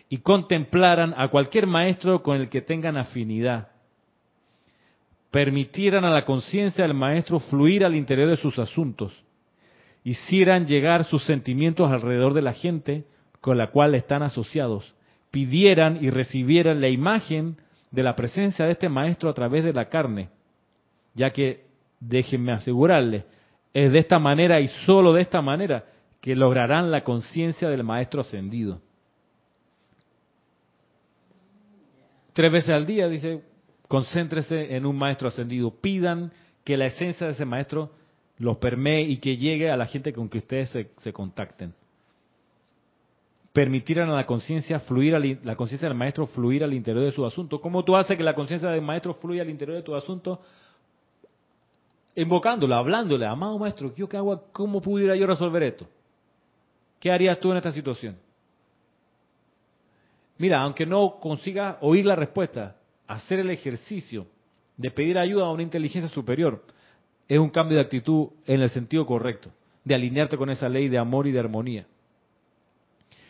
y 0.08 0.20
contemplaran 0.20 1.14
a 1.18 1.28
cualquier 1.28 1.68
maestro 1.68 2.24
con 2.24 2.38
el 2.38 2.48
que 2.48 2.62
tengan 2.62 2.96
afinidad 2.96 3.72
permitieran 5.32 6.06
a 6.06 6.10
la 6.10 6.26
conciencia 6.26 6.86
del 6.86 6.94
maestro 6.94 7.40
fluir 7.40 7.84
al 7.84 7.96
interior 7.96 8.30
de 8.30 8.38
sus 8.38 8.60
asuntos, 8.60 9.14
hicieran 10.04 10.66
llegar 10.66 11.04
sus 11.04 11.24
sentimientos 11.26 11.92
alrededor 11.92 12.34
de 12.34 12.42
la 12.42 12.54
gente 12.54 13.04
con 13.42 13.58
la 13.58 13.68
cual 13.68 13.94
están 13.96 14.24
asociados, 14.24 14.94
pidieran 15.32 16.04
y 16.04 16.10
recibieran 16.10 16.82
la 16.82 16.88
imagen 16.88 17.58
de 17.92 18.04
la 18.04 18.16
presencia 18.16 18.66
de 18.66 18.72
este 18.72 18.90
maestro 18.90 19.30
a 19.30 19.34
través 19.34 19.64
de 19.64 19.74
la 19.74 19.90
carne, 19.90 20.30
ya 21.14 21.32
que, 21.32 21.66
déjenme 22.00 22.54
asegurarles, 22.54 23.24
es 23.74 23.92
de 23.92 24.00
esta 24.00 24.20
manera 24.20 24.60
y 24.60 24.68
sólo 24.86 25.14
de 25.14 25.22
esta 25.22 25.42
manera 25.42 25.86
que 26.22 26.36
lograrán 26.36 26.90
la 26.90 27.04
conciencia 27.04 27.70
del 27.70 27.84
maestro 27.84 28.22
ascendido. 28.22 28.82
Tres 32.34 32.52
veces 32.52 32.70
al 32.70 32.86
día, 32.86 33.08
dice, 33.08 33.42
Concéntrese 33.88 34.76
en 34.76 34.86
un 34.86 34.98
maestro 34.98 35.28
ascendido. 35.28 35.72
Pidan 35.72 36.32
que 36.64 36.78
la 36.78 36.88
esencia 36.88 37.28
de 37.28 37.34
ese 37.34 37.46
maestro 37.46 37.92
los 38.38 38.58
permee 38.58 39.02
y 39.02 39.18
que 39.18 39.38
llegue 39.38 39.72
a 39.72 39.78
la 39.78 39.86
gente 39.86 40.14
con 40.14 40.30
que 40.30 40.40
ustedes 40.40 40.70
se, 40.98 41.14
contacten. 41.14 41.74
Permitieran 43.54 44.10
a 44.10 44.16
la 44.16 44.26
conciencia 44.26 44.80
fluir, 44.82 45.40
la 45.44 45.56
conciencia 45.56 45.88
del 45.88 45.98
maestro 45.98 46.28
fluir 46.28 46.64
al 46.64 46.74
interior 46.74 47.06
de 47.06 47.12
su 47.12 47.26
asunto. 47.26 47.60
¿Cómo 47.60 47.84
tú 47.84 47.96
haces 47.96 48.16
que 48.16 48.24
la 48.24 48.36
conciencia 48.36 48.70
del 48.70 48.82
maestro 48.82 49.16
fluya 49.16 49.42
al 49.42 49.50
interior 49.50 49.78
de 49.78 49.84
tu 49.84 49.96
asunto? 49.96 50.42
Invocándolo, 52.16 52.76
hablándole, 52.76 53.26
amado 53.26 53.58
maestro, 53.58 53.94
¿yo 53.96 54.08
qué 54.10 54.18
hago? 54.18 54.44
¿Cómo 54.52 54.82
pudiera 54.82 55.16
yo 55.16 55.26
resolver 55.26 55.64
esto? 55.64 55.88
¿Qué 57.00 57.12
harías 57.12 57.40
tú 57.40 57.52
en 57.52 57.58
esta 57.58 57.72
situación? 57.72 58.18
Mira, 60.38 60.62
aunque 60.62 60.86
no 60.86 61.20
consigas 61.20 61.78
oír 61.82 62.06
la 62.06 62.16
respuesta, 62.16 62.76
hacer 63.08 63.40
el 63.40 63.50
ejercicio 63.50 64.28
de 64.76 64.92
pedir 64.92 65.18
ayuda 65.18 65.46
a 65.46 65.52
una 65.52 65.64
inteligencia 65.64 66.10
superior 66.10 66.64
es 67.28 67.40
un 67.40 67.50
cambio 67.50 67.78
de 67.78 67.84
actitud 67.84 68.30
en 68.46 68.62
el 68.62 68.70
sentido 68.70 69.06
correcto, 69.06 69.50
de 69.84 69.96
alinearte 69.96 70.38
con 70.38 70.50
esa 70.50 70.70
ley 70.70 70.88
de 70.88 70.98
amor 70.98 71.28
y 71.28 71.32
de 71.32 71.40
armonía. 71.40 71.86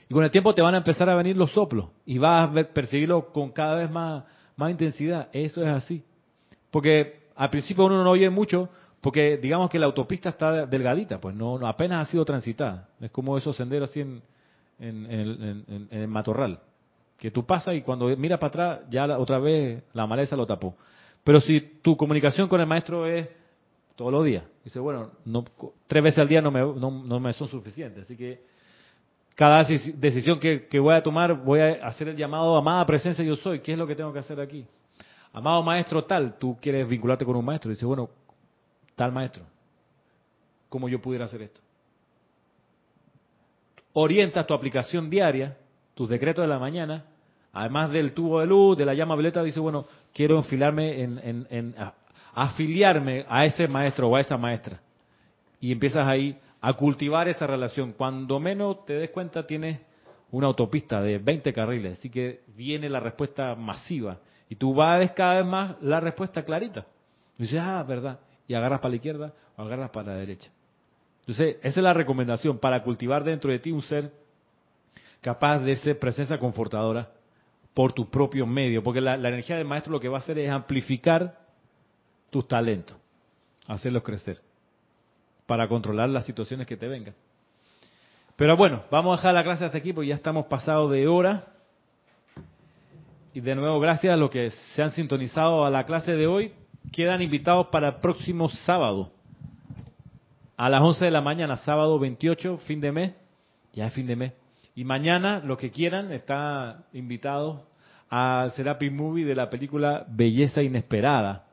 Y 0.10 0.14
con 0.14 0.24
el 0.24 0.32
tiempo 0.32 0.54
te 0.54 0.62
van 0.62 0.76
a 0.76 0.78
empezar 0.78 1.10
a 1.10 1.16
venir 1.16 1.36
los 1.36 1.52
soplos 1.52 1.88
y 2.06 2.18
vas 2.18 2.50
a 2.50 2.64
percibirlo 2.74 3.32
con 3.32 3.52
cada 3.52 3.76
vez 3.76 3.90
más, 3.90 4.24
intensidad. 4.70 5.30
Eso 5.34 5.64
es 5.64 5.70
así. 5.70 6.04
Porque 6.72 7.28
al 7.36 7.50
principio 7.50 7.86
uno 7.86 8.04
no 8.04 8.12
oye 8.12 8.30
mucho 8.30 8.70
porque 9.02 9.38
digamos 9.38 9.70
que 9.70 9.80
la 9.80 9.86
autopista 9.86 10.30
está 10.30 10.66
delgadita, 10.66 11.20
pues 11.20 11.36
no, 11.36 11.56
apenas 11.68 12.08
ha 12.08 12.12
sido 12.12 12.26
transitada. 12.26 12.90
Es 13.00 13.12
como 13.12 13.38
esos 13.38 13.56
senderos 13.56 13.90
así 13.90 14.02
en, 14.02 14.22
en 14.80 15.88
el 15.92 16.08
matorral 16.08 16.60
que 17.18 17.32
tú 17.32 17.46
pasas 17.46 17.76
y 17.76 17.82
cuando 17.82 18.16
miras 18.16 18.40
para 18.40 18.50
atrás 18.50 18.80
ya 18.90 19.18
otra 19.18 19.40
vez 19.40 19.84
la 19.94 20.06
maleza 20.06 20.36
lo 20.36 20.46
tapó. 20.46 20.76
Pero 21.24 21.40
si 21.42 21.60
tu 21.82 21.98
comunicación 21.98 22.48
con 22.48 22.62
el 22.62 22.68
maestro 22.68 23.06
es 23.08 23.28
todos 23.96 24.12
los 24.12 24.24
días, 24.24 24.44
dice, 24.64 24.80
bueno, 24.80 25.12
no, 25.26 25.44
tres 25.88 26.04
veces 26.04 26.20
al 26.20 26.28
día 26.28 26.42
no 26.42 26.52
me, 26.52 26.62
no, 26.62 27.20
me 27.20 27.34
son 27.34 27.48
suficientes, 27.48 28.04
así 28.04 28.16
que 28.16 28.42
cada 29.36 29.64
decisión 29.64 30.40
que, 30.40 30.80
voy 30.80 30.96
a 30.96 31.02
tomar 31.02 31.34
voy 31.34 31.60
a 31.60 31.88
hacer 31.88 32.10
el 32.10 32.16
llamado, 32.16 32.56
amada 32.56 32.86
presencia 32.86 33.26
yo 33.26 33.36
soy, 33.36 33.60
¿qué 33.60 33.74
es 33.74 33.78
lo 33.78 33.88
que 33.88 33.96
tengo 33.96 34.14
que 34.14 34.20
hacer 34.20 34.40
aquí? 34.40 34.66
Amado 35.34 35.62
maestro 35.64 36.06
tal, 36.06 36.38
tú 36.38 36.58
quieres 36.62 36.88
vincularte 36.88 37.26
con 37.26 37.36
un 37.36 37.46
maestro, 37.46 37.72
dice, 37.72 37.86
bueno, 37.86 38.10
tal 38.96 39.12
maestro, 39.12 39.44
¿cómo 40.70 40.88
yo 40.88 41.02
pudiera 41.02 41.26
hacer 41.26 41.42
esto? 41.42 41.60
Orientas 43.94 44.46
tu 44.46 44.54
aplicación 44.54 45.10
diaria 45.10 45.58
tus 45.98 46.10
decretos 46.10 46.44
de 46.44 46.48
la 46.48 46.60
mañana, 46.60 47.06
además 47.52 47.90
del 47.90 48.14
tubo 48.14 48.40
de 48.40 48.46
luz, 48.46 48.78
de 48.78 48.86
la 48.86 48.94
llama 48.94 49.16
violeta, 49.16 49.42
dice, 49.42 49.60
bueno, 49.60 49.88
quiero 50.14 50.38
enfilarme 50.38 51.02
en, 51.02 51.76
afiliarme 52.36 53.26
a 53.28 53.46
ese 53.46 53.68
maestro 53.68 54.08
o 54.08 54.16
a 54.16 54.22
esa 54.22 54.38
maestra. 54.38 54.80
Y 55.60 55.72
empiezas 55.72 56.08
ahí 56.08 56.38
a 56.62 56.74
cultivar 56.74 57.28
esa 57.28 57.48
relación. 57.48 57.94
Cuando 57.94 58.40
menos 58.40 58.86
te 58.86 58.94
des 58.94 59.10
cuenta 59.10 59.48
tienes 59.48 59.80
una 60.30 60.46
autopista 60.46 61.02
de 61.02 61.18
20 61.18 61.52
carriles, 61.52 61.98
así 61.98 62.12
que 62.12 62.42
viene 62.56 62.90
la 62.90 63.00
respuesta 63.00 63.56
masiva. 63.56 64.20
Y 64.50 64.56
tú 64.56 64.76
vas 64.76 65.10
cada 65.12 65.38
vez 65.38 65.46
más 65.48 65.82
la 65.82 66.00
respuesta 66.00 66.46
clarita. 66.46 66.86
Y 67.40 67.44
dices, 67.44 67.60
ah, 67.60 67.82
verdad. 67.82 68.20
Y 68.48 68.54
agarras 68.54 68.82
para 68.82 68.92
la 68.92 68.96
izquierda 68.98 69.34
o 69.56 69.64
agarras 69.64 69.90
para 69.90 70.14
la 70.14 70.20
derecha. 70.20 70.52
Entonces, 71.22 71.56
esa 71.64 71.80
es 71.80 71.84
la 71.84 71.94
recomendación 71.94 72.60
para 72.60 72.84
cultivar 72.84 73.24
dentro 73.24 73.50
de 73.50 73.58
ti 73.58 73.72
un 73.72 73.82
ser 73.82 74.12
capaz 75.22 75.60
de 75.60 75.76
ser 75.78 76.00
presencia 76.00 76.38
confortadora 76.38 77.10
por 77.74 77.94
tu 77.94 78.10
propio 78.10 78.48
medio, 78.48 78.82
porque 78.82 79.02
la, 79.02 79.16
energía 79.16 79.56
del 79.56 79.68
maestro 79.68 79.92
lo 79.92 80.00
que 80.00 80.10
va 80.10 80.18
a 80.18 80.22
hacer 80.22 80.40
es 80.40 80.50
amplificar 80.50 81.38
tus 82.30 82.48
talentos, 82.48 82.98
hacerlos 83.68 84.04
crecer. 84.04 84.42
para 85.46 85.68
controlar 85.68 86.10
las 86.10 86.26
situaciones 86.26 86.68
que 86.68 86.76
te 86.76 86.88
vengan. 86.88 87.14
Pero 88.36 88.58
bueno, 88.58 88.84
vamos 88.92 89.14
a 89.14 89.18
dejar 89.18 89.34
la 89.34 89.44
clase 89.44 89.66
hasta 89.66 89.78
aquí 89.78 89.94
porque 89.94 90.10
ya 90.10 90.16
estamos 90.16 90.46
pasados 90.48 90.92
de 90.92 91.08
hora. 91.08 91.46
Y 93.34 93.40
de 93.40 93.56
nuevo, 93.56 93.80
gracias 93.80 94.14
a 94.14 94.18
los 94.18 94.30
que 94.30 94.52
se 94.52 94.82
han 94.82 94.92
sintonizado 94.92 95.64
a 95.64 95.70
la 95.70 95.86
clase 95.86 96.14
de 96.14 96.28
hoy. 96.28 96.54
Quedan 96.92 97.22
invitados 97.22 97.68
para 97.68 97.90
el 97.90 97.96
próximo 97.96 98.50
sábado. 98.50 99.12
A 100.58 100.70
las 100.70 100.82
11 100.82 101.06
de 101.06 101.12
la 101.12 101.22
mañana, 101.22 101.56
sábado 101.58 101.98
28, 102.00 102.58
fin 102.58 102.82
de 102.82 102.92
mes. 102.92 103.14
Ya 103.74 103.86
es 103.86 103.94
fin 103.94 104.08
de 104.08 104.16
mes. 104.16 104.34
Y 104.78 104.84
mañana, 104.84 105.40
los 105.44 105.58
que 105.58 105.72
quieran, 105.72 106.12
están 106.12 106.86
invitados 106.94 107.62
a 108.12 108.48
Serapi 108.56 108.92
Movie 108.92 109.26
de 109.26 109.34
la 109.34 109.50
película 109.50 110.06
Belleza 110.08 110.62
Inesperada. 110.62 111.46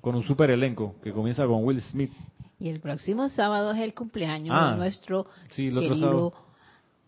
Con 0.00 0.14
un 0.14 0.22
super 0.22 0.50
elenco 0.50 0.94
que 1.02 1.12
comienza 1.12 1.46
con 1.46 1.62
Will 1.62 1.82
Smith. 1.82 2.10
Y 2.58 2.70
el 2.70 2.80
próximo 2.80 3.28
sábado 3.28 3.72
es 3.72 3.80
el 3.80 3.92
cumpleaños 3.92 4.56
Ah, 4.58 4.70
de 4.70 4.78
nuestro 4.78 5.26
sí, 5.50 5.66
el 5.66 5.74
querido 5.80 5.98
sábado. 6.00 6.34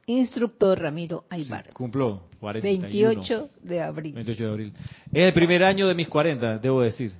instructor 0.04 0.78
Ramiro 0.78 1.24
Aybar. 1.30 1.72
Cumplo 1.72 2.24
41. 2.38 2.82
28 2.88 3.48
de 3.62 3.80
abril. 3.80 4.12
28 4.14 4.44
de 4.44 4.50
abril. 4.50 4.72
Es 5.10 5.28
el 5.28 5.32
primer 5.32 5.64
año 5.64 5.88
de 5.88 5.94
mis 5.94 6.08
40, 6.08 6.58
debo 6.58 6.82
decir. 6.82 7.14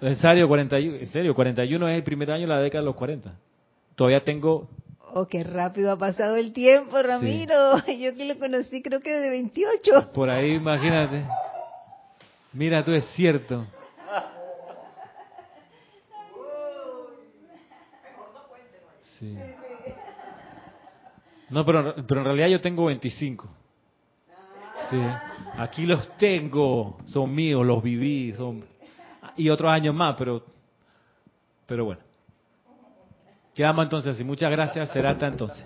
En 0.00 0.16
serio, 0.16 0.48
41, 0.48 0.96
en 0.96 1.06
serio, 1.06 1.34
41 1.34 1.88
es 1.90 1.96
el 1.96 2.02
primer 2.02 2.30
año 2.30 2.42
de 2.42 2.54
la 2.54 2.60
década 2.60 2.80
de 2.80 2.86
los 2.86 2.96
40. 2.96 3.34
Todavía 3.94 4.24
tengo, 4.24 4.70
Oh, 5.14 5.26
qué 5.26 5.44
rápido 5.44 5.92
ha 5.92 5.98
pasado 5.98 6.36
el 6.36 6.52
tiempo, 6.52 7.00
Ramiro. 7.00 7.76
Yo 7.86 8.14
que 8.16 8.24
lo 8.24 8.38
conocí 8.38 8.82
creo 8.82 9.00
que 9.00 9.12
de 9.12 9.30
28. 9.30 10.12
por 10.12 10.28
ahí, 10.28 10.54
imagínate. 10.54 11.24
Mira, 12.52 12.84
tú 12.84 12.92
es 12.92 13.04
cierto. 13.14 13.66
Sí. 19.18 19.34
No, 21.48 21.64
pero, 21.64 21.94
pero 22.06 22.20
en 22.20 22.24
realidad 22.24 22.48
yo 22.48 22.60
tengo 22.60 22.86
25. 22.86 23.48
Sí. 24.90 25.00
Aquí 25.56 25.86
los 25.86 26.08
tengo, 26.18 26.98
son 27.12 27.34
míos, 27.34 27.64
los 27.64 27.82
viví, 27.82 28.34
son 28.34 28.64
y 29.36 29.48
otros 29.48 29.70
años 29.70 29.94
más, 29.94 30.16
pero 30.18 30.44
pero 31.66 31.84
bueno. 31.84 32.05
Quedamos 33.56 33.84
entonces 33.84 34.20
y 34.20 34.24
muchas 34.24 34.50
gracias. 34.50 34.90
Será 34.90 35.12
entonces. 35.12 35.64